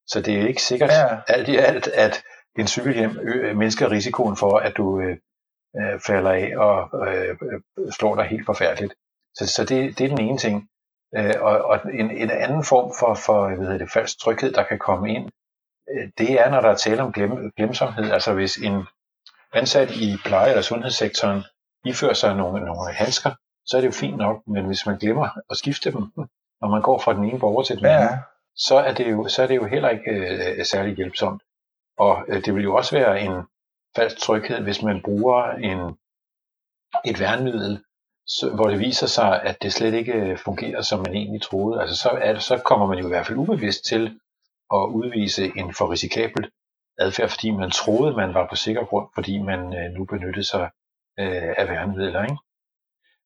Så 0.08 0.22
det 0.22 0.42
er 0.42 0.48
ikke 0.48 0.62
sikkert 0.62 0.90
Ja. 0.90 1.18
alt 1.28 1.48
i 1.48 1.56
alt, 1.56 1.88
at 1.88 2.24
en 2.60 2.68
cykelhjelm 2.68 3.18
ø- 3.22 3.54
mindsker 3.54 3.92
risikoen 3.92 4.36
for, 4.38 4.58
at 4.58 4.78
du 4.78 5.00
øh, 5.00 5.18
falder 6.08 6.32
af 6.32 6.54
og 6.58 7.08
øh, 7.08 7.30
øh, 7.42 7.92
slår 7.92 8.16
dig 8.16 8.26
helt 8.26 8.46
forfærdeligt. 8.46 8.94
Så, 9.36 9.48
så 9.48 9.66
det, 9.66 9.98
det 9.98 10.04
er 10.06 10.10
den 10.16 10.22
ene 10.22 10.38
ting. 10.38 10.70
Øh, 11.18 11.34
og 11.42 11.62
og 11.64 11.80
en, 11.94 12.12
en 12.12 12.32
anden 12.32 12.64
form 12.64 12.92
for, 13.00 13.14
for 13.26 13.48
hvad 13.48 13.58
hedder 13.58 13.78
det, 13.78 13.92
falsk 13.92 14.20
tryghed, 14.20 14.52
der 14.52 14.64
kan 14.64 14.80
komme 14.80 15.14
ind, 15.16 15.30
øh, 15.92 16.10
det 16.18 16.32
er, 16.42 16.50
når 16.50 16.62
der 16.62 16.70
er 16.70 16.76
tale 16.76 17.02
om 17.04 17.12
glem, 17.14 17.52
glemsomhed. 17.58 18.12
Altså 18.12 18.34
hvis 18.34 18.58
en 18.58 18.84
ansat 19.54 19.92
i 19.92 20.18
pleje- 20.26 20.50
eller 20.50 20.62
sundhedssektoren 20.62 21.44
ifører 21.86 22.14
sig 22.14 22.36
nogle, 22.36 22.66
nogle 22.66 22.92
handsker, 22.94 23.32
så 23.66 23.78
er 23.78 23.82
det 23.82 23.88
jo 23.88 23.92
fint 23.92 24.18
nok, 24.18 24.48
men 24.48 24.66
hvis 24.66 24.86
man 24.86 24.98
glemmer 24.98 25.28
at 25.50 25.58
skifte 25.58 25.92
dem, 25.92 26.02
når 26.62 26.68
man 26.68 26.82
går 26.82 27.00
fra 27.00 27.14
den 27.14 27.24
ene 27.24 27.40
borger 27.40 27.64
til 27.64 27.78
den 27.78 27.86
anden, 27.86 28.10
ja, 28.10 28.18
så 28.56 28.76
er 28.76 28.94
det 28.94 29.12
jo, 29.12 29.28
så 29.28 29.44
er 29.44 29.48
det 29.48 29.56
jo 29.56 29.66
heller 29.66 29.90
ikke 29.90 30.12
øh, 30.12 30.66
særlig 30.66 30.96
hjælpsomt. 30.96 31.42
Og 31.98 32.26
øh, 32.28 32.46
det 32.46 32.56
vil 32.56 32.64
jo 32.64 32.76
også 32.76 32.96
være 32.96 33.22
en 33.22 33.44
falsk 33.96 34.18
tryghed, 34.18 34.60
hvis 34.62 34.82
man 34.82 35.02
bruger 35.02 35.52
en, 35.52 35.80
et 37.06 37.20
værnemiddel, 37.20 37.84
så, 38.28 38.52
hvor 38.56 38.68
det 38.70 38.80
viser 38.80 39.08
sig, 39.08 39.42
at 39.42 39.62
det 39.62 39.74
slet 39.74 39.94
ikke 39.94 40.14
øh, 40.14 40.38
fungerer, 40.38 40.82
som 40.82 41.00
man 41.00 41.14
egentlig 41.16 41.42
troede. 41.42 41.82
Altså 41.82 41.96
så, 41.96 42.10
er, 42.10 42.34
det- 42.34 42.44
så 42.44 42.58
kommer 42.66 42.86
man 42.88 42.98
jo 42.98 43.06
i 43.06 43.10
hvert 43.10 43.28
fald 43.28 43.38
ubevidst 43.38 43.86
til 43.86 44.20
at 44.74 44.78
udvise 44.90 45.52
en 45.58 45.74
for 45.74 45.92
risikabel 45.92 46.52
adfærd, 47.00 47.30
fordi 47.30 47.52
man 47.52 47.72
troede, 47.72 48.16
man 48.18 48.34
var 48.34 48.48
på 48.50 48.56
sikker 48.56 48.86
grund, 48.86 49.08
fordi 49.16 49.38
man 49.42 49.60
øh, 49.78 49.92
nu 49.92 50.06
benyttede 50.06 50.46
sig 50.46 50.70
øh, 51.20 51.54
af 51.58 51.68
værnemidler. 51.70 52.24
Ikke? 52.24 52.38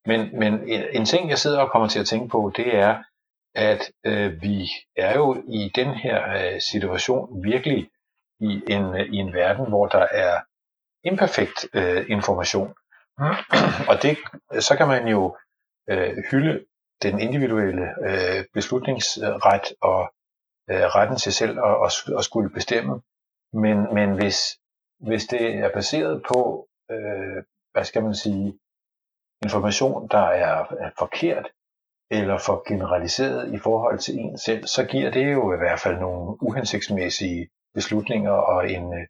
Men, 0.05 0.39
men 0.39 0.53
øh, 0.53 0.85
en 0.93 1.05
ting, 1.05 1.29
jeg 1.29 1.37
sidder 1.37 1.59
og 1.61 1.71
kommer 1.71 1.87
til 1.87 1.99
at 1.99 2.05
tænke 2.05 2.27
på, 2.27 2.51
det 2.55 2.75
er, 2.75 3.03
at 3.55 3.91
øh, 4.05 4.41
vi 4.41 4.69
er 4.95 5.17
jo 5.17 5.43
i 5.47 5.71
den 5.75 5.93
her 5.93 6.53
øh, 6.53 6.61
situation 6.61 7.43
virkelig 7.43 7.89
i 8.39 8.63
en, 8.67 8.83
øh, 8.83 9.05
i 9.13 9.15
en 9.15 9.33
verden, 9.33 9.67
hvor 9.67 9.87
der 9.87 10.07
er 10.11 10.41
imperfekt 11.03 11.67
øh, 11.73 12.05
information. 12.09 12.73
Og 13.89 13.95
det, 14.01 14.17
så 14.59 14.75
kan 14.77 14.87
man 14.87 15.07
jo 15.07 15.37
øh, 15.89 16.17
hylde 16.31 16.65
den 17.03 17.19
individuelle 17.19 17.87
øh, 18.09 18.45
beslutningsret 18.53 19.73
og 19.81 20.13
øh, 20.69 20.85
retten 20.95 21.17
til 21.17 21.33
selv 21.33 21.59
at, 21.59 21.75
at, 21.85 22.17
at 22.17 22.23
skulle 22.23 22.49
bestemme. 22.49 23.01
Men, 23.53 23.93
men 23.93 24.13
hvis, 24.13 24.59
hvis 24.99 25.25
det 25.25 25.55
er 25.55 25.73
baseret 25.73 26.23
på, 26.27 26.67
øh, 26.91 27.43
hvad 27.71 27.83
skal 27.83 28.03
man 28.03 28.15
sige, 28.15 28.59
information, 29.43 30.07
der 30.11 30.25
er, 30.45 30.65
er 30.79 30.91
forkert, 30.99 31.51
eller 32.11 32.37
for 32.37 32.63
generaliseret 32.67 33.53
i 33.53 33.57
forhold 33.57 33.99
til 33.99 34.19
en 34.19 34.37
selv, 34.37 34.67
så 34.67 34.85
giver 34.85 35.11
det 35.11 35.33
jo 35.33 35.53
i 35.53 35.57
hvert 35.57 35.79
fald 35.79 35.99
nogle 35.99 36.43
uhensigtsmæssige 36.43 37.49
beslutninger 37.73 38.31
og 38.31 38.71
en, 38.71 38.93
øh, 38.93 39.07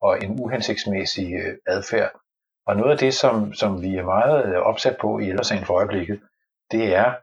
og 0.00 0.24
en 0.24 0.40
uhensigtsmæssig 0.40 1.34
øh, 1.34 1.56
adfærd. 1.66 2.12
Og 2.66 2.76
noget 2.76 2.92
af 2.92 2.98
det, 2.98 3.14
som, 3.14 3.52
som 3.52 3.82
vi 3.82 3.96
er 3.96 4.04
meget 4.04 4.44
øh, 4.46 4.60
opsat 4.60 4.96
på 5.00 5.18
i 5.18 5.28
ældresagen 5.28 5.64
for 5.64 5.74
øjeblikket, 5.74 6.20
det 6.70 6.94
er, 6.94 7.14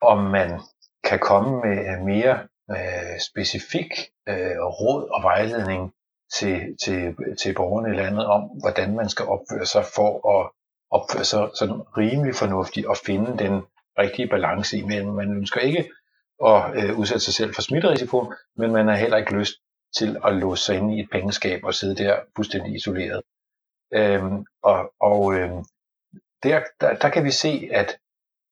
om 0.00 0.18
man 0.18 0.60
kan 1.04 1.18
komme 1.18 1.60
med 1.60 2.00
mere 2.04 2.48
øh, 2.70 3.20
specifik 3.20 3.92
øh, 4.28 4.58
råd 4.80 5.08
og 5.14 5.22
vejledning 5.22 5.92
til, 6.32 6.76
til, 6.84 7.16
til 7.36 7.54
borgerne 7.54 7.94
i 7.94 7.98
landet 7.98 8.26
om, 8.26 8.42
hvordan 8.42 8.96
man 8.96 9.08
skal 9.08 9.26
opføre 9.26 9.66
sig 9.66 9.84
for 9.84 10.10
at 10.34 10.50
opføre 10.90 11.24
sig 11.24 11.50
sådan 11.54 11.80
rimelig 11.96 12.34
fornuftigt 12.34 12.86
og 12.86 12.96
finde 13.06 13.38
den 13.38 13.62
rigtige 14.00 14.28
balance 14.28 14.78
imellem. 14.78 15.12
Man 15.14 15.30
ønsker 15.30 15.60
ikke 15.60 15.90
at 16.46 16.62
øh, 16.74 16.98
udsætte 16.98 17.24
sig 17.24 17.34
selv 17.34 17.54
for 17.54 17.62
smitterisiko, 17.62 18.32
men 18.56 18.72
man 18.72 18.88
har 18.88 18.96
heller 18.96 19.16
ikke 19.16 19.38
lyst 19.38 19.54
til 19.96 20.16
at 20.24 20.34
låse 20.34 20.64
sig 20.64 20.76
inde 20.76 20.96
i 20.96 21.00
et 21.00 21.10
pengeskab 21.12 21.64
og 21.64 21.74
sidde 21.74 22.04
der 22.04 22.20
fuldstændig 22.36 22.74
isoleret. 22.74 23.22
Øhm, 23.94 24.44
og 24.62 24.92
og 25.00 25.34
øhm, 25.34 25.64
der, 26.42 26.60
der, 26.80 26.94
der 26.94 27.08
kan 27.08 27.24
vi 27.24 27.30
se, 27.30 27.68
at, 27.72 27.98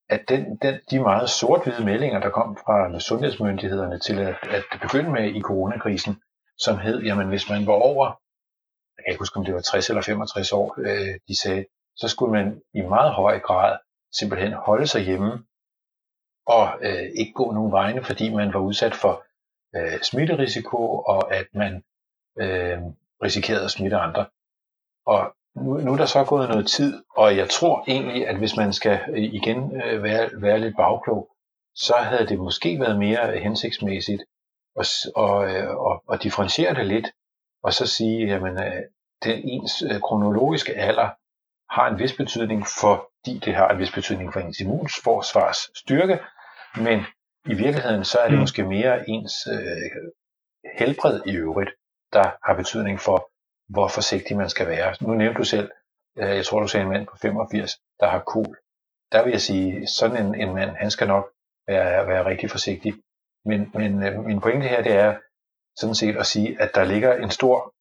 at 0.09 0.21
den, 0.29 0.57
den, 0.57 0.79
de 0.91 0.99
meget 0.99 1.29
sort-hvide 1.29 1.85
meldinger, 1.85 2.19
der 2.19 2.29
kom 2.29 2.57
fra 2.57 2.99
sundhedsmyndighederne 2.99 3.99
til 3.99 4.19
at, 4.19 4.35
at 4.43 4.63
begynde 4.81 5.11
med 5.11 5.35
i 5.35 5.41
coronakrisen, 5.41 6.21
som 6.57 6.77
hed, 6.77 7.01
jamen 7.01 7.27
hvis 7.27 7.49
man 7.49 7.67
var 7.67 7.73
over, 7.73 8.05
jeg 8.97 9.03
kan 9.05 9.11
ikke 9.11 9.21
huske 9.21 9.37
om 9.37 9.45
det 9.45 9.53
var 9.53 9.61
60 9.61 9.89
eller 9.89 10.01
65 10.01 10.51
år, 10.51 10.75
øh, 10.79 11.19
de 11.27 11.41
sagde, 11.41 11.65
så 11.95 12.07
skulle 12.07 12.31
man 12.31 12.61
i 12.73 12.81
meget 12.81 13.13
høj 13.13 13.39
grad 13.39 13.77
simpelthen 14.11 14.53
holde 14.53 14.87
sig 14.87 15.01
hjemme 15.01 15.43
og 16.47 16.67
øh, 16.81 17.09
ikke 17.15 17.33
gå 17.33 17.51
nogen 17.51 17.71
vegne, 17.71 18.03
fordi 18.03 18.33
man 18.33 18.53
var 18.53 18.59
udsat 18.59 18.95
for 18.95 19.23
øh, 19.75 20.01
smitterisiko, 20.01 20.99
og 20.99 21.35
at 21.35 21.47
man 21.53 21.83
øh, 22.39 22.77
risikerede 23.23 23.65
at 23.65 23.71
smitte 23.71 23.97
andre. 23.97 24.25
Og 25.05 25.35
nu, 25.55 25.77
nu 25.77 25.93
er 25.93 25.97
der 25.97 26.05
så 26.05 26.23
gået 26.23 26.49
noget 26.49 26.67
tid, 26.67 27.03
og 27.17 27.37
jeg 27.37 27.49
tror 27.49 27.83
egentlig, 27.87 28.27
at 28.27 28.37
hvis 28.37 28.55
man 28.55 28.73
skal 28.73 28.99
øh, 29.09 29.23
igen 29.23 29.81
øh, 29.81 30.03
være, 30.03 30.29
være 30.33 30.59
lidt 30.59 30.75
bagklog, 30.75 31.29
så 31.75 31.93
havde 31.95 32.27
det 32.27 32.39
måske 32.39 32.79
været 32.79 32.99
mere 32.99 33.39
hensigtsmæssigt 33.39 34.23
at, 34.79 34.87
og, 35.15 35.49
øh, 35.51 35.75
og, 35.75 36.03
og 36.07 36.23
differentiere 36.23 36.75
det 36.75 36.87
lidt, 36.87 37.07
og 37.63 37.73
så 37.73 37.87
sige, 37.87 38.27
jamen, 38.27 38.57
øh, 38.57 38.81
den 39.23 39.39
ens 39.43 39.81
øh, 39.81 40.01
kronologiske 40.01 40.73
alder 40.73 41.09
har 41.71 41.87
en 41.87 41.99
vis 41.99 42.13
betydning, 42.13 42.65
fordi 42.81 43.39
det 43.45 43.55
har 43.55 43.69
en 43.69 43.79
vis 43.79 43.91
betydning 43.91 44.33
for 44.33 44.39
ens 44.39 44.59
immunforsvars 44.59 45.57
styrke, 45.75 46.19
men 46.77 46.99
i 47.45 47.53
virkeligheden 47.53 48.05
så 48.05 48.17
er 48.19 48.27
det 48.27 48.33
Mm. 48.33 48.39
måske 48.39 48.63
mere 48.63 49.09
ens 49.09 49.33
øh, 49.47 50.01
helbred 50.79 51.21
i 51.25 51.35
øvrigt, 51.35 51.69
der 52.13 52.31
har 52.45 52.53
betydning 52.55 52.99
for, 52.99 53.29
hvor 53.69 53.87
forsigtig 53.87 54.37
man 54.37 54.49
skal 54.49 54.67
være. 54.67 54.95
Nu 55.01 55.13
nævnte 55.13 55.37
du 55.37 55.43
selv 55.43 55.71
øh, 56.17 56.35
jeg 56.35 56.45
tror 56.45 56.59
du 56.59 56.67
sagde 56.67 56.83
en 56.83 56.89
mand 56.91 57.07
på 57.07 57.17
85, 57.17 57.71
der 57.99 58.07
har 58.09 58.19
kol, 58.19 58.57
der 59.11 59.23
vil 59.23 59.31
jeg 59.31 59.41
sige, 59.41 59.87
sådan 59.87 60.25
en, 60.25 60.35
en 60.41 60.55
mand, 60.55 60.75
han 60.75 60.91
skal 60.91 61.07
nok 61.07 61.31
være, 61.67 62.07
være 62.07 62.25
rigtig 62.25 62.51
forsigtig. 62.51 62.93
Men, 63.45 63.71
men 63.73 64.03
øh, 64.03 64.19
min 64.25 64.41
pointe 64.41 64.67
her, 64.67 64.83
det 64.83 64.93
er 64.93 65.17
sådan 65.77 65.95
set 65.95 66.17
at 66.17 66.25
sige, 66.25 66.61
at 66.61 66.71
der 66.75 66.83
ligger 66.83 67.13
en 67.15 67.31
stor 67.31 67.73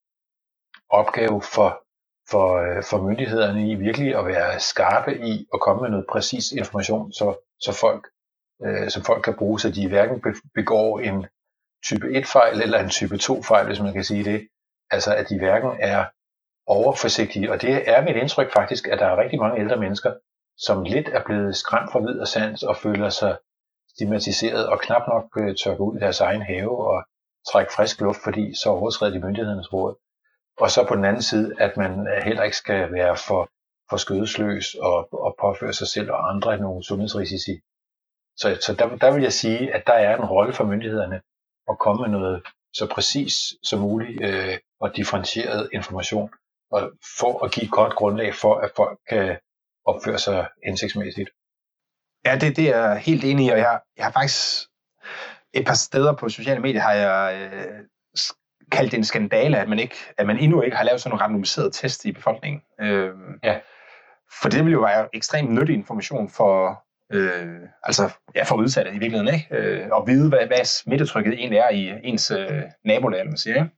opgave 0.91 1.43
for, 1.43 1.82
for, 2.30 2.48
øh, 2.56 2.82
for 2.90 3.02
myndighederne 3.02 3.70
i 3.70 3.74
virkelig 3.74 4.16
at 4.18 4.26
være 4.26 4.60
skarpe 4.60 5.18
i 5.26 5.46
at 5.54 5.60
komme 5.60 5.82
med 5.82 5.90
noget 5.90 6.06
præcis 6.12 6.52
information, 6.52 7.12
så, 7.12 7.36
så 7.60 7.72
folk, 7.72 8.06
øh, 8.64 8.90
som 8.90 9.02
folk 9.02 9.22
kan 9.24 9.36
bruge, 9.38 9.60
så 9.60 9.70
de 9.70 9.88
hverken 9.88 10.22
begår 10.54 11.00
en 11.00 11.26
type 11.84 12.06
1-fejl 12.06 12.62
eller 12.62 12.78
en 12.78 12.88
type 12.88 13.14
2-fejl, 13.14 13.66
hvis 13.66 13.80
man 13.80 13.92
kan 13.92 14.04
sige 14.04 14.24
det. 14.24 14.48
Altså 14.90 15.14
at 15.14 15.28
de 15.28 15.38
hverken 15.38 15.70
er 15.80 16.04
overforsigtige, 16.66 17.52
og 17.52 17.62
det 17.62 17.90
er 17.90 18.02
mit 18.02 18.16
indtryk 18.16 18.52
faktisk, 18.52 18.88
at 18.88 18.98
der 18.98 19.06
er 19.06 19.22
rigtig 19.22 19.38
mange 19.38 19.60
ældre 19.60 19.76
mennesker, 19.76 20.12
som 20.58 20.82
lidt 20.82 21.08
er 21.08 21.22
blevet 21.24 21.56
skræmt 21.56 21.92
fra 21.92 22.00
vid 22.00 22.20
og 22.20 22.28
sans 22.28 22.62
og 22.62 22.76
føler 22.76 23.08
sig 23.08 23.36
stigmatiseret 23.90 24.66
og 24.66 24.80
knap 24.80 25.02
nok 25.08 25.24
øh, 25.38 25.54
tør 25.56 25.76
gå 25.76 25.84
ud 25.90 25.96
i 25.96 26.00
deres 26.00 26.20
egen 26.20 26.42
have 26.42 26.86
og 26.86 27.04
trække 27.52 27.72
frisk 27.72 28.00
luft, 28.00 28.20
fordi 28.24 28.54
så 28.54 28.70
overtræder 28.70 29.12
de 29.12 29.20
myndighedernes 29.26 29.72
råd. 29.72 29.94
Og 30.61 30.70
så 30.70 30.84
på 30.88 30.96
den 30.96 31.04
anden 31.04 31.22
side, 31.22 31.54
at 31.59 31.76
man 31.76 32.09
øh, 32.09 32.22
heller 32.22 32.42
ikke 32.42 32.56
skal 32.56 32.92
være 32.92 33.16
for, 33.16 33.50
for 33.90 33.96
skødesløs 33.96 34.74
og, 34.74 35.09
og 35.12 35.36
påføre 35.40 35.72
sig 35.72 35.88
selv 35.88 36.11
og 36.11 36.30
andre 36.30 36.59
nogle 36.59 36.84
sundhedsrisici. 36.84 37.61
Så, 38.36 38.59
så 38.66 38.74
der, 38.78 38.96
der 38.96 39.12
vil 39.14 39.22
jeg 39.22 39.32
sige, 39.32 39.74
at 39.74 39.86
der 39.86 39.92
er 39.92 40.16
en 40.16 40.24
rolle 40.24 40.52
for 40.52 40.64
myndighederne 40.64 41.20
at 41.70 41.78
komme 41.78 42.00
med 42.02 42.11
noget 42.18 42.42
så 42.72 42.86
præcis 42.86 43.34
som 43.62 43.80
muligt 43.80 44.24
øh, 44.24 44.59
og 44.80 44.96
differentieret 44.96 45.70
information, 45.72 46.30
og 46.70 46.92
for 47.18 47.44
at 47.44 47.52
give 47.52 47.64
et 47.64 47.70
godt 47.70 47.94
grundlag 47.94 48.34
for, 48.34 48.54
at 48.54 48.70
folk 48.76 48.98
kan 49.09 49.38
opføre 49.84 50.18
sig 50.18 50.48
hensigtsmæssigt. 50.64 51.30
Ja, 52.24 52.38
det, 52.40 52.56
det 52.56 52.68
er 52.68 52.88
jeg 52.88 52.98
helt 52.98 53.24
enig 53.24 53.46
i, 53.46 53.48
og 53.48 53.59
jeg, 53.59 53.80
jeg 53.96 54.04
har 54.04 54.12
faktisk 54.12 54.68
et 55.52 55.66
par 55.66 55.74
steder 55.74 56.12
på 56.16 56.28
sociale 56.28 56.61
medier 56.61 56.80
har 56.80 56.92
jeg 56.92 57.50
øh, 57.52 57.84
kaldt 58.70 58.90
det 58.90 58.98
en 58.98 59.04
skandale, 59.04 59.58
at 59.58 59.68
man, 59.68 59.78
ikke, 59.78 59.94
at 60.18 60.26
man 60.26 60.38
endnu 60.38 60.62
ikke 60.62 60.76
har 60.76 60.84
lavet 60.84 61.00
sådan 61.00 61.16
en 61.16 61.20
randomiseret 61.20 61.72
test 61.72 62.04
i 62.04 62.12
befolkningen. 62.12 62.62
Øh, 62.80 63.10
ja. 63.44 63.58
For 64.42 64.48
det 64.48 64.64
vil 64.64 64.72
jo 64.72 64.80
være 64.80 65.08
ekstremt 65.12 65.50
nyttig 65.50 65.74
information 65.74 66.30
for, 66.30 66.84
øh, 67.12 67.60
altså, 67.82 68.10
ja, 68.34 68.42
for 68.42 68.56
udsatte 68.56 68.90
i 68.90 68.98
virkeligheden, 68.98 69.34
ikke? 69.34 69.46
Øh, 69.50 69.88
og 69.92 70.06
vide, 70.06 70.28
hvad, 70.28 70.46
hvad 70.46 70.64
smittetrykket 70.64 71.32
egentlig 71.32 71.58
er 71.58 71.70
i 71.70 71.92
ens 72.04 72.30
øh, 72.30 72.62
nabolag, 72.84 73.26
man 73.26 73.36
siger, 73.36 73.56
ikke? 73.56 73.70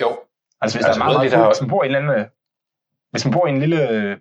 Jo. 0.00 0.18
Altså, 0.60 0.78
hvis 0.78 0.86
altså, 0.86 0.98
der 0.98 1.04
er 1.04 1.08
meget, 1.08 1.18
meget 1.18 1.32
der... 1.32 1.46
hvis 1.46 1.60
man 1.60 1.70
bor 1.70 1.82
i 1.82 1.86
en 1.86 1.94
eller 1.94 2.12
anden, 2.12 2.26
hvis 3.10 3.24
man 3.24 3.32
bor 3.32 3.46
i 3.46 3.50
en 3.50 3.60
lille 3.60 4.20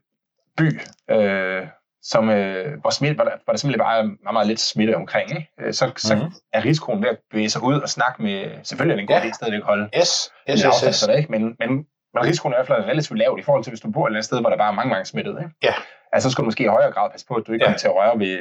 by, 0.58 0.80
øh, 1.12 1.68
som, 2.12 2.30
øh, 2.30 2.82
hvor, 2.82 2.90
smitte, 2.90 3.16
hvor, 3.16 3.24
der, 3.24 3.32
hvor 3.44 3.54
der 3.54 3.58
simpelthen 3.58 3.86
bare 3.86 4.00
er 4.00 4.04
meget, 4.04 4.34
meget 4.34 4.48
lidt 4.48 4.60
smitte 4.60 4.96
omkring, 4.96 5.30
ikke? 5.30 5.50
Øh, 5.60 5.74
så, 5.74 5.92
så 5.98 6.16
mm-hmm. 6.16 6.32
er 6.54 6.66
risikoen 6.66 7.02
ved 7.02 7.10
at 7.10 7.18
bevæge 7.32 7.50
sig 7.50 7.64
ud 7.64 7.82
og 7.82 7.90
snakke 7.90 8.24
med, 8.24 8.38
selvfølgelig 8.64 8.94
er 8.94 8.96
det 8.96 9.02
en 9.02 9.08
god 9.08 9.16
ja. 9.16 9.30
idé 9.30 9.34
stadigvæk 9.34 9.64
holde 9.64 9.90
yes. 9.98 10.32
Yes, 10.50 10.62
yes, 10.62 10.80
yes. 10.88 11.00
Det, 11.00 11.18
ikke? 11.18 11.32
Men, 11.32 11.42
men, 11.60 11.70
men 12.14 12.24
risikoen 12.24 12.54
er 12.54 12.58
i 12.58 12.60
hvert 12.60 12.68
fald 12.68 12.84
relativt 12.86 13.20
lavt 13.20 13.40
i 13.40 13.44
forhold 13.44 13.64
til, 13.64 13.72
hvis 13.72 13.82
du 13.82 13.92
bor 13.92 14.04
et 14.04 14.08
eller 14.08 14.18
andet 14.18 14.26
sted, 14.26 14.40
hvor 14.42 14.50
der 14.50 14.58
bare 14.58 14.72
er 14.72 14.76
mange, 14.76 14.90
mange 14.90 15.06
smittede. 15.06 15.38
Ikke? 15.40 15.56
Ja. 15.64 15.74
Altså, 16.14 16.30
så 16.30 16.32
skal 16.32 16.42
du 16.42 16.46
måske 16.46 16.64
i 16.64 16.68
højere 16.68 16.92
grad 16.92 17.10
passe 17.12 17.28
på, 17.28 17.34
at 17.34 17.44
du 17.48 17.52
ikke 17.52 17.64
ja. 17.64 17.68
kommer 17.68 17.80
til 17.80 17.88
at 17.88 17.96
røre 17.96 18.20
ved, 18.20 18.36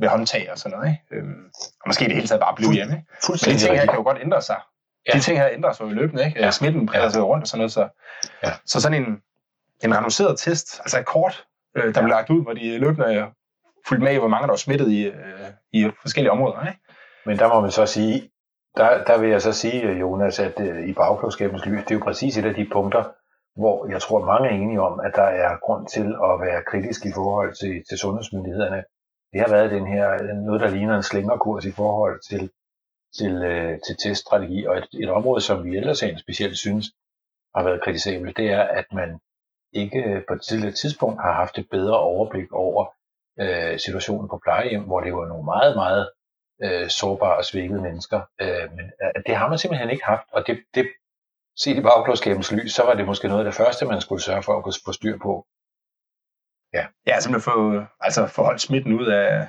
ved 0.00 0.08
håndtag 0.08 0.48
og 0.52 0.58
sådan 0.58 0.78
noget. 0.78 0.88
Ikke? 0.92 1.02
Øhm, 1.14 1.44
og 1.82 1.86
måske 1.86 2.04
det 2.04 2.14
hele 2.14 2.28
taget 2.28 2.40
bare 2.40 2.54
blive 2.56 2.72
hjemme. 2.72 2.94
Ikke? 2.94 3.06
Men 3.46 3.54
de 3.54 3.60
ting 3.60 3.78
her 3.78 3.86
kan 3.86 3.94
jo 3.94 4.02
godt 4.02 4.18
ændre 4.20 4.42
sig. 4.42 4.60
Ja. 5.06 5.12
De 5.12 5.20
ting 5.20 5.38
her 5.38 5.48
ændrer 5.52 5.72
sig 5.72 5.84
jo 5.84 5.90
løbende. 5.90 6.26
Ikke? 6.26 6.40
Ja. 6.40 6.50
Smitten 6.50 6.86
breder 6.86 7.08
sig 7.08 7.22
rundt 7.22 7.42
og 7.42 7.48
sådan 7.48 7.58
noget. 7.58 7.72
Så, 7.72 7.88
ja. 8.44 8.52
så 8.66 8.80
sådan 8.80 9.02
en, 9.02 9.22
en 9.84 9.94
randomiseret 9.94 10.38
test, 10.38 10.80
altså 10.80 10.98
et 10.98 11.06
kort, 11.06 11.44
øh, 11.76 11.84
der 11.84 11.88
ja. 11.88 12.00
blev 12.00 12.08
lagt 12.08 12.30
ud, 12.30 12.42
hvor 12.42 12.52
de 12.52 12.78
løbende 12.78 13.32
fulgte 13.88 14.04
med 14.04 14.14
i, 14.14 14.18
hvor 14.18 14.28
mange 14.28 14.42
der 14.42 14.52
var 14.52 14.56
smittet 14.56 14.90
i, 14.90 15.06
øh, 15.06 15.50
i 15.72 15.90
forskellige 16.02 16.32
områder. 16.32 16.66
Ikke? 16.66 16.80
Men 17.26 17.38
der 17.38 17.48
må 17.48 17.60
man 17.60 17.70
så 17.70 17.86
sige, 17.86 18.30
der, 18.76 19.04
der 19.04 19.18
vil 19.20 19.30
jeg 19.30 19.42
så 19.42 19.52
sige, 19.52 19.82
øh, 19.82 20.00
Jonas, 20.00 20.38
at 20.38 20.60
øh, 20.60 20.88
i 20.88 20.92
bagklodskabens 20.92 21.66
lys, 21.66 21.82
det 21.84 21.90
er 21.90 21.94
jo 21.94 22.04
præcis 22.04 22.38
et 22.38 22.44
af 22.44 22.54
de 22.54 22.68
punkter, 22.72 23.04
hvor 23.56 23.90
jeg 23.90 24.00
tror, 24.02 24.24
mange 24.24 24.48
er 24.48 24.54
enige 24.54 24.80
om, 24.80 25.00
at 25.00 25.12
der 25.14 25.28
er 25.44 25.58
grund 25.64 25.86
til 25.86 26.06
at 26.28 26.32
være 26.46 26.62
kritisk 26.70 27.06
i 27.06 27.12
forhold 27.14 27.52
til, 27.60 27.84
til 27.88 27.98
sundhedsmyndighederne. 27.98 28.84
Det 29.32 29.40
har 29.40 29.48
været 29.48 29.70
den 29.70 29.86
her, 29.86 30.12
øh, 30.12 30.36
noget 30.46 30.60
der 30.60 30.70
ligner 30.70 30.96
en 30.96 31.02
slingerkurs 31.02 31.64
i 31.64 31.72
forhold 31.72 32.20
til, 32.30 32.50
til, 33.18 33.32
øh, 33.42 33.78
til 33.86 33.96
teststrategi, 34.02 34.66
og 34.66 34.78
et, 34.78 34.88
et 35.02 35.10
område, 35.10 35.40
som 35.40 35.64
vi 35.64 35.76
ellers 35.76 36.04
specielt 36.18 36.58
synes 36.58 36.86
har 37.54 37.62
været 37.64 37.82
kritisabelt, 37.82 38.36
det 38.36 38.50
er, 38.50 38.62
at 38.62 38.86
man 38.92 39.18
ikke 39.72 40.24
på 40.28 40.34
et 40.34 40.42
tidligere 40.42 40.74
tidspunkt 40.74 41.22
har 41.22 41.32
haft 41.32 41.58
et 41.58 41.70
bedre 41.70 41.98
overblik 41.98 42.52
over, 42.52 42.86
øh, 43.40 43.78
situationen 43.78 44.28
på 44.28 44.40
plejehjem, 44.44 44.82
hvor 44.82 45.00
det 45.00 45.14
var 45.14 45.26
nogle 45.26 45.44
meget, 45.44 45.76
meget 45.76 46.10
øh, 46.62 46.88
sårbare 46.88 47.36
og 47.36 47.44
svækkede 47.44 47.82
mennesker. 47.82 48.20
Øh, 48.40 48.72
men 48.76 48.86
øh, 49.02 49.22
det 49.26 49.36
har 49.36 49.48
man 49.48 49.58
simpelthen 49.58 49.90
ikke 49.90 50.04
haft, 50.04 50.28
og 50.32 50.46
det, 50.46 50.58
det 50.74 50.88
set 51.56 51.76
i 51.76 51.80
bagklodskabens 51.80 52.52
lys, 52.52 52.72
så 52.72 52.82
var 52.82 52.94
det 52.94 53.06
måske 53.06 53.28
noget 53.28 53.40
af 53.40 53.44
det 53.44 53.54
første, 53.54 53.86
man 53.86 54.00
skulle 54.00 54.22
sørge 54.22 54.42
for 54.42 54.56
at 54.56 54.64
kunne 54.64 54.74
få 54.84 54.92
styr 54.92 55.18
på. 55.18 55.46
Ja, 56.72 56.86
ja 57.06 57.20
simpelthen 57.20 57.52
få, 57.52 57.84
altså 58.00 58.26
få 58.26 58.42
holdt 58.42 58.60
smitten 58.60 59.00
ud 59.00 59.06
af... 59.06 59.48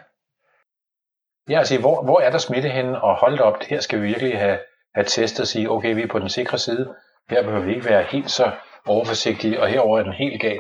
Ja, 1.50 1.58
altså 1.60 1.80
hvor, 1.80 2.04
hvor 2.04 2.20
er 2.20 2.32
der 2.32 2.38
smitte 2.38 2.70
henne, 2.70 3.02
og 3.02 3.16
hold 3.16 3.40
op, 3.40 3.64
her 3.64 3.80
skal 3.80 4.02
vi 4.02 4.08
virkelig 4.08 4.40
have, 4.40 4.60
have 4.96 5.06
testet 5.06 5.40
og 5.40 5.48
sige, 5.48 5.72
okay, 5.72 5.96
vi 5.96 6.02
er 6.02 6.08
på 6.08 6.20
den 6.20 6.30
sikre 6.30 6.58
side, 6.58 6.96
her 7.30 7.44
behøver 7.44 7.66
vi 7.66 7.76
ikke 7.76 7.90
være 7.90 8.04
helt 8.04 8.32
så 8.32 8.52
overforsigtige, 8.86 9.62
og 9.62 9.68
herover 9.68 10.00
er 10.00 10.04
den 10.04 10.14
helt 10.14 10.42
gal 10.42 10.60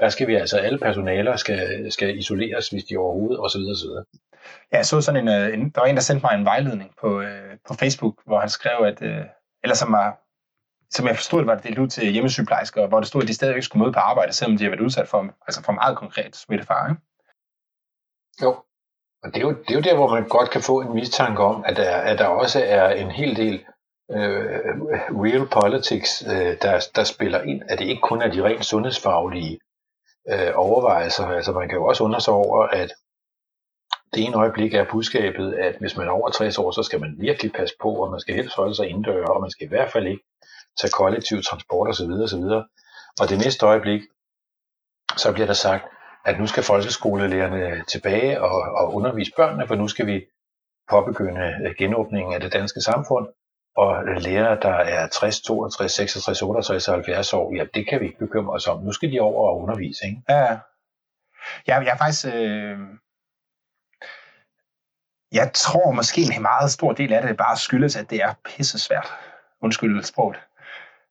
der 0.00 0.08
skal 0.08 0.28
vi 0.28 0.34
altså, 0.34 0.56
alle 0.56 0.78
personaler 0.78 1.36
skal, 1.36 1.92
skal 1.92 2.18
isoleres, 2.18 2.68
hvis 2.68 2.84
de 2.84 2.96
overhovedet, 2.96 3.38
og 3.38 3.50
så 3.50 3.58
videre, 3.58 3.76
så 3.76 3.86
videre. 3.86 4.04
Ja, 4.72 4.76
jeg 4.76 4.86
så 4.86 5.00
sådan 5.00 5.28
en, 5.28 5.34
øh, 5.34 5.54
en, 5.54 5.70
der 5.70 5.80
var 5.80 5.86
en, 5.86 5.94
der 5.94 6.02
sendte 6.02 6.26
mig 6.26 6.34
en 6.38 6.44
vejledning 6.44 6.90
på, 7.00 7.20
øh, 7.20 7.56
på 7.68 7.74
Facebook, 7.74 8.14
hvor 8.26 8.40
han 8.40 8.48
skrev, 8.48 8.84
at, 8.84 9.02
øh, 9.02 9.24
eller 9.62 9.76
som 9.76 9.92
var, 9.92 10.18
som 10.90 11.06
jeg 11.06 11.16
forstod, 11.16 11.44
var 11.44 11.54
det 11.54 11.64
delt 11.64 11.78
ud 11.78 11.88
til 11.88 12.12
hjemmesygeplejersker, 12.12 12.86
hvor 12.86 13.00
det 13.00 13.08
stod, 13.08 13.22
at 13.22 13.28
de 13.28 13.34
stadig 13.34 13.54
ikke 13.54 13.64
skulle 13.64 13.82
møde 13.82 13.92
på 13.92 13.98
arbejde, 13.98 14.32
selvom 14.32 14.56
de 14.58 14.64
har 14.64 14.70
været 14.70 14.80
udsat 14.80 15.08
for, 15.08 15.34
altså 15.46 15.62
for 15.62 15.72
meget 15.72 15.96
konkret 15.96 16.36
smittefare. 16.36 16.90
Ikke? 16.90 17.02
Jo, 18.42 18.50
og 19.22 19.28
det 19.34 19.36
er, 19.36 19.40
jo, 19.40 19.50
det 19.50 19.70
er 19.70 19.74
jo 19.74 19.80
der, 19.80 19.94
hvor 19.94 20.08
man 20.14 20.28
godt 20.28 20.50
kan 20.50 20.62
få 20.62 20.80
en 20.80 20.94
mistanke 20.94 21.42
om, 21.42 21.64
at 21.66 21.76
der, 21.76 21.96
at 21.96 22.18
der 22.18 22.26
også 22.26 22.64
er 22.64 22.90
en 22.90 23.10
hel 23.10 23.36
del 23.36 23.64
øh, 24.10 24.80
real 25.24 25.46
politics, 25.48 26.22
øh, 26.26 26.56
der, 26.62 26.88
der 26.94 27.04
spiller 27.04 27.40
ind, 27.42 27.62
at 27.68 27.78
det 27.78 27.84
ikke 27.84 28.00
kun 28.02 28.22
er 28.22 28.30
de 28.30 28.44
rent 28.44 28.64
sundhedsfaglige 28.64 29.60
øh, 30.30 30.52
overvejelser. 30.54 31.26
Altså 31.26 31.52
man 31.52 31.68
kan 31.68 31.78
jo 31.78 31.84
også 31.84 32.04
undre 32.04 32.20
sig 32.20 32.34
over, 32.34 32.62
at 32.62 32.92
det 34.14 34.24
ene 34.24 34.36
øjeblik 34.36 34.74
er 34.74 34.90
budskabet, 34.90 35.54
at 35.54 35.76
hvis 35.80 35.96
man 35.96 36.06
er 36.06 36.10
over 36.10 36.30
60 36.30 36.58
år, 36.58 36.70
så 36.70 36.82
skal 36.82 37.00
man 37.00 37.14
virkelig 37.18 37.52
passe 37.52 37.74
på, 37.82 37.90
og 37.94 38.10
man 38.10 38.20
skal 38.20 38.34
helst 38.34 38.56
holde 38.56 38.74
sig 38.74 38.86
indendør, 38.88 39.24
og 39.26 39.40
man 39.40 39.50
skal 39.50 39.66
i 39.66 39.68
hvert 39.68 39.92
fald 39.92 40.06
ikke 40.06 40.22
tage 40.80 40.90
kollektiv 40.90 41.42
transport 41.42 41.88
osv. 41.88 42.10
osv. 42.10 42.44
Og 43.20 43.28
det 43.28 43.38
næste 43.38 43.66
øjeblik, 43.66 44.02
så 45.16 45.32
bliver 45.32 45.46
der 45.46 45.54
sagt, 45.54 45.84
at 46.24 46.38
nu 46.40 46.46
skal 46.46 46.62
folkeskolelærerne 46.62 47.84
tilbage 47.88 48.42
og, 48.42 48.56
og 48.80 48.94
undervise 48.94 49.32
børnene, 49.36 49.66
for 49.66 49.74
nu 49.74 49.88
skal 49.88 50.06
vi 50.06 50.26
påbegynde 50.90 51.56
øh, 51.66 51.74
genåbningen 51.78 52.34
af 52.34 52.40
det 52.40 52.52
danske 52.52 52.80
samfund 52.80 53.28
og 53.76 54.04
lærere, 54.04 54.58
der 54.62 54.74
er 54.74 55.08
60, 55.08 55.40
62, 55.40 55.92
66, 55.92 56.42
68, 56.42 56.86
70 56.86 57.32
år, 57.32 57.54
ja, 57.56 57.64
det 57.74 57.88
kan 57.88 58.00
vi 58.00 58.06
ikke 58.06 58.18
bekymre 58.18 58.54
os 58.54 58.66
om. 58.66 58.82
Nu 58.82 58.92
skal 58.92 59.12
de 59.12 59.20
over 59.20 59.50
og 59.50 59.62
undervise, 59.62 60.04
ikke? 60.04 60.22
Ja, 60.28 60.58
jeg, 61.66 61.84
jeg 61.84 61.92
er 61.92 61.96
faktisk... 61.96 62.26
Øh... 62.34 62.78
Jeg 65.32 65.50
tror 65.54 65.92
måske 65.92 66.20
en 66.36 66.42
meget 66.42 66.70
stor 66.70 66.92
del 66.92 67.12
af 67.12 67.22
det 67.22 67.36
bare 67.36 67.56
skyldes, 67.56 67.96
at 67.96 68.10
det 68.10 68.22
er 68.22 68.34
pisse 68.44 68.78
svært. 68.78 69.12
Undskyld 69.62 70.02
sproget. 70.02 70.40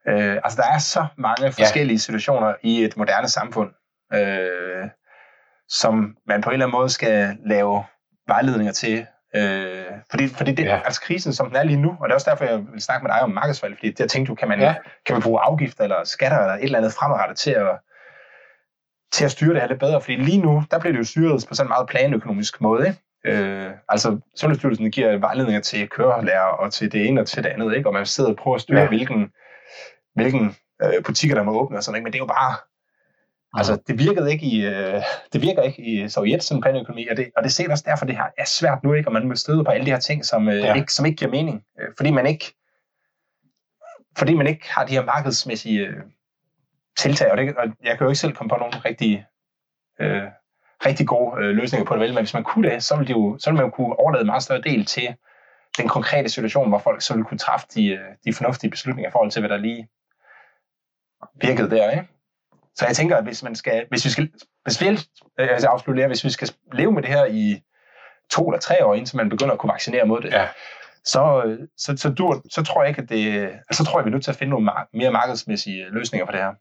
Øh, 0.08 0.38
altså, 0.44 0.62
der 0.62 0.68
er 0.68 0.78
så 0.78 1.06
mange 1.18 1.52
forskellige 1.52 1.96
ja. 1.96 2.00
situationer 2.00 2.56
i 2.64 2.84
et 2.84 2.98
moderne 2.98 3.28
samfund, 3.28 3.72
øh, 4.14 4.90
som 5.68 6.18
man 6.28 6.42
på 6.42 6.50
en 6.50 6.54
eller 6.54 6.66
anden 6.66 6.80
måde 6.80 6.90
skal 6.90 7.38
lave 7.46 7.84
vejledninger 8.28 8.74
til, 8.74 9.08
Øh, 9.36 9.86
fordi, 10.12 10.28
fordi 10.28 10.52
det, 10.52 10.66
ja. 10.66 10.82
altså 10.86 11.02
krisen, 11.02 11.34
som 11.34 11.48
den 11.48 11.56
er 11.56 11.64
lige 11.64 11.82
nu, 11.82 11.90
og 12.00 12.04
det 12.04 12.12
er 12.12 12.16
også 12.16 12.30
derfor, 12.30 12.46
jeg 12.46 12.60
vil 12.72 12.82
snakke 12.82 13.04
med 13.04 13.14
dig 13.14 13.22
om 13.22 13.30
markedsvalg, 13.30 13.76
fordi 13.78 13.96
jeg 14.00 14.10
tænkte 14.10 14.30
jo, 14.30 14.36
kan 14.36 14.48
man, 14.48 14.60
ja. 14.60 14.76
kan 15.06 15.14
man 15.16 15.22
bruge 15.22 15.42
afgifter 15.42 15.84
eller 15.84 16.04
skatter 16.04 16.40
eller 16.40 16.54
et 16.54 16.64
eller 16.64 16.78
andet 16.78 16.94
fremadrettet 16.94 17.38
til 17.38 17.52
at, 17.52 17.80
til 19.12 19.26
at 19.26 19.32
styre 19.32 19.54
det 19.54 19.62
her 19.62 19.68
lidt 19.68 19.80
bedre, 19.80 20.02
fordi 20.02 20.16
lige 20.16 20.42
nu, 20.42 20.64
der 20.72 20.80
bliver 20.80 20.94
det 20.94 21.00
jo 21.00 21.04
styret 21.04 21.46
på 21.48 21.56
sådan 21.56 21.68
en 21.68 21.70
meget 21.70 21.88
planøkonomisk 21.88 22.62
måde, 22.62 22.88
ikke? 22.88 23.00
Øh, 23.26 23.72
altså, 23.90 24.20
Sundhedsstyrelsen 24.36 24.92
giver 24.92 25.18
vejledninger 25.18 25.62
til 25.62 25.90
kørelærer 25.90 26.42
og 26.44 26.74
til 26.74 26.92
det 26.92 27.08
ene 27.08 27.22
og 27.22 27.28
til 27.28 27.44
det 27.44 27.50
andet, 27.50 27.76
ikke? 27.76 27.90
og 27.90 27.94
man 27.94 28.06
sidder 28.06 28.30
og 28.30 28.36
prøver 28.36 28.56
at 28.56 28.62
styre, 28.62 28.82
ja. 28.82 28.88
hvilken, 28.88 29.32
hvilken 30.16 30.56
øh, 30.84 31.04
butikker, 31.06 31.36
der 31.36 31.44
må 31.44 31.52
åbne 31.52 31.78
og 31.78 31.84
sådan 31.84 31.94
noget, 31.94 32.04
men 32.04 32.14
det 32.14 32.18
er 32.18 32.24
jo 32.24 32.26
bare, 32.26 32.56
Altså, 33.54 33.78
det 33.88 34.00
virkede 34.00 34.32
ikke 34.32 34.46
i, 34.46 34.66
øh, 34.66 35.02
det 35.34 35.42
virker 35.42 35.62
ikke 35.62 35.82
i 35.82 36.10
Sovjet, 36.10 36.44
sådan 36.44 36.62
planøkonomi, 36.62 37.08
og 37.08 37.18
det, 37.18 37.32
og 37.38 37.44
det 37.44 37.52
ser 37.52 37.72
også 37.72 37.84
derfor, 37.88 38.06
det 38.06 38.16
her 38.16 38.28
er 38.38 38.46
svært 38.46 38.84
nu, 38.84 38.94
ikke? 38.94 39.10
og 39.10 39.14
man 39.14 39.28
må 39.28 39.36
støde 39.36 39.64
på 39.64 39.72
alle 39.72 39.86
de 39.86 39.92
her 39.92 40.00
ting, 40.00 40.26
som, 40.26 40.50
øh, 40.50 40.56
ja. 40.56 40.74
ikke, 40.74 40.94
som 40.94 41.06
ikke 41.06 41.16
giver 41.16 41.32
mening, 41.32 41.64
øh, 41.80 41.88
fordi 41.98 42.12
man 42.12 42.26
ikke 42.28 42.54
fordi 44.18 44.34
man 44.34 44.48
ikke 44.48 44.70
har 44.70 44.86
de 44.86 44.94
her 44.94 45.06
markedsmæssige 45.06 45.88
øh, 45.88 46.04
tiltag, 46.98 47.32
og, 47.32 47.38
det, 47.38 47.56
og 47.58 47.66
jeg 47.84 47.98
kan 47.98 48.06
jo 48.06 48.10
ikke 48.10 48.20
selv 48.20 48.34
komme 48.34 48.50
på 48.50 48.56
nogle 48.56 48.80
rigtig, 48.86 49.26
øh, 50.00 50.24
rigtig 50.86 51.08
gode 51.08 51.44
øh, 51.44 51.56
løsninger 51.56 51.86
på 51.86 51.94
det, 51.94 52.02
vel? 52.02 52.14
men 52.14 52.24
hvis 52.24 52.34
man 52.34 52.44
kunne 52.44 52.70
det, 52.70 52.84
så 52.84 52.96
ville, 52.96 53.08
de 53.08 53.20
jo, 53.20 53.38
så 53.40 53.50
ville 53.50 53.62
man 53.62 53.66
jo 53.70 53.76
kunne 53.76 54.00
overlade 54.00 54.22
en 54.22 54.28
meget 54.28 54.44
større 54.44 54.62
del 54.62 54.86
til 54.86 55.16
den 55.78 55.88
konkrete 55.88 56.30
situation, 56.30 56.70
hvor 56.70 56.78
folk 56.78 57.02
så 57.02 57.14
ville 57.14 57.26
kunne 57.26 57.38
træffe 57.38 57.68
de, 57.76 57.88
øh, 57.88 58.10
de 58.26 58.34
fornuftige 58.34 58.72
beslutninger 58.72 59.10
i 59.10 59.12
forhold 59.12 59.32
til, 59.32 59.42
hvad 59.42 59.50
der 59.50 59.58
lige 59.58 59.90
virkede 61.42 61.70
der. 61.70 61.92
Ikke? 61.92 62.08
Så 62.80 62.86
jeg 62.86 62.96
tænker, 62.96 63.18
at 63.18 63.24
hvis, 63.24 63.44
man 63.44 63.56
skal, 63.56 63.86
hvis 63.90 64.06
vi 64.06 64.10
skal, 64.10 64.30
hvis 64.64 64.82
vi, 64.82 64.88
altså 65.38 65.68
afslutte, 65.68 66.08
hvis 66.08 66.24
vi 66.24 66.30
skal 66.30 66.50
leve 66.74 66.92
med 66.92 67.02
det 67.02 67.10
her 67.10 67.26
i 67.26 67.62
to 68.32 68.48
eller 68.50 68.60
tre 68.60 68.86
år, 68.86 68.94
indtil 68.96 69.18
man 69.18 69.30
begynder 69.30 69.54
at 69.54 69.60
kunne 69.60 69.72
vaccinere 69.74 70.06
mod 70.06 70.22
det, 70.22 70.32
Ja. 70.32 70.48
så, 71.04 71.44
øh, 71.46 71.60
så, 71.78 71.98
så, 71.98 72.10
dur, 72.10 72.42
så 72.52 72.64
tror 72.64 72.82
jeg 72.82 72.90
ikke, 72.90 73.02
at 73.02 73.10
det, 73.10 73.44
altså, 73.44 73.84
så 73.84 73.86
tror 73.86 74.00
jeg, 74.00 74.06
vi 74.06 74.10
er 74.10 74.12
nødt 74.12 74.24
til 74.24 74.32
at 74.32 74.38
finde 74.38 74.52
nogle 74.52 74.72
mere 74.94 75.12
markedsmæssige 75.12 75.86
løsninger 75.90 76.26
på 76.26 76.32
det 76.32 76.40
her. 76.40 76.54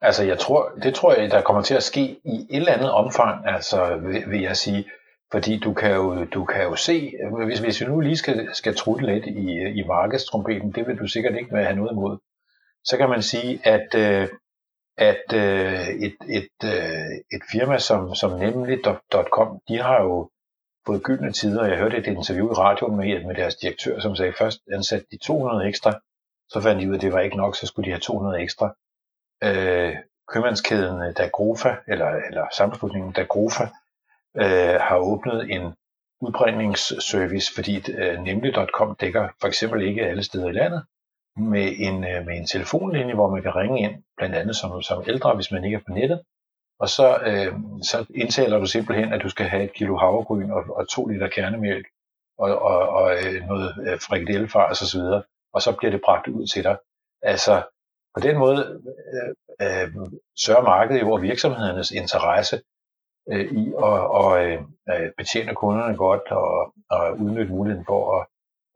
Altså, 0.00 0.24
jeg 0.24 0.38
tror, 0.38 0.72
det 0.82 0.94
tror 0.94 1.14
jeg, 1.14 1.30
der 1.30 1.40
kommer 1.42 1.62
til 1.62 1.74
at 1.74 1.82
ske 1.82 2.00
i 2.24 2.46
et 2.50 2.56
eller 2.56 2.72
andet 2.72 2.90
omfang, 2.90 3.46
altså, 3.46 3.96
vil, 3.96 4.30
vil 4.30 4.40
jeg 4.40 4.56
sige. 4.56 4.84
Fordi 5.32 5.58
du 5.58 5.74
kan 5.74 5.92
jo, 5.92 6.24
du 6.24 6.44
kan 6.44 6.62
jo 6.62 6.76
se, 6.76 7.12
hvis, 7.46 7.58
hvis 7.58 7.80
vi 7.80 7.86
nu 7.86 8.00
lige 8.00 8.16
skal, 8.16 8.48
skal 8.54 8.76
trutte 8.76 9.06
lidt 9.06 9.26
i, 9.26 9.80
i 9.80 9.86
markedstrompeten, 9.86 10.72
det 10.72 10.86
vil 10.86 10.98
du 10.98 11.06
sikkert 11.06 11.34
ikke 11.34 11.56
have 11.56 11.76
noget 11.76 11.92
imod, 11.92 12.18
så 12.84 12.96
kan 12.96 13.08
man 13.08 13.22
sige, 13.22 13.60
at, 13.64 13.94
øh, 13.94 14.28
at 14.96 15.32
øh, 15.34 15.88
et, 15.88 16.16
et, 16.28 16.56
øh, 16.64 17.14
et 17.32 17.42
firma 17.52 17.78
som, 17.78 18.14
som 18.14 18.38
nemlig.com, 18.38 19.60
de 19.68 19.78
har 19.78 20.02
jo 20.02 20.30
fået 20.86 21.02
gyldne 21.02 21.32
tider. 21.32 21.64
Jeg 21.64 21.78
hørte 21.78 21.96
et 21.96 22.06
interview 22.06 22.50
i 22.50 22.54
radioen 22.54 22.96
med, 22.96 23.24
med 23.24 23.34
deres 23.34 23.56
direktør, 23.56 24.00
som 24.00 24.16
sagde, 24.16 24.32
først 24.38 24.60
ansatte 24.72 25.06
de 25.10 25.18
200 25.18 25.68
ekstra, 25.68 26.00
så 26.48 26.60
fandt 26.60 26.82
de 26.82 26.88
ud 26.88 26.92
af, 26.92 26.98
at 26.98 27.02
det 27.02 27.12
var 27.12 27.20
ikke 27.20 27.36
nok, 27.36 27.56
så 27.56 27.66
skulle 27.66 27.86
de 27.86 27.90
have 27.90 28.00
200 28.00 28.42
ekstra. 28.42 28.74
Øh, 29.44 29.96
købmandskæden 30.28 31.02
øh, 31.02 31.12
Dagrofa, 31.16 31.74
eller, 31.88 32.06
eller 32.06 32.46
sammenslutningen 32.52 33.12
Dagrofa, 33.12 33.64
øh, 34.36 34.80
har 34.80 34.96
åbnet 34.96 35.50
en 35.50 35.74
udbringningsservice, 36.20 37.54
fordi 37.54 37.92
øh, 37.92 38.18
nemlig.com 38.22 38.96
dækker 39.00 39.28
for 39.40 39.48
eksempel 39.48 39.82
ikke 39.82 40.06
alle 40.06 40.24
steder 40.24 40.48
i 40.48 40.52
landet, 40.52 40.84
med 41.36 41.72
en, 41.78 42.04
øh, 42.04 42.26
med 42.26 42.36
en 42.36 42.46
telefonlinje, 42.46 43.14
hvor 43.14 43.30
man 43.30 43.42
kan 43.42 43.56
ringe 43.56 43.80
ind, 43.80 44.02
blandt 44.16 44.34
andet 44.34 44.56
som, 44.56 44.82
som 44.82 45.04
ældre, 45.06 45.34
hvis 45.34 45.50
man 45.50 45.64
ikke 45.64 45.76
er 45.76 45.84
på 45.86 45.92
nettet, 45.92 46.22
og 46.78 46.88
så, 46.88 47.18
øh, 47.26 47.52
så 47.82 48.06
indtaler 48.14 48.58
du 48.58 48.66
simpelthen, 48.66 49.12
at 49.12 49.22
du 49.22 49.28
skal 49.28 49.46
have 49.46 49.64
et 49.64 49.72
kilo 49.72 49.96
havregryn 49.96 50.50
og, 50.50 50.64
og 50.76 50.88
to 50.88 51.06
liter 51.06 51.28
kernemælk 51.28 51.86
og, 52.38 52.58
og, 52.58 52.88
og 52.88 53.12
øh, 53.12 53.46
noget 53.46 53.74
øh, 53.86 54.00
frikadellefars 54.00 54.80
og 54.80 54.86
så 54.86 54.98
videre, 54.98 55.22
og 55.52 55.62
så 55.62 55.76
bliver 55.76 55.90
det 55.90 56.00
bragt 56.04 56.28
ud 56.28 56.46
til 56.46 56.64
dig. 56.64 56.76
Altså, 57.22 57.62
på 58.14 58.20
den 58.20 58.38
måde 58.38 58.82
øh, 59.14 59.30
øh, 59.66 59.88
sørger 60.44 60.62
markedet 60.62 61.00
jo 61.00 61.06
hvor 61.06 61.18
virksomhedernes 61.18 61.90
interesse 61.90 62.62
øh, 63.32 63.52
i 63.52 63.68
at 63.68 64.00
og, 64.20 64.44
øh, 64.44 64.62
øh, 64.90 65.10
betjene 65.18 65.54
kunderne 65.54 65.96
godt 65.96 66.30
og, 66.30 66.74
og 66.90 67.18
udnytte 67.18 67.52
muligheden 67.52 67.86
for 67.86 68.00
at, 68.16 68.26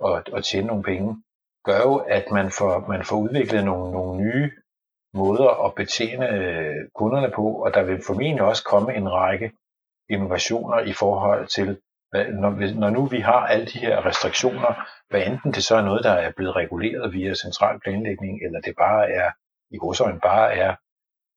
at, 0.09 0.35
at 0.37 0.45
tjene 0.45 0.67
nogle 0.67 0.83
penge, 0.83 1.23
gør 1.69 1.81
jo, 1.89 1.95
at 1.97 2.25
man 2.39 2.51
får, 2.59 2.73
man 2.89 3.05
får 3.05 3.17
udviklet 3.17 3.65
nogle, 3.65 3.93
nogle 3.93 4.23
nye 4.25 4.51
måder 5.15 5.65
at 5.67 5.75
betjene 5.75 6.29
øh, 6.29 6.77
kunderne 6.95 7.31
på, 7.35 7.45
og 7.65 7.75
der 7.75 7.83
vil 7.83 8.03
formentlig 8.07 8.43
også 8.43 8.65
komme 8.65 8.95
en 8.95 9.09
række 9.13 9.53
innovationer 10.11 10.79
i 10.79 10.93
forhold 10.93 11.47
til, 11.47 11.69
når, 12.13 12.51
når 12.81 12.91
nu 12.91 13.07
vi 13.07 13.21
har 13.21 13.47
alle 13.47 13.67
de 13.67 13.79
her 13.79 14.07
restriktioner, 14.07 14.73
hvad 15.11 15.27
enten 15.27 15.53
det 15.53 15.65
så 15.65 15.77
er 15.77 15.83
noget, 15.83 16.05
der 16.05 16.13
er 16.13 16.33
blevet 16.37 16.57
reguleret 16.57 17.13
via 17.13 17.35
central 17.35 17.81
planlægning, 17.81 18.35
eller 18.45 18.61
det 18.61 18.75
bare 18.77 19.11
er, 19.11 19.31
i 19.71 19.79
godsøjne 19.79 20.21
bare 20.21 20.55
er 20.55 20.75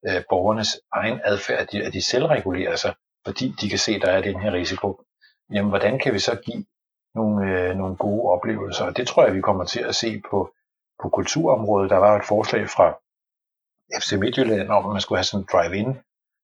øh, 0.07 0.23
borgernes 0.29 0.71
egen 0.93 1.21
adfærd, 1.23 1.59
at 1.59 1.71
de, 1.71 1.83
at 1.83 1.93
de 1.93 2.05
selv 2.05 2.25
regulerer 2.25 2.75
sig, 2.75 2.93
fordi 3.25 3.53
de 3.61 3.69
kan 3.69 3.79
se, 3.79 3.91
at 3.91 4.01
der 4.01 4.11
er 4.11 4.21
den 4.21 4.39
her 4.39 4.51
risiko. 4.53 5.03
Jamen, 5.53 5.69
hvordan 5.69 5.99
kan 5.99 6.13
vi 6.13 6.19
så 6.19 6.35
give 6.45 6.65
nogle, 7.15 7.35
øh, 7.51 7.75
nogle 7.75 7.95
gode 7.95 8.31
oplevelser? 8.31 8.85
Og 8.85 8.97
det 8.97 9.07
tror 9.07 9.25
jeg, 9.25 9.35
vi 9.35 9.41
kommer 9.41 9.65
til 9.65 9.79
at 9.79 9.95
se 9.95 10.21
på, 10.29 10.53
på 11.01 11.09
kulturområdet. 11.09 11.89
Der 11.89 11.97
var 11.97 12.15
et 12.15 12.25
forslag 12.25 12.69
fra 12.69 12.97
FC 13.99 14.11
Midtjylland 14.13 14.69
om, 14.69 14.85
at 14.85 14.91
man 14.91 15.01
skulle 15.01 15.19
have 15.19 15.23
sådan 15.23 15.43
en 15.43 15.49
drive-in 15.51 15.97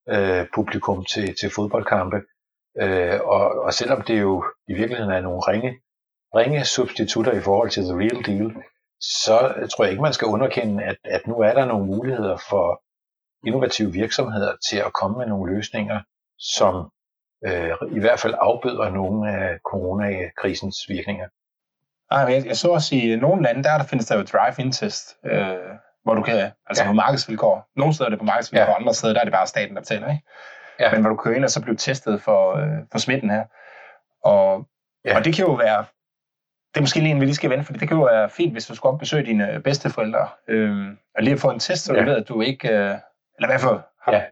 øh, 0.09 0.47
publikum 0.55 1.05
til, 1.05 1.35
til 1.39 1.49
fodboldkampe. 1.55 2.21
Øh, 2.81 3.19
og, 3.23 3.61
og 3.65 3.73
selvom 3.73 4.01
det 4.01 4.21
jo 4.21 4.45
i 4.67 4.73
virkeligheden 4.73 5.13
er 5.13 5.21
nogle 5.21 5.39
ringe, 5.39 5.79
ringe 6.35 6.65
substitutter 6.65 7.31
i 7.31 7.41
forhold 7.41 7.69
til 7.69 7.83
the 7.83 7.97
real 7.97 8.25
deal, 8.25 8.63
så 8.99 9.67
tror 9.71 9.83
jeg 9.83 9.91
ikke, 9.91 10.01
man 10.01 10.13
skal 10.13 10.27
underkende, 10.27 10.83
at, 10.83 10.97
at 11.03 11.27
nu 11.27 11.35
er 11.39 11.53
der 11.53 11.65
nogle 11.65 11.85
muligheder 11.85 12.37
for 12.49 12.81
innovative 13.47 13.91
virksomheder 13.91 14.53
til 14.69 14.77
at 14.77 14.93
komme 14.93 15.17
med 15.17 15.27
nogle 15.27 15.55
løsninger, 15.55 15.99
som 16.39 16.91
øh, 17.45 17.71
i 17.91 17.99
hvert 17.99 18.19
fald 18.19 18.33
afbøder 18.37 18.89
nogle 18.89 19.31
af 19.31 19.59
coronakrisens 19.65 20.77
virkninger. 20.89 21.27
Ej, 22.11 22.19
jeg, 22.19 22.45
jeg 22.45 22.57
så 22.57 22.67
også 22.67 22.95
i 22.95 23.15
nogle 23.15 23.43
lande, 23.43 23.63
der, 23.63 23.77
der 23.77 23.83
findes 23.83 24.07
der 24.07 24.17
jo 24.17 24.23
drive-in 24.23 24.71
test, 24.71 25.17
øh, 25.25 25.57
hvor 26.03 26.13
du 26.15 26.21
kan, 26.21 26.51
altså 26.67 26.83
ja. 26.83 26.89
på 26.89 26.93
markedsvilkår. 26.93 27.69
Nogle 27.75 27.93
steder 27.93 28.05
er 28.05 28.09
det 28.09 28.19
på 28.19 28.25
markedsvilkår, 28.25 28.71
ja. 28.71 28.79
andre 28.79 28.93
steder 28.93 29.13
der 29.13 29.19
er 29.19 29.23
det 29.25 29.33
bare 29.33 29.47
staten, 29.47 29.75
der 29.75 29.81
betaler, 29.81 30.09
ikke? 30.11 30.23
Ja. 30.79 30.91
Men 30.91 31.01
hvor 31.01 31.09
du 31.09 31.15
kører 31.15 31.35
ind 31.35 31.43
og 31.43 31.49
så 31.49 31.61
bliver 31.61 31.77
testet 31.77 32.21
for, 32.21 32.57
øh, 32.57 32.77
for 32.91 32.99
smitten 32.99 33.29
her. 33.29 33.45
Og, 34.23 34.67
ja. 35.05 35.17
og 35.17 35.25
det 35.25 35.35
kan 35.35 35.45
jo 35.45 35.53
være, 35.53 35.85
det 36.73 36.77
er 36.77 36.81
måske 36.81 36.99
lige 36.99 37.11
en, 37.11 37.19
vi 37.19 37.25
lige 37.25 37.35
skal 37.35 37.49
vende, 37.49 37.63
for 37.63 37.73
det 37.73 37.87
kan 37.87 37.97
jo 37.97 38.03
være 38.03 38.29
fint, 38.29 38.51
hvis 38.51 38.65
du 38.65 38.75
skal 38.75 38.87
op 38.87 38.99
besøge 38.99 39.25
dine 39.25 39.61
bedsteforældre, 39.63 40.27
øh, 40.47 40.87
og 41.15 41.23
lige 41.23 41.33
at 41.33 41.39
få 41.39 41.49
en 41.49 41.59
test, 41.59 41.83
så 41.83 41.93
du 41.93 41.99
ja. 41.99 42.05
ved, 42.05 42.15
at 42.15 42.27
du 42.27 42.41
ikke, 42.41 42.67
øh, 42.67 42.95
eller 43.35 43.47
i 43.47 43.51
hvert 43.51 43.61
fald 43.61 43.79
har 44.01 44.13
ja. 44.13 44.23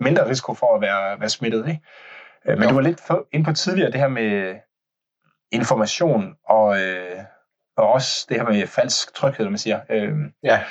mindre 0.00 0.28
risiko 0.28 0.54
for 0.54 0.74
at 0.74 0.80
være, 0.80 1.20
være 1.20 1.28
smittet, 1.28 1.68
ikke? 1.68 1.82
Men 2.44 2.62
jo. 2.62 2.68
du 2.68 2.74
var 2.74 2.80
lidt 2.80 3.02
ind 3.32 3.44
på 3.44 3.52
tidligere 3.52 3.90
det 3.90 4.00
her 4.00 4.08
med 4.08 4.56
information 5.52 6.34
og, 6.48 6.80
øh, 6.80 7.18
og 7.76 7.92
også 7.92 8.26
det 8.28 8.36
her 8.36 8.44
med 8.44 8.66
falsk 8.66 9.14
tryghed, 9.14 9.48
man 9.48 9.58
siger. 9.58 9.80
Øh, 9.90 10.12
ja. 10.42 10.64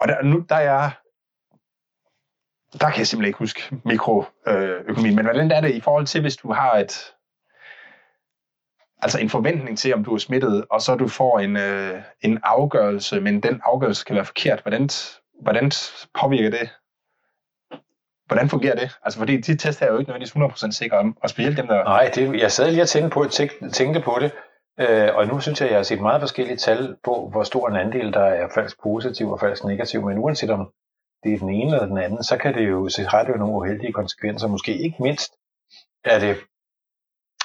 Og 0.00 0.08
der, 0.08 0.22
nu, 0.22 0.44
der 0.48 0.56
er 0.56 0.90
der 2.72 2.90
kan 2.90 2.98
jeg 2.98 3.06
simpelthen 3.06 3.28
ikke 3.28 3.38
huske 3.38 3.76
mikroøkonomien, 3.84 5.16
men 5.16 5.24
hvordan 5.24 5.50
er 5.50 5.60
det 5.60 5.74
i 5.74 5.80
forhold 5.80 6.06
til, 6.06 6.20
hvis 6.20 6.36
du 6.36 6.52
har 6.52 6.72
et, 6.72 7.14
altså 9.02 9.18
en 9.18 9.30
forventning 9.30 9.78
til, 9.78 9.94
om 9.94 10.04
du 10.04 10.14
er 10.14 10.18
smittet, 10.18 10.64
og 10.70 10.82
så 10.82 10.94
du 10.94 11.08
får 11.08 11.38
en, 11.38 11.56
øh, 11.56 12.02
en 12.20 12.38
afgørelse, 12.42 13.20
men 13.20 13.42
den 13.42 13.60
afgørelse 13.64 14.04
kan 14.04 14.16
være 14.16 14.24
forkert. 14.24 14.60
Hvordan, 14.62 14.88
hvordan 15.42 15.70
påvirker 16.20 16.50
det? 16.50 16.70
Hvordan 18.28 18.48
fungerer 18.48 18.74
det? 18.74 18.90
Altså, 19.02 19.18
fordi 19.18 19.36
de 19.36 19.56
test 19.56 19.82
er 19.82 19.86
jo 19.86 19.98
ikke 19.98 20.10
nødvendigvis 20.10 20.66
100% 20.66 20.70
sikre, 20.70 21.12
og 21.22 21.30
specielt 21.30 21.56
dem, 21.56 21.66
der... 21.66 21.84
Nej, 21.84 22.10
det, 22.14 22.40
jeg 22.40 22.52
sad 22.52 22.70
lige 22.70 22.82
og 22.82 22.88
tænkte 22.88 23.10
på, 23.14 23.26
tænkte 23.72 24.00
på 24.00 24.18
det, 24.20 24.32
øh, 24.80 25.14
og 25.14 25.26
nu 25.26 25.40
synes 25.40 25.60
jeg, 25.60 25.68
at 25.68 25.72
jeg 25.72 25.78
har 25.78 25.82
set 25.82 26.00
meget 26.00 26.20
forskellige 26.20 26.56
tal 26.56 26.96
på, 27.04 27.28
hvor 27.32 27.42
stor 27.42 27.68
en 27.68 27.76
andel, 27.76 28.12
der 28.12 28.24
er 28.24 28.48
falsk 28.54 28.82
positiv 28.82 29.30
og 29.30 29.40
falsk 29.40 29.64
negativ, 29.64 30.06
men 30.06 30.18
uanset 30.18 30.50
om 30.50 30.72
det 31.22 31.34
er 31.34 31.38
den 31.38 31.48
ene 31.48 31.72
eller 31.72 31.86
den 31.86 31.98
anden, 31.98 32.22
så 32.22 32.36
kan 32.36 32.54
det 32.54 32.68
jo, 32.68 32.88
så 32.88 33.06
har 33.08 33.22
det 33.22 33.32
jo 33.32 33.38
nogle 33.38 33.54
uheldige 33.54 33.92
konsekvenser. 33.92 34.48
Måske 34.48 34.78
ikke 34.78 34.96
mindst 35.00 35.32
er 36.04 36.18
det 36.18 36.36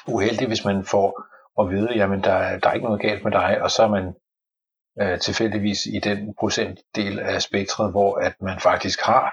uheldigt, 0.08 0.50
hvis 0.50 0.66
man 0.66 0.86
får 0.86 1.24
at 1.62 1.70
vide, 1.70 1.94
jamen 1.96 2.24
der, 2.24 2.60
der 2.60 2.70
er 2.70 2.74
ikke 2.74 2.86
noget 2.86 3.02
galt 3.02 3.24
med 3.24 3.32
dig, 3.32 3.62
og 3.62 3.72
så 3.72 3.84
er 3.84 3.88
man 3.88 4.14
øh, 5.02 5.20
tilfældigvis 5.20 5.86
i 5.86 6.00
den 6.00 6.36
procentdel 6.40 7.20
af 7.20 7.42
spektret, 7.42 7.92
hvor 7.92 8.16
at 8.16 8.34
man 8.42 8.60
faktisk 8.60 9.02
har 9.02 9.26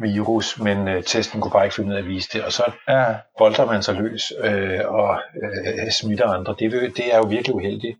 virus, 0.00 0.58
men 0.58 0.88
øh, 0.88 1.04
testen 1.04 1.40
kunne 1.40 1.52
bare 1.52 1.64
ikke 1.64 1.74
finde 1.74 1.90
ud 1.90 1.94
af 1.94 2.02
at 2.02 2.06
vise 2.06 2.28
det, 2.32 2.44
og 2.44 2.52
så 2.52 2.72
ja. 2.88 3.16
bolder 3.38 3.66
man 3.66 3.82
sig 3.82 3.94
løs 3.94 4.32
øh, 4.38 4.80
og 4.88 5.20
øh, 5.42 5.90
smitter 6.00 6.28
andre. 6.28 6.54
Det, 6.58 6.96
det 6.96 7.14
er 7.14 7.18
jo 7.18 7.26
virkelig 7.36 7.54
uheldigt. 7.54 7.98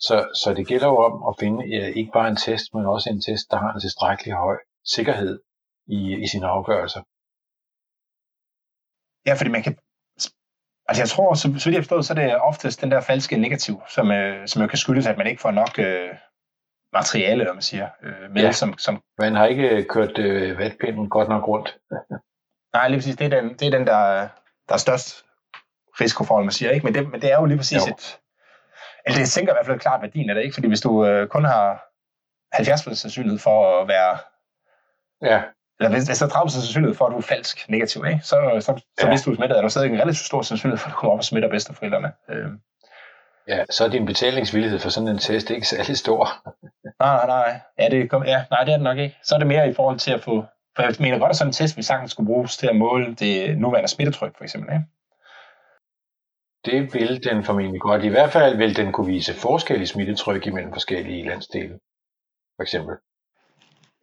Så, 0.00 0.16
så 0.42 0.54
det 0.54 0.66
gælder 0.66 0.86
jo 0.86 0.96
om 0.96 1.14
at 1.28 1.34
finde 1.40 1.58
øh, 1.76 1.88
ikke 1.96 2.10
bare 2.12 2.28
en 2.28 2.36
test, 2.36 2.74
men 2.74 2.86
også 2.86 3.10
en 3.10 3.22
test, 3.22 3.50
der 3.50 3.56
har 3.56 3.72
en 3.72 3.80
tilstrækkelig 3.80 4.34
høj 4.34 4.56
sikkerhed 4.84 5.40
i, 5.86 6.00
i 6.24 6.26
sine 6.26 6.46
afgørelser. 6.46 7.02
Ja, 9.26 9.34
fordi 9.34 9.50
man 9.50 9.62
kan... 9.62 9.76
Altså 10.88 11.02
jeg 11.02 11.08
tror, 11.08 11.34
så, 11.34 11.42
så 11.58 11.64
vidt 11.66 11.76
jeg 11.76 11.84
forstået, 11.84 12.06
så 12.06 12.12
er 12.12 12.18
det 12.20 12.40
oftest 12.40 12.80
den 12.80 12.90
der 12.90 13.00
falske 13.00 13.36
negativ, 13.36 13.82
som, 13.88 14.10
øh, 14.10 14.48
som 14.48 14.62
jo 14.62 14.68
kan 14.68 14.78
skyldes, 14.78 15.06
at 15.06 15.18
man 15.18 15.26
ikke 15.26 15.42
får 15.42 15.50
nok 15.50 15.78
øh, 15.78 16.10
materiale, 16.92 17.44
når 17.44 17.52
man 17.52 17.62
siger, 17.62 17.88
øh, 18.02 18.30
med. 18.30 18.42
Ja. 18.42 18.52
Som, 18.52 18.78
som... 18.78 19.02
Man 19.18 19.34
har 19.34 19.46
ikke 19.46 19.84
kørt 19.84 20.18
øh, 20.18 20.58
vatpinden 20.58 21.08
godt 21.08 21.28
nok 21.28 21.48
rundt. 21.48 21.78
Nej, 22.74 22.88
lige 22.88 22.98
præcis. 22.98 23.16
Det 23.16 23.32
er 23.32 23.40
den, 23.40 23.54
det 23.54 23.66
er 23.66 23.70
den 23.70 23.86
der, 23.86 24.28
der 24.68 24.74
er 24.74 24.78
størst 24.78 25.24
risiko 26.00 26.24
for, 26.24 26.42
man 26.42 26.50
siger. 26.50 26.70
Ikke? 26.70 26.86
Men, 26.86 26.94
det, 26.94 27.10
men 27.10 27.22
det 27.22 27.32
er 27.32 27.36
jo 27.40 27.44
lige 27.44 27.56
præcis 27.56 27.86
jo. 27.86 27.92
et... 27.92 28.18
Eller 29.06 29.18
det 29.18 29.28
sænker 29.28 29.52
i 29.52 29.56
hvert 29.56 29.66
fald 29.66 29.80
klart 29.80 30.02
værdien 30.02 30.30
af 30.30 30.34
det, 30.34 30.42
ikke? 30.42 30.54
Fordi 30.54 30.68
hvis 30.68 30.80
du 30.80 31.06
øh, 31.06 31.28
kun 31.28 31.44
har 31.44 31.84
70% 32.54 32.94
sandsynlighed 32.94 33.38
for 33.38 33.80
at 33.80 33.88
være 33.88 34.18
Ja. 35.22 35.42
Eller 35.80 35.90
hvis, 35.90 36.06
hvis 36.06 36.18
der 36.18 36.26
er 36.26 36.30
30% 36.30 36.48
sandsynlighed 36.48 36.96
for, 36.96 37.06
at 37.06 37.12
du 37.12 37.16
er 37.16 37.22
falsk 37.22 37.68
negativ, 37.68 38.04
ikke? 38.06 38.20
så, 38.22 38.36
så, 38.60 38.80
så 38.98 39.06
ja. 39.06 39.08
hvis 39.08 39.22
du 39.22 39.30
er 39.30 39.36
smittet, 39.36 39.56
er 39.58 39.62
der 39.62 39.68
stadig 39.68 39.90
en 39.90 40.00
relativt 40.00 40.26
stor 40.26 40.42
sandsynlighed 40.42 40.78
for, 40.78 40.88
at 40.88 40.92
du 40.92 40.98
kommer 40.98 41.12
op 41.12 41.18
og 41.18 41.24
smitter 41.24 41.48
bedsteforældrene. 41.48 42.12
Øh. 42.30 42.50
Ja, 43.48 43.64
så 43.70 43.84
er 43.84 43.88
din 43.88 44.06
betalingsvillighed 44.06 44.78
for 44.78 44.88
sådan 44.88 45.08
en 45.08 45.18
test 45.18 45.50
ikke 45.50 45.66
særlig 45.66 45.96
stor. 45.98 46.24
Nej, 47.00 47.16
nej, 47.16 47.26
nej. 47.26 47.60
Ja, 47.78 47.88
det, 47.88 48.10
kom, 48.10 48.24
ja, 48.24 48.44
nej, 48.50 48.64
det 48.64 48.72
er 48.72 48.76
det 48.76 48.84
nok 48.84 48.98
ikke. 48.98 49.18
Så 49.22 49.34
er 49.34 49.38
det 49.38 49.48
mere 49.48 49.70
i 49.70 49.74
forhold 49.74 49.98
til 49.98 50.12
at 50.12 50.22
få... 50.22 50.44
For 50.76 50.82
jeg 50.82 50.94
mener 51.00 51.18
godt, 51.18 51.30
at 51.30 51.36
sådan 51.36 51.48
en 51.48 51.52
test 51.52 51.76
vi 51.76 51.82
sagtens 51.82 52.10
skulle 52.10 52.26
bruges 52.26 52.56
til 52.56 52.66
at 52.66 52.76
måle 52.76 53.14
det 53.14 53.58
nuværende 53.58 53.88
smittetryk, 53.88 54.36
for 54.36 54.44
eksempel. 54.44 54.72
Ikke? 54.72 54.84
Det 56.64 56.94
vil 56.94 57.24
den 57.24 57.44
formentlig 57.44 57.80
godt. 57.80 58.04
I 58.04 58.08
hvert 58.08 58.32
fald 58.32 58.56
vil 58.56 58.76
den 58.76 58.92
kunne 58.92 59.06
vise 59.06 59.34
forskel 59.34 59.82
i 59.82 59.86
smittetryk 59.86 60.46
imellem 60.46 60.72
forskellige 60.72 61.28
landsdele. 61.28 61.78
For 62.56 62.62
eksempel. 62.62 62.96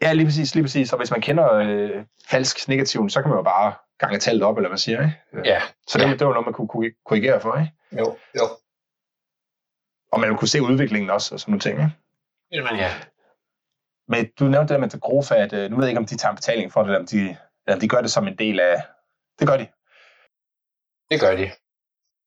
Ja, 0.02 0.14
lige 0.14 0.26
præcis, 0.26 0.56
lige 0.56 0.64
præcis. 0.64 0.94
Og 0.94 0.98
hvis 0.98 1.12
man 1.12 1.22
kender 1.22 1.54
øh, 1.54 2.06
falsk 2.30 2.68
negativ, 2.68 3.10
så 3.10 3.22
kan 3.22 3.30
man 3.30 3.38
jo 3.38 3.44
bare 3.44 3.74
gange 4.00 4.20
tallet 4.20 4.44
op, 4.44 4.58
eller 4.58 4.70
hvad 4.70 4.78
siger, 4.78 5.02
ikke? 5.02 5.50
Ja. 5.50 5.62
Så 5.88 5.98
det, 5.98 6.06
ja. 6.06 6.12
det 6.12 6.28
var 6.28 6.34
noget, 6.34 6.46
man 6.46 6.54
kunne 6.54 6.92
korrigere 7.06 7.42
for, 7.42 7.58
ikke? 7.60 7.72
Jo, 7.92 8.18
jo. 8.36 8.44
Og 10.12 10.20
man 10.20 10.38
kunne 10.38 10.48
se 10.48 10.62
udviklingen 10.62 11.10
også, 11.10 11.36
og 11.36 11.40
sådan 11.40 11.52
nogle 11.52 11.60
ting, 11.60 11.80
ikke? 11.80 11.92
Jamen 12.52 12.76
ja. 12.76 12.92
Men 14.08 14.32
du 14.40 14.46
nævnte 14.46 14.74
det 14.74 14.82
med 14.82 14.90
det 14.90 15.02
Grofa, 15.02 15.36
at 15.36 15.54
øh, 15.54 15.70
nu 15.70 15.76
ved 15.76 15.84
jeg 15.84 15.92
ikke, 15.92 16.00
om 16.00 16.06
de 16.06 16.18
tager 16.18 16.36
betaling 16.36 16.72
for 16.72 16.82
det, 16.82 16.88
eller 16.88 17.00
om 17.00 17.06
de, 17.06 17.20
eller 17.66 17.76
om 17.76 17.80
de 17.80 17.88
gør 17.88 18.02
det 18.02 18.12
som 18.12 18.28
en 18.28 18.38
del 18.38 18.60
af... 18.60 18.76
Det 19.40 19.48
gør 19.48 19.58
de. 19.58 19.68
Det 21.12 21.20
gør 21.20 21.36
de. 21.36 21.52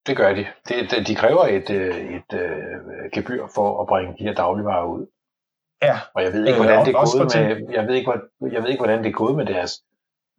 Det 0.07 0.17
gør 0.17 0.33
de. 0.33 0.47
Det, 0.67 0.91
de, 0.91 1.03
de 1.03 1.15
kræver 1.15 1.45
et, 1.47 1.69
øh, 1.69 1.95
et, 2.15 2.33
et 2.33 3.11
gebyr 3.11 3.47
for 3.55 3.81
at 3.81 3.87
bringe 3.87 4.15
de 4.19 4.23
her 4.23 4.33
dagligvarer 4.33 4.85
ud. 4.85 5.07
Ja. 5.81 5.99
Og 6.13 6.23
jeg 6.23 6.33
ved 6.33 6.47
ikke, 6.47 6.59
hvordan 6.59 6.85
det 6.85 6.95
er 6.95 7.17
gået 7.17 7.35
med, 7.35 7.73
jeg 7.73 7.87
ved 7.87 7.95
ikke, 7.95 8.11
jeg 8.51 8.63
ved 8.63 8.69
ikke, 8.69 8.81
hvordan 8.81 9.03
det 9.03 9.09
er 9.09 9.21
gået 9.23 9.35
med 9.35 9.45
deres 9.45 9.83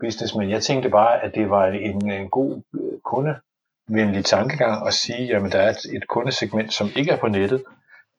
business, 0.01 0.35
men 0.35 0.51
jeg 0.51 0.63
tænkte 0.63 0.89
bare, 0.91 1.23
at 1.25 1.35
det 1.35 1.51
var 1.51 1.67
en, 1.67 2.11
en 2.11 2.31
god 2.31 2.63
kundevenlig 3.05 4.25
tankegang 4.25 4.87
at 4.87 4.95
sige, 4.95 5.27
jamen 5.27 5.53
der 5.53 5.59
er 5.59 5.71
et, 5.71 5.85
et 5.97 6.09
kundesegment, 6.09 6.73
som 6.73 6.89
ikke 6.97 7.11
er 7.11 7.17
på 7.17 7.29
nettet, 7.29 7.65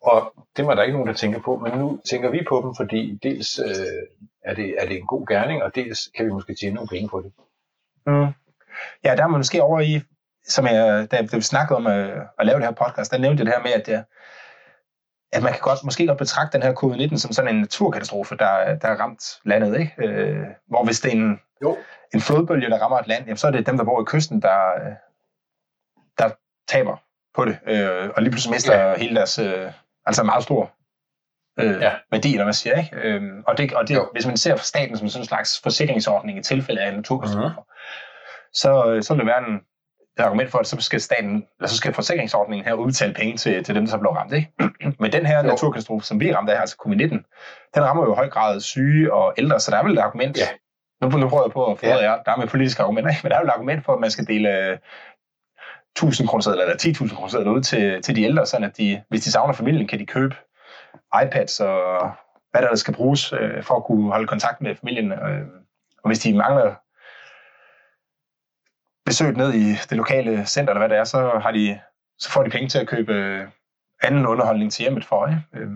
og 0.03 0.33
det 0.57 0.67
var 0.67 0.75
der 0.75 0.83
ikke 0.83 0.97
nogen, 0.97 1.07
der 1.07 1.13
tænker 1.13 1.39
på, 1.39 1.57
men 1.57 1.71
nu 1.79 1.99
tænker 2.09 2.29
vi 2.29 2.45
på 2.49 2.61
dem, 2.65 2.75
fordi 2.75 3.19
dels 3.23 3.59
øh, 3.59 4.03
er, 4.43 4.53
det, 4.53 4.75
er 4.79 4.87
det 4.87 4.97
en 4.97 5.07
god 5.07 5.27
gerning, 5.27 5.63
og 5.63 5.75
dels 5.75 6.09
kan 6.15 6.25
vi 6.25 6.31
måske 6.31 6.55
tjene 6.55 6.75
nogle 6.75 6.87
penge 6.87 7.09
på 7.09 7.21
det. 7.21 7.31
Mm. 8.07 8.27
Ja, 9.03 9.15
der 9.15 9.23
er 9.23 9.27
man 9.27 9.39
måske 9.39 9.63
over 9.63 9.79
i, 9.79 10.01
som 10.47 10.65
jeg, 10.65 11.07
da, 11.11 11.21
vi 11.21 11.41
snakkede 11.41 11.77
om 11.77 11.87
at, 11.87 12.09
øh, 12.09 12.21
at 12.39 12.45
lave 12.45 12.59
det 12.59 12.65
her 12.65 12.85
podcast, 12.85 13.11
der 13.11 13.17
nævnte 13.17 13.41
jeg 13.41 13.45
det 13.45 13.55
her 13.55 13.63
med, 13.63 13.71
at, 13.71 13.85
det, 13.85 14.05
at 15.31 15.43
man 15.43 15.51
kan 15.51 15.61
godt, 15.61 15.83
måske 15.83 16.07
godt 16.07 16.17
betragte 16.17 16.57
den 16.57 16.67
her 16.67 16.73
covid-19 16.73 17.17
som 17.17 17.31
sådan 17.31 17.55
en 17.55 17.61
naturkatastrofe, 17.61 18.37
der, 18.37 18.75
der 18.75 18.87
er 18.87 18.95
ramt 18.95 19.23
landet. 19.45 19.79
Ikke? 19.79 19.93
Øh, 19.97 20.45
hvor 20.67 20.85
hvis 20.85 20.99
det 20.99 21.13
er 21.13 21.17
en, 21.17 21.39
jo. 21.61 21.77
en 22.13 22.21
flodbølge, 22.21 22.69
der 22.69 22.77
rammer 22.77 22.99
et 22.99 23.07
land, 23.07 23.23
jamen, 23.23 23.37
så 23.37 23.47
er 23.47 23.51
det 23.51 23.67
dem, 23.67 23.77
der 23.77 23.83
bor 23.83 24.01
i 24.01 24.05
kysten, 24.07 24.41
der, 24.41 24.59
der 26.17 26.29
taber 26.67 26.97
på 27.35 27.45
det, 27.45 27.59
øh, 27.67 28.09
og 28.15 28.21
lige 28.21 28.31
pludselig 28.31 28.53
mister 28.53 28.77
ja. 28.77 28.97
hele 28.97 29.15
deres, 29.15 29.39
øh, 29.39 29.71
altså 30.05 30.23
meget 30.23 30.43
stor 30.43 30.71
øh, 31.59 31.81
ja. 31.81 31.91
værdi, 32.11 32.31
eller 32.31 32.43
hvad 32.43 32.53
siger 32.53 32.77
ikke? 32.77 32.95
Øh, 32.95 33.21
og 33.47 33.57
det, 33.57 33.73
og 33.73 33.87
det, 33.87 34.07
hvis 34.11 34.27
man 34.27 34.37
ser 34.37 34.55
staten 34.55 34.97
som 34.97 35.09
sådan 35.09 35.21
en 35.21 35.27
slags 35.27 35.61
forsikringsordning 35.63 36.39
i 36.39 36.43
tilfælde 36.43 36.81
af 36.81 36.93
naturkatastrofer, 36.93 37.49
mm-hmm. 37.49 38.53
så, 38.53 38.99
så 39.01 39.13
vil 39.13 39.19
det 39.19 39.27
være 39.27 39.49
en, 39.49 39.55
et 40.19 40.23
argument 40.23 40.51
for, 40.51 40.59
at 40.59 40.67
så 40.67 40.77
skal 40.79 41.01
staten, 41.01 41.45
eller 41.59 41.69
så 41.69 41.77
skal 41.77 41.93
forsikringsordningen 41.93 42.65
her 42.65 42.73
udbetale 42.73 43.13
penge 43.13 43.37
til, 43.37 43.63
til 43.63 43.75
dem, 43.75 43.85
der 43.85 43.91
så 43.91 43.97
blev 43.97 44.11
ramt. 44.11 44.33
Ikke? 44.33 44.51
Men 44.99 45.11
den 45.11 45.25
her 45.25 45.37
jo. 45.37 45.43
naturkatastrofe, 45.43 46.05
som 46.05 46.19
vi 46.19 46.29
er 46.29 46.35
ramt 46.35 46.49
af, 46.49 46.59
altså 46.59 46.75
covid-19, 46.85 47.09
den 47.75 47.83
rammer 47.83 48.03
jo 48.03 48.13
i 48.13 48.15
høj 48.15 48.29
grad 48.29 48.59
syge 48.59 49.13
og 49.13 49.33
ældre, 49.37 49.59
så 49.59 49.71
der 49.71 49.77
er 49.77 49.83
vel 49.83 49.93
et 49.93 50.01
argument, 50.01 50.37
ja. 50.37 50.47
nu, 51.01 51.17
nu 51.17 51.29
prøver 51.29 51.43
jeg 51.43 51.51
på 51.51 51.71
at 51.71 51.79
få 51.79 51.85
ja. 51.85 51.93
der 52.25 52.31
er 52.31 52.37
med 52.37 52.47
politiske 52.47 52.83
argumenter, 52.83 53.11
ikke? 53.11 53.19
men 53.23 53.31
der 53.31 53.37
er 53.37 53.41
vel 53.41 53.47
et 53.47 53.53
argument 53.53 53.85
for, 53.85 53.93
at 53.93 53.99
man 53.99 54.11
skal 54.11 54.27
dele 54.27 54.79
1000 55.97 56.27
kroner 56.27 56.47
eller 56.47 56.75
10.000 56.75 57.15
kroner 57.15 57.51
ud 57.51 57.61
til, 57.61 58.01
til 58.01 58.15
de 58.15 58.23
ældre, 58.23 58.45
sådan 58.45 58.69
at 58.69 58.77
de, 58.77 59.03
hvis 59.09 59.23
de 59.23 59.31
savner 59.31 59.53
familien, 59.53 59.87
kan 59.87 59.99
de 59.99 60.05
købe 60.05 60.35
iPads 61.23 61.59
og 61.59 62.11
hvad 62.51 62.61
der, 62.61 62.67
der 62.67 62.75
skal 62.75 62.93
bruges 62.93 63.33
øh, 63.33 63.63
for 63.63 63.75
at 63.75 63.83
kunne 63.83 64.11
holde 64.11 64.27
kontakt 64.27 64.61
med 64.61 64.75
familien. 64.75 65.11
Øh, 65.11 65.47
og 66.03 66.09
hvis 66.09 66.19
de 66.19 66.37
mangler 66.37 66.75
besøg 69.05 69.37
ned 69.37 69.53
i 69.53 69.65
det 69.89 69.97
lokale 69.97 70.45
center, 70.45 70.73
eller 70.73 70.87
hvad 70.87 70.89
det 70.89 70.97
er, 70.97 71.03
så, 71.03 71.39
har 71.41 71.51
de, 71.51 71.79
så 72.19 72.31
får 72.31 72.43
de 72.43 72.49
penge 72.49 72.69
til 72.69 72.79
at 72.79 72.87
købe 72.87 73.13
anden 74.03 74.25
underholdning 74.25 74.71
til 74.71 74.83
hjemmet 74.83 75.05
for. 75.05 75.27
Ikke? 75.27 75.41
Øh, 75.53 75.71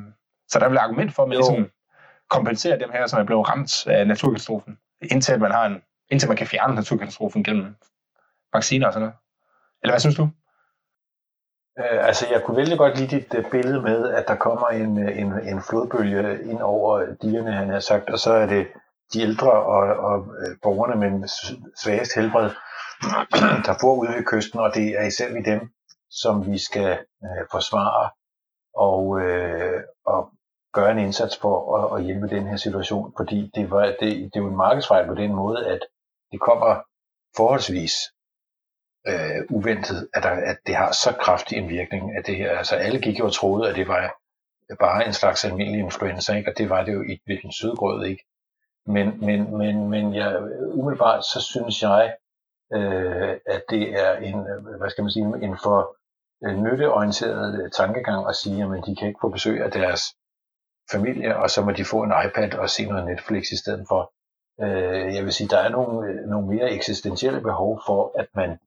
så 0.47 0.59
der 0.59 0.65
er 0.65 0.70
vel 0.70 0.78
argument 0.78 1.13
for, 1.13 1.24
at 1.24 1.30
man 1.30 1.38
ligesom 1.38 1.70
kompenserer 2.30 2.78
dem 2.78 2.91
her, 2.91 3.07
som 3.07 3.20
er 3.20 3.24
blevet 3.24 3.49
ramt 3.49 3.88
af 3.88 4.07
naturkatastrofen, 4.07 4.78
indtil 5.01 5.39
man, 5.39 5.51
har 5.51 5.65
en, 5.65 5.82
indtil 6.11 6.30
man 6.30 6.38
kan 6.38 6.47
fjerne 6.47 6.76
naturkatastrofen 6.76 7.43
gennem 7.43 7.76
vacciner 8.53 8.88
og 8.88 8.93
sådan 8.93 9.01
noget. 9.01 9.15
Eller 9.82 9.94
hvad 9.94 10.00
synes 10.00 10.16
du? 10.16 10.30
Øh, 11.80 12.08
altså, 12.08 12.26
jeg 12.32 12.44
kunne 12.44 12.58
vældig 12.58 12.78
godt 12.78 12.98
lide 13.00 13.16
dit 13.16 13.34
uh, 13.34 13.52
billede 13.52 13.82
med, 13.82 14.10
at 14.10 14.28
der 14.28 14.36
kommer 14.36 14.68
en, 14.68 15.00
øh, 15.04 15.20
en, 15.22 15.32
en 15.52 15.62
flodbølge 15.62 16.44
ind 16.52 16.62
over 16.62 17.06
digerne, 17.22 17.52
han 17.52 17.70
har 17.70 17.80
sagt, 17.80 18.10
og 18.10 18.20
så 18.20 18.34
er 18.34 18.46
det 18.46 18.68
de 19.14 19.22
ældre 19.22 19.52
og, 19.52 19.84
og 20.10 20.18
øh, 20.42 20.58
borgerne 20.64 20.96
med 20.96 21.28
svagest 21.84 22.16
helbred, 22.16 22.50
der 23.66 23.78
bor 23.82 23.96
ude 23.96 24.10
ved 24.10 24.24
kysten, 24.24 24.60
og 24.60 24.72
det 24.76 24.88
er 25.00 25.04
især 25.04 25.34
vi 25.34 25.42
dem, 25.42 25.70
som 26.10 26.52
vi 26.52 26.58
skal 26.58 26.92
øh, 27.24 27.46
forsvare 27.52 28.10
og, 28.76 29.22
øh, 29.22 29.82
og 30.06 30.32
gøre 30.74 30.92
en 30.92 31.00
indsats 31.00 31.38
for 31.38 31.56
at, 31.78 32.00
at 32.00 32.06
hjælpe 32.06 32.28
den 32.28 32.48
her 32.48 32.58
situation, 32.58 33.14
fordi 33.18 33.52
det, 33.56 33.72
var, 33.72 33.86
det, 33.86 34.00
det 34.00 34.36
er 34.36 34.40
jo 34.40 34.48
en 34.48 34.56
markedsfejl 34.56 35.08
på 35.08 35.16
den 35.16 35.34
måde, 35.36 35.68
at 35.68 35.80
det 36.32 36.40
kommer 36.42 36.82
forholdsvis 37.38 37.94
øh, 39.08 39.45
uventet, 39.49 40.10
at, 40.14 40.24
der, 40.24 40.30
at 40.30 40.58
det 40.68 40.76
har 40.76 40.91
så 40.91 41.16
kraftig 41.20 41.58
en 41.58 41.70
virkning 41.70 42.18
af 42.18 42.24
det 42.24 42.36
her. 42.36 42.58
Altså 42.58 42.76
alle 42.76 42.99
gik 42.99 43.20
jo 43.20 43.26
og 43.26 43.34
troede, 43.34 43.70
at 43.70 43.76
det 43.76 43.88
var 43.88 44.14
bare 44.80 45.08
en 45.08 45.14
slags 45.14 45.45
almindelig 45.45 45.80
influenza, 45.80 46.36
ikke? 46.36 46.51
og 46.51 46.58
det 46.58 46.70
var 46.70 46.84
det 46.84 46.93
jo 46.93 47.01
i 47.01 47.20
den 47.43 47.51
sydgrød 47.51 48.05
ikke. 48.05 48.24
Men, 48.86 49.26
men, 49.26 49.58
men, 49.58 49.89
men 49.89 50.16
jeg, 50.16 50.41
umiddelbart 50.74 51.24
så 51.24 51.41
synes 51.41 51.82
jeg, 51.82 52.16
øh, 52.74 53.38
at 53.45 53.64
det 53.70 53.84
er 54.03 54.18
en, 54.18 54.45
hvad 54.80 54.89
skal 54.89 55.01
man 55.01 55.12
sige, 55.12 55.26
en 55.26 55.58
for 55.64 55.95
øh, 56.45 56.64
nytteorienteret 56.64 57.64
øh, 57.64 57.72
tankegang 57.72 58.30
at 58.30 58.36
sige, 58.36 58.64
at 58.64 58.84
de 58.86 58.95
kan 58.95 59.08
ikke 59.08 59.20
få 59.22 59.30
besøg 59.30 59.64
af 59.64 59.72
deres 59.72 60.01
familie, 60.91 61.38
og 61.38 61.49
så 61.49 61.62
må 61.62 61.72
de 61.72 61.86
få 61.86 62.03
en 62.03 62.14
iPad 62.26 62.53
og 62.53 62.70
se 62.70 62.86
noget 62.86 63.05
Netflix 63.05 63.51
i 63.51 63.58
stedet 63.58 63.86
for. 63.88 64.12
Øh, 64.62 65.16
jeg 65.16 65.24
vil 65.24 65.34
sige, 65.34 65.47
der 65.47 65.58
er 65.58 65.70
nogle, 65.70 66.10
øh, 66.10 66.30
nogle 66.30 66.47
mere 66.47 66.72
eksistentielle 66.72 67.41
behov 67.41 67.82
for, 67.86 68.20
at 68.20 68.28
man 68.36 68.60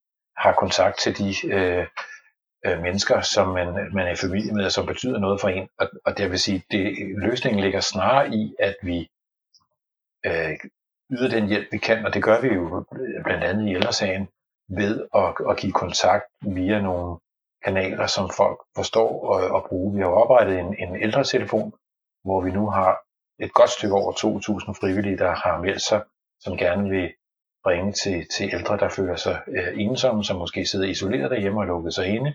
har 0.43 0.53
kontakt 0.53 0.99
til 0.99 1.19
de 1.19 1.49
øh, 1.57 1.87
øh, 2.67 2.83
mennesker, 2.83 3.21
som 3.21 3.49
man, 3.49 3.67
man 3.95 4.07
er 4.07 4.13
i 4.13 4.17
familie 4.17 4.53
med, 4.53 4.65
og 4.65 4.73
som 4.73 4.87
betyder 4.87 5.19
noget 5.19 5.41
for 5.41 5.49
en. 5.49 5.69
Og, 5.79 5.89
og 6.05 6.19
det 6.19 6.31
vil 6.31 6.39
sige, 6.39 6.65
det, 6.71 6.97
løsningen 7.19 7.61
ligger 7.61 7.81
snarere 7.81 8.35
i, 8.35 8.55
at 8.59 8.77
vi 8.83 9.09
øh, 10.27 10.53
yder 11.11 11.29
den 11.29 11.49
hjælp, 11.49 11.69
vi 11.73 11.79
kan, 11.79 12.07
og 12.07 12.15
det 12.15 12.23
gør 12.23 12.41
vi 12.41 12.49
jo 12.49 12.85
blandt 13.25 13.45
andet 13.45 13.69
i 13.69 13.75
ældresagen, 13.75 14.29
ved 14.69 15.07
at, 15.15 15.35
at 15.51 15.57
give 15.57 15.73
kontakt 15.73 16.25
via 16.43 16.81
nogle 16.81 17.19
kanaler, 17.65 18.07
som 18.07 18.31
folk 18.37 18.59
forstår 18.77 19.25
og, 19.25 19.51
og 19.51 19.67
bruger. 19.69 19.95
Vi 19.95 20.01
har 20.01 20.09
oprettet 20.09 20.59
en, 20.59 20.77
en 20.79 21.03
ældretelefon, 21.03 21.73
hvor 22.25 22.41
vi 22.41 22.51
nu 22.51 22.71
har 22.71 23.01
et 23.39 23.53
godt 23.53 23.71
stykke 23.71 23.95
over 23.95 24.13
2.000 24.13 24.81
frivillige, 24.81 25.19
der 25.19 25.31
har 25.35 25.61
meldt 25.61 25.83
sig, 25.83 26.03
som 26.41 26.57
gerne 26.57 26.89
vil 26.91 27.13
ringe 27.67 27.93
til, 27.93 28.27
til 28.29 28.51
ældre, 28.53 28.77
der 28.79 28.89
føler 28.89 29.17
sig 29.17 29.41
øh, 29.49 29.81
ensomme, 29.81 30.25
som 30.25 30.37
måske 30.37 30.67
sidder 30.67 30.89
isoleret 30.89 31.31
derhjemme 31.31 31.61
og 31.61 31.67
lukket 31.67 31.95
sig 31.95 32.07
inde, 32.07 32.35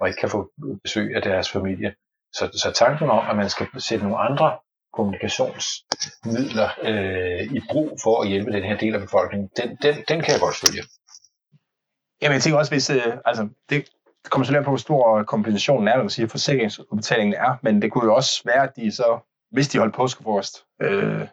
og 0.00 0.08
ikke 0.08 0.20
kan 0.20 0.30
få 0.30 0.50
besøg 0.82 1.16
af 1.16 1.22
deres 1.22 1.50
familie. 1.50 1.94
Så, 2.32 2.44
så 2.62 2.72
tanken 2.74 3.10
om, 3.10 3.30
at 3.30 3.36
man 3.36 3.50
skal 3.50 3.66
sætte 3.78 4.04
nogle 4.04 4.18
andre 4.18 4.58
kommunikationsmidler 4.92 6.68
øh, 6.82 7.42
i 7.56 7.60
brug 7.70 7.98
for 8.02 8.22
at 8.22 8.28
hjælpe 8.28 8.52
den 8.52 8.62
her 8.62 8.76
del 8.76 8.94
af 8.94 9.00
befolkningen, 9.00 9.50
den, 9.56 9.78
den, 9.82 9.94
den 10.08 10.20
kan 10.22 10.32
jeg 10.32 10.40
godt 10.40 10.56
følge. 10.56 10.82
Jamen 12.22 12.34
jeg 12.34 12.42
tænker 12.42 12.58
også, 12.58 12.72
hvis, 12.72 12.90
øh, 12.90 13.16
altså, 13.24 13.48
det, 13.70 13.88
det 14.22 14.30
kommer 14.30 14.44
selvfølgelig 14.44 14.64
på, 14.64 14.70
hvor 14.70 14.76
stor 14.76 15.22
kompensationen 15.22 15.88
er, 15.88 15.94
når 15.94 16.02
man 16.02 16.10
siger, 16.10 16.28
forsikringsudbetalingen 16.28 17.34
er, 17.34 17.58
men 17.62 17.82
det 17.82 17.92
kunne 17.92 18.04
jo 18.04 18.14
også 18.14 18.42
være, 18.44 18.62
at 18.62 18.76
de 18.76 18.92
så, 18.92 19.18
hvis 19.50 19.68
de 19.68 19.78
holdt 19.78 19.94
påskefrokost, 19.94 20.64
øh, 20.82 21.28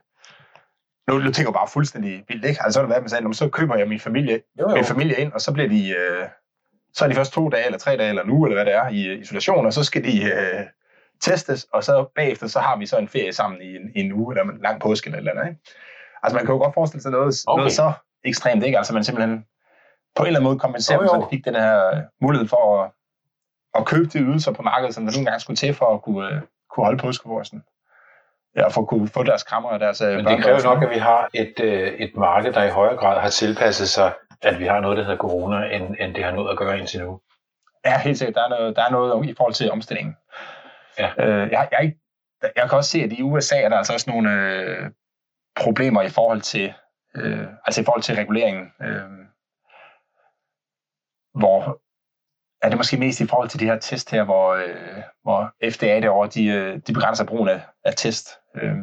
nu, 1.08 1.18
nu 1.18 1.32
tænker 1.32 1.50
jeg 1.50 1.54
bare 1.54 1.68
fuldstændig 1.68 2.24
vildt, 2.28 2.46
ikke? 2.46 2.64
Altså, 2.64 2.74
så 2.74 2.80
er 2.80 2.84
det 2.84 2.90
været, 2.90 3.04
man 3.04 3.10
sagde, 3.10 3.34
så 3.34 3.50
køber 3.50 3.76
jeg 3.76 3.88
min 3.88 4.00
familie, 4.00 4.42
jo, 4.60 4.70
jo. 4.70 4.76
min 4.76 4.86
familie 4.86 5.18
ind, 5.18 5.34
og 5.34 5.42
så 5.42 5.54
bliver 5.54 5.70
de, 5.70 5.90
øh, 5.90 6.28
så 6.94 7.06
er 7.06 7.10
de 7.10 7.16
først 7.16 7.34
to 7.34 7.50
dage, 7.50 7.66
eller 7.66 7.80
tre 7.80 7.98
dage, 7.98 8.10
eller 8.10 8.24
nu, 8.24 8.46
eller 8.46 8.56
hvad 8.56 8.66
det 8.66 8.74
er, 8.74 8.88
i 8.90 9.20
isolation, 9.20 9.66
og 9.66 9.74
så 9.74 9.84
skal 9.84 10.04
de 10.04 10.24
øh, 10.24 10.66
testes, 11.22 11.68
og 11.74 11.84
så 11.84 12.12
bagefter, 12.16 12.48
så 12.48 12.60
har 12.60 12.78
vi 12.78 12.86
så 12.86 12.98
en 12.98 13.08
ferie 13.08 13.34
sammen 13.34 13.62
i 13.62 13.76
en, 13.76 13.92
i 13.96 14.00
en 14.00 14.14
uge, 14.14 14.34
eller 14.34 14.54
en 14.54 14.62
lang 14.62 14.82
påske, 14.82 15.08
eller 15.08 15.18
et 15.18 15.22
eller 15.22 15.32
andet, 15.32 15.52
ikke? 15.52 15.62
Altså, 16.24 16.36
man 16.36 16.46
kan 16.46 16.54
jo 16.54 16.60
godt 16.60 16.74
forestille 16.74 17.02
sig 17.02 17.12
noget, 17.12 17.36
okay. 17.48 17.60
noget 17.60 17.74
så 17.74 17.94
ekstremt, 18.24 18.64
ikke? 18.64 18.78
Altså, 18.78 18.94
man 18.94 19.04
simpelthen 19.04 19.46
på 20.16 20.24
en 20.24 20.28
eller 20.28 20.40
anden 20.40 20.50
måde 20.50 20.60
kompenserer, 20.60 20.98
jo, 20.98 21.04
jo. 21.04 21.10
så 21.10 21.16
de 21.16 21.36
fik 21.36 21.46
den 21.46 21.56
her 21.56 22.02
mulighed 22.22 22.48
for 22.48 22.84
at, 22.84 22.92
at 23.76 23.86
købe 23.86 24.06
de 24.06 24.20
ydelser 24.20 24.52
på 24.52 24.62
markedet, 24.62 24.96
som 24.96 25.06
der 25.06 25.12
nogle 25.12 25.26
gange 25.26 25.40
skulle 25.40 25.58
til 25.58 25.74
for 25.74 25.94
at 25.94 26.02
kunne, 26.02 26.28
uh, 26.28 26.42
kunne 26.70 26.86
holde 26.86 27.02
påskeforsen 27.02 27.64
ja, 28.56 28.68
for 28.68 28.82
at 28.82 28.88
kunne 28.88 29.08
få 29.08 29.24
deres 29.24 29.44
krammer 29.44 29.70
og 29.70 29.80
deres 29.80 30.02
øh, 30.02 30.16
Men 30.16 30.26
det 30.26 30.44
kræver 30.44 30.64
nok, 30.64 30.84
at 30.84 30.90
vi 30.90 30.98
har 30.98 31.30
et, 31.34 31.60
øh, 31.62 31.94
et 31.94 32.12
marked, 32.16 32.54
der 32.54 32.64
i 32.64 32.70
højere 32.70 32.98
grad 32.98 33.22
har 33.22 33.30
tilpasset 33.30 33.90
sig, 33.90 34.14
at 34.42 34.60
vi 34.60 34.66
har 34.66 34.80
noget, 34.80 34.98
der 34.98 35.04
hedder 35.04 35.18
corona, 35.18 35.76
end, 35.76 35.96
end 36.00 36.16
det 36.16 36.24
har 36.24 36.32
noget 36.32 36.52
at 36.52 36.58
gøre 36.58 36.80
indtil 36.80 37.02
nu. 37.02 37.20
Ja, 37.86 38.00
helt 38.00 38.18
sikkert. 38.18 38.36
Der 38.36 38.44
er 38.44 38.50
noget, 38.50 38.76
der 38.76 38.86
er 38.86 38.92
noget 38.92 39.30
i 39.30 39.34
forhold 39.38 39.54
til 39.54 39.72
omstillingen. 39.72 40.16
Ja. 41.00 41.10
Øh, 41.18 41.52
jeg, 41.52 41.68
jeg, 41.72 41.94
jeg 42.56 42.70
kan 42.70 42.78
også 42.78 42.90
se, 42.90 43.04
at 43.04 43.14
i 43.14 43.22
USA 43.22 43.62
er 43.62 43.70
der 43.70 43.78
altså 43.78 43.94
også 43.94 44.10
nogle 44.10 44.32
øh, 44.32 44.92
problemer 45.56 46.02
i 46.02 46.10
forhold 46.10 46.42
til, 46.42 46.74
øh, 47.16 47.48
altså 47.66 47.82
i 47.82 47.86
forhold 47.86 48.02
til 48.02 48.16
reguleringen, 48.16 48.72
øh, 48.82 49.10
hvor 51.34 51.80
er 52.62 52.70
det 52.70 52.78
måske 52.78 52.98
mest 52.98 53.22
i 53.22 53.28
forhold 53.28 53.50
til 53.50 53.60
de 53.60 53.66
her 53.66 53.80
test 53.80 54.12
her, 54.12 54.24
hvor, 54.24 54.54
øh, 54.54 55.04
hvor 55.24 55.54
FDA 55.70 56.00
derovre, 56.00 56.30
de, 56.30 56.46
øh, 56.46 56.80
de 56.88 56.94
begrænser 56.94 57.26
brugen 57.26 57.50
af, 57.50 57.62
af 57.84 57.94
test, 57.96 58.30
øh, 58.56 58.76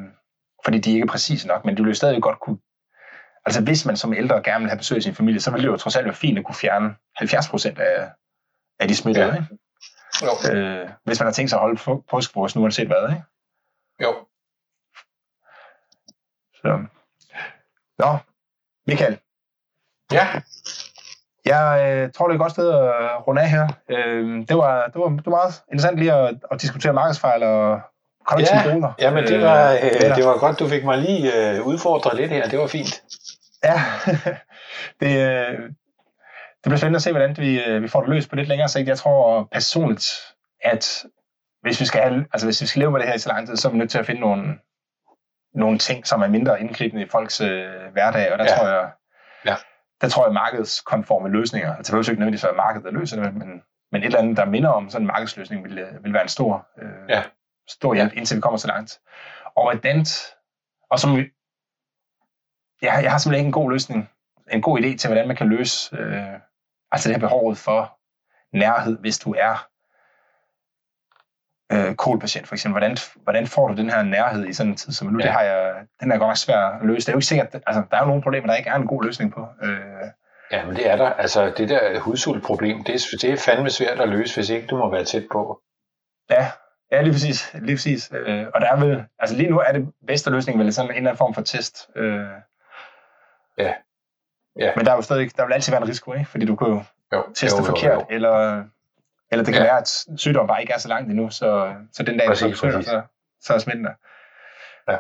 fordi 0.64 0.79
de 0.79 0.93
ikke 0.93 1.03
er 1.03 1.11
præcise 1.11 1.49
nok, 1.49 1.64
men 1.64 1.75
du 1.75 1.83
vil 1.83 1.91
jo 1.91 1.95
stadig 1.95 2.23
godt 2.23 2.41
kunne, 2.41 2.59
altså 3.47 3.62
hvis 3.62 3.87
man 3.87 3.97
som 3.97 4.14
ældre 4.14 4.43
gerne 4.43 4.61
vil 4.61 4.71
have 4.71 4.79
besøg 4.79 4.97
af 4.97 5.03
sin 5.03 5.14
familie, 5.14 5.41
så 5.41 5.51
vil 5.51 5.62
det 5.62 5.68
jo 5.68 5.77
trods 5.77 5.97
alt 5.97 6.05
være 6.05 6.14
fint 6.14 6.39
at 6.39 6.45
kunne 6.45 6.55
fjerne 6.55 6.97
70 7.16 7.49
procent 7.49 7.79
af, 7.79 8.11
af 8.81 8.89
de 8.89 8.97
smittede, 8.97 9.27
ja. 9.27 9.35
ikke? 9.35 9.47
Jo. 10.23 10.53
Øh, 10.53 10.89
hvis 11.05 11.21
man 11.21 11.27
har 11.27 11.33
tænkt 11.33 11.51
sig 11.51 11.57
at 11.57 11.61
holde 11.61 12.03
påskebrugs 12.11 12.57
nu, 12.57 12.62
uanset 12.62 12.87
hvad, 12.87 13.09
ikke? 13.09 13.23
Jo. 14.03 14.27
Så. 16.55 16.87
Nå, 17.99 18.18
Michael. 18.87 19.18
Ja. 20.12 20.43
Jeg 21.45 21.64
øh, 21.87 22.12
tror, 22.12 22.27
det 22.27 22.33
er 22.33 22.39
et 22.39 22.41
godt 22.41 22.53
sted 22.53 22.73
at 22.73 23.27
runde 23.27 23.43
af 23.43 23.51
her. 23.51 23.68
Øh, 23.89 24.49
det, 24.49 24.57
var, 24.57 24.87
det, 24.87 25.01
var, 25.01 25.09
det 25.09 25.27
var 25.27 25.31
meget 25.31 25.62
interessant 25.68 25.99
lige 25.99 26.12
at, 26.12 26.35
at 26.51 26.62
diskutere 26.62 26.93
markedsfejl 26.93 27.43
og 27.43 27.81
kollektive 28.31 28.61
ja, 28.61 28.74
goder. 28.74 28.93
Ja, 28.99 29.11
men 29.11 29.24
det 29.24 29.43
var, 29.43 29.72
øh, 29.72 29.85
øh 29.85 30.16
det 30.16 30.24
var 30.24 30.39
godt, 30.39 30.59
du 30.59 30.68
fik 30.68 30.85
mig 30.85 30.99
lige 30.99 31.24
øh, 31.37 31.66
udfordret 31.66 32.16
lidt 32.16 32.31
her. 32.31 32.49
Det 32.49 32.59
var 32.59 32.66
fint. 32.66 33.03
Ja, 33.64 33.83
det, 35.01 35.12
øh, 35.26 35.59
det 36.61 36.64
bliver 36.64 36.76
spændende 36.76 36.97
at 36.97 37.03
se, 37.03 37.11
hvordan 37.11 37.37
vi, 37.39 37.64
øh, 37.64 37.83
vi 37.83 37.89
får 37.89 38.01
det 38.01 38.11
løst 38.11 38.31
på 38.31 38.37
lidt 38.37 38.49
længere 38.49 38.68
sigt. 38.68 38.89
Jeg 38.89 38.99
tror 38.99 39.49
personligt, 39.53 40.11
at 40.64 41.05
hvis 41.62 41.81
vi 41.81 41.87
skal, 41.87 42.01
have, 42.01 42.26
altså 42.33 42.47
hvis 42.47 42.61
vi 42.61 42.66
skal 42.66 42.81
leve 42.81 42.91
med 42.91 43.01
det 43.01 43.09
her 43.09 43.14
i 43.14 43.18
så 43.18 43.28
lang 43.28 43.47
tid, 43.47 43.57
så 43.57 43.68
er 43.68 43.72
vi 43.72 43.78
nødt 43.78 43.91
til 43.91 43.99
at 43.99 44.07
finde 44.07 44.20
nogle, 44.20 44.59
nogle 45.55 45.78
ting, 45.78 46.07
som 46.07 46.22
er 46.22 46.28
mindre 46.28 46.61
indgribende 46.61 47.03
i 47.03 47.09
folks 47.09 47.41
øh, 47.41 47.68
hverdag, 47.93 48.33
og 48.33 48.39
der 48.39 48.45
ja. 48.45 48.57
tror 48.57 48.68
jeg, 48.68 48.91
ja. 49.47 49.55
der 50.01 50.09
tror 50.09 50.26
jeg 50.26 50.35
markedskonforme 50.35 51.28
løsninger, 51.28 51.76
altså 51.76 51.97
det 51.97 52.09
ikke 52.09 52.20
nødvendigvis 52.20 52.45
være 52.45 52.55
markedet, 52.55 52.85
der 52.85 52.99
løser 52.99 53.22
det, 53.22 53.35
men, 53.35 53.62
men 53.93 54.03
et 54.03 54.07
eller 54.07 54.18
andet, 54.18 54.37
der 54.37 54.45
minder 54.45 54.68
om 54.68 54.91
sådan 54.91 55.03
en 55.03 55.07
markedsløsning, 55.07 55.64
vil, 55.64 55.78
øh, 55.78 56.05
vil 56.05 56.12
være 56.12 56.22
en 56.22 56.28
stor, 56.28 56.66
øh, 56.83 57.09
ja. 57.09 57.22
Stor 57.71 57.95
hjælp, 57.95 58.12
indtil 58.12 58.37
vi 58.37 58.41
kommer 58.41 58.57
så 58.59 58.68
langt. 58.68 59.01
Og 59.57 59.62
hvordan, 59.62 60.07
og 60.91 60.99
som 60.99 61.16
vi, 61.16 61.25
ja, 62.83 62.95
jeg 62.95 63.11
har 63.11 63.18
simpelthen 63.18 63.47
ikke 63.47 63.47
en 63.47 63.62
god 63.62 63.71
løsning, 63.71 64.11
en 64.53 64.62
god 64.62 64.79
idé 64.79 64.97
til, 64.97 65.09
hvordan 65.09 65.29
man 65.29 65.37
kan 65.37 65.49
løse 65.49 65.97
øh, 65.97 66.35
altså 66.93 67.09
det 67.09 67.16
her 67.16 67.21
behovet 67.21 67.59
for 67.59 67.99
nærhed, 68.53 68.99
hvis 68.99 69.18
du 69.18 69.35
er 69.39 69.66
øh, 71.73 71.95
kolpatient 71.95 72.49
for 72.49 72.55
eksempel. 72.55 72.81
Hvordan, 72.81 72.97
hvordan 73.23 73.47
får 73.47 73.68
du 73.68 73.75
den 73.77 73.91
her 73.91 74.03
nærhed 74.03 74.47
i 74.47 74.53
sådan 74.53 74.73
en 74.73 74.77
tid 74.77 74.93
som 74.93 75.09
nu? 75.09 75.18
Ja. 75.18 75.25
Det 75.25 75.33
har 75.33 75.43
jeg, 75.43 75.87
den 76.01 76.12
er 76.12 76.18
godt 76.18 76.29
nok 76.29 76.37
svær 76.37 76.59
at 76.59 76.87
løse. 76.87 77.07
Det 77.07 77.09
er 77.09 77.12
jo 77.12 77.18
ikke 77.18 77.27
sikkert, 77.27 77.55
altså, 77.66 77.83
der 77.91 77.97
er 77.97 78.01
jo 78.01 78.07
nogle 78.07 78.23
problemer, 78.23 78.47
der 78.47 78.55
ikke 78.55 78.71
er 78.71 78.75
en 78.75 78.87
god 78.87 79.05
løsning 79.05 79.33
på. 79.33 79.47
Øh, 79.62 80.11
Ja, 80.53 80.66
men 80.66 80.77
det 80.77 80.91
er 80.91 80.97
der. 80.97 81.11
Altså, 81.11 81.53
det 81.57 81.68
der 81.68 82.01
hudsultproblem, 82.01 82.85
det 82.85 82.95
er, 82.95 83.16
det 83.21 83.31
er 83.31 83.37
fandme 83.37 83.71
svært 83.71 84.01
at 84.01 84.09
løse, 84.09 84.35
hvis 84.35 84.49
ikke 84.51 84.66
du 84.66 84.77
må 84.77 84.91
være 84.91 85.05
tæt 85.05 85.27
på. 85.33 85.61
Ja, 86.31 86.51
ja 86.93 87.03
lige 87.03 87.12
præcis. 87.12 87.55
Lige 87.55 87.76
præcis. 87.76 88.11
Øh, 88.12 88.47
og 88.55 88.61
der 88.61 88.72
er 88.72 88.76
vel, 88.76 89.05
altså 89.18 89.36
lige 89.36 89.51
nu 89.51 89.59
er 89.59 89.72
det 89.72 89.93
bedste 90.07 90.30
løsning 90.30 90.59
vel 90.59 90.72
sådan 90.72 90.91
en 90.91 90.97
eller 90.97 91.11
anden 91.11 91.18
form 91.18 91.34
for 91.34 91.43
test. 91.43 91.88
Øh, 91.97 92.26
ja. 93.59 93.74
ja. 94.57 94.72
Men 94.76 94.84
der 94.84 94.93
er 94.93 94.97
jo 94.97 95.03
stadig, 95.03 95.36
der 95.36 95.47
vil 95.47 95.53
altid 95.53 95.72
være 95.72 95.82
en 95.82 95.88
risiko, 95.88 96.12
ikke? 96.12 96.30
Fordi 96.30 96.47
du 96.47 96.57
kan 96.57 96.68
jo, 96.68 96.82
jo 97.12 97.24
teste 97.34 97.59
jo, 97.59 97.64
jo, 97.64 97.66
forkert, 97.66 97.99
jo. 97.99 98.07
eller 98.11 98.64
eller 99.30 99.45
det 99.45 99.55
kan 99.55 99.62
ja. 99.62 99.68
være, 99.68 99.78
at 99.78 100.05
sygdommen 100.16 100.49
bare 100.49 100.61
ikke 100.61 100.72
er 100.72 100.78
så 100.78 100.88
langt 100.88 101.11
endnu, 101.11 101.30
så, 101.30 101.74
så 101.93 102.03
den 102.03 102.18
dag, 102.18 102.28
præcis, 102.28 102.43
du 102.43 102.51
forsøger, 102.51 102.80
så, 102.80 103.03
så 103.41 103.55
er 103.55 103.59
smitten 103.59 103.84
der. 103.84 103.95
Ja. 104.93 104.99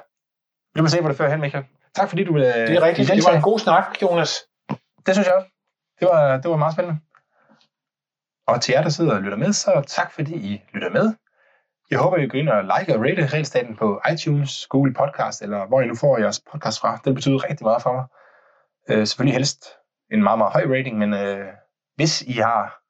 Vi 0.74 0.80
må 0.80 0.88
se, 0.88 1.00
hvor 1.00 1.08
det 1.08 1.18
fører 1.18 1.30
hen, 1.30 1.40
Michael. 1.40 1.64
Tak 1.94 2.08
fordi 2.08 2.24
du 2.24 2.32
ville 2.32 2.48
Det 2.48 2.76
er 2.76 2.82
rigtigt. 2.82 3.08
Det 3.08 3.24
var 3.24 3.32
en 3.32 3.42
god 3.42 3.58
snak, 3.58 4.02
Jonas. 4.02 4.38
Det 5.06 5.14
synes 5.14 5.26
jeg 5.26 5.34
også. 5.34 5.48
Det 6.00 6.08
var, 6.08 6.36
det 6.36 6.50
var 6.50 6.56
meget 6.56 6.74
spændende. 6.74 7.00
Og 8.46 8.60
til 8.60 8.72
jer, 8.72 8.82
der 8.82 8.88
sidder 8.88 9.14
og 9.14 9.22
lytter 9.22 9.38
med, 9.38 9.52
så 9.52 9.82
tak 9.86 10.12
fordi 10.12 10.34
I 10.34 10.62
lytter 10.72 10.90
med. 10.90 11.14
Jeg 11.90 11.98
håber, 11.98 12.16
I 12.16 12.26
går 12.26 12.38
ind 12.38 12.48
og 12.48 12.62
like 12.62 12.94
og 12.94 13.00
rate 13.00 13.26
Regelstaten 13.26 13.76
på 13.76 14.00
iTunes, 14.12 14.66
Google 14.66 14.94
Podcast, 14.94 15.42
eller 15.42 15.66
hvor 15.66 15.80
I 15.80 15.86
nu 15.86 15.94
får 15.94 16.18
jeres 16.18 16.40
podcast 16.52 16.80
fra. 16.80 17.00
Det 17.04 17.14
betyder 17.14 17.48
rigtig 17.48 17.64
meget 17.64 17.82
for 17.82 17.92
mig. 17.92 18.04
Øh, 18.88 19.06
selvfølgelig 19.06 19.34
helst 19.34 19.64
en 20.12 20.22
meget, 20.22 20.38
meget 20.38 20.52
høj 20.52 20.78
rating, 20.78 20.98
men 20.98 21.14
øh, 21.14 21.46
hvis 21.96 22.22
I 22.22 22.32
har 22.32 22.80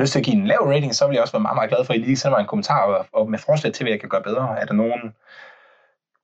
lyst 0.00 0.12
til 0.12 0.18
at 0.18 0.24
give 0.24 0.36
en 0.36 0.46
lav 0.46 0.58
rating, 0.58 0.94
så 0.94 1.06
vil 1.06 1.14
jeg 1.14 1.22
også 1.22 1.34
være 1.34 1.42
meget, 1.42 1.54
meget 1.54 1.70
glad 1.70 1.84
for, 1.84 1.92
at 1.92 1.98
I 1.98 2.02
lige 2.02 2.16
sender 2.16 2.36
mig 2.36 2.42
en 2.42 2.48
kommentar 2.48 2.82
og, 2.82 3.06
og 3.12 3.30
med 3.30 3.38
forslag 3.38 3.72
til, 3.72 3.84
hvad 3.84 3.92
jeg 3.92 4.00
kan 4.00 4.08
gøre 4.08 4.22
bedre. 4.22 4.60
Er 4.60 4.64
der 4.64 4.74
nogen 4.74 5.14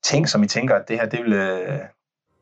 ting, 0.03 0.29
som 0.29 0.43
I 0.43 0.47
tænker, 0.47 0.75
at 0.75 0.89
det 0.89 1.01
her, 1.01 1.07
det 1.07 1.21
vil... 1.25 1.33
Øh, 1.33 1.79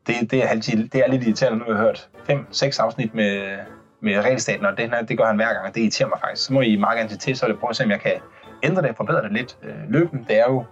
det, 0.07 0.31
det, 0.31 0.43
er, 0.43 0.55
det 0.93 0.95
er 0.95 1.07
lidt 1.07 1.23
irriterende, 1.23 1.59
nu 1.59 1.65
har 1.65 1.71
jeg 1.71 1.81
hørt 1.81 2.09
5-6 2.29 2.83
afsnit 2.83 3.13
med, 3.13 3.57
med 4.01 4.19
regelstaten, 4.19 4.65
og 4.65 4.77
det, 4.77 4.89
her, 4.89 5.01
det 5.01 5.17
gør 5.17 5.25
han 5.25 5.35
hver 5.35 5.53
gang, 5.53 5.67
og 5.67 5.75
det 5.75 5.81
irriterer 5.81 6.09
mig 6.09 6.19
faktisk. 6.19 6.45
Så 6.45 6.53
må 6.53 6.61
I 6.61 6.75
meget 6.75 6.97
gerne 6.97 7.17
til, 7.17 7.35
så 7.35 7.47
det 7.47 7.59
prøve 7.59 7.69
at 7.69 7.75
se, 7.75 7.83
om 7.83 7.91
jeg 7.91 7.99
kan 7.99 8.13
ændre 8.63 8.81
det 8.81 8.89
og 8.89 8.95
forbedre 8.95 9.21
det 9.21 9.31
lidt 9.31 9.57
øh, 9.63 9.89
løbende. 9.89 10.25
Det 10.27 10.39
er 10.39 10.45
jo 10.49 10.65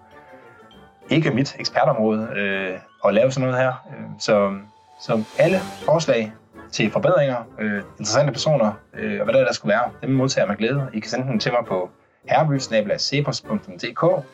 ikke 1.10 1.32
mit 1.32 1.56
ekspertområde 1.60 2.30
øh, 2.36 2.80
at 3.06 3.14
lave 3.14 3.32
sådan 3.32 3.50
noget 3.50 3.64
her. 3.64 3.74
Øh, 3.90 4.06
så, 4.20 4.58
så 5.02 5.24
alle 5.40 5.60
forslag 5.86 6.34
til 6.72 6.92
forbedringer, 6.92 7.38
øh, 7.60 7.82
interessante 8.00 8.32
personer, 8.32 8.74
øh, 8.94 9.20
og 9.20 9.24
hvad 9.24 9.34
der, 9.34 9.46
der 9.46 9.54
skulle 9.54 9.74
være, 9.74 9.90
dem 10.02 10.10
modtager 10.10 10.46
jeg 10.46 10.50
med 10.50 10.58
glæde. 10.58 10.90
I 10.94 11.00
kan 11.00 11.10
sende 11.10 11.28
dem 11.28 11.40
til 11.40 11.52
mig 11.52 11.66
på 11.68 11.90
herrebysnabelagsepos.dk 12.26 14.26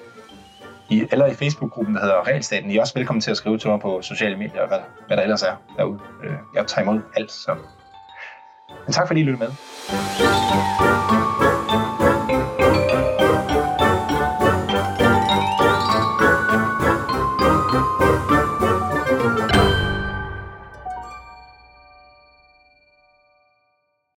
i, 0.89 1.07
eller 1.11 1.25
i 1.25 1.33
Facebook-gruppen, 1.33 1.95
der 1.95 2.01
hedder 2.01 2.27
Realstaten. 2.27 2.71
I 2.71 2.77
er 2.77 2.81
også 2.81 2.93
velkommen 2.93 3.21
til 3.21 3.31
at 3.31 3.37
skrive 3.37 3.57
til 3.57 3.69
mig 3.69 3.79
på 3.79 4.01
sociale 4.01 4.37
medier, 4.37 4.61
og 4.61 4.67
hvad, 4.67 4.79
hvad 5.07 5.17
der 5.17 5.23
ellers 5.23 5.43
er 5.43 5.55
derude. 5.77 5.99
Øh, 6.23 6.33
jeg 6.55 6.67
tager 6.67 6.81
imod 6.81 7.01
alt. 7.15 7.31
Så. 7.31 7.55
Men 8.85 8.93
tak 8.93 9.07
fordi 9.07 9.19
I 9.19 9.23
lyttede 9.23 9.43
med. 9.43 9.51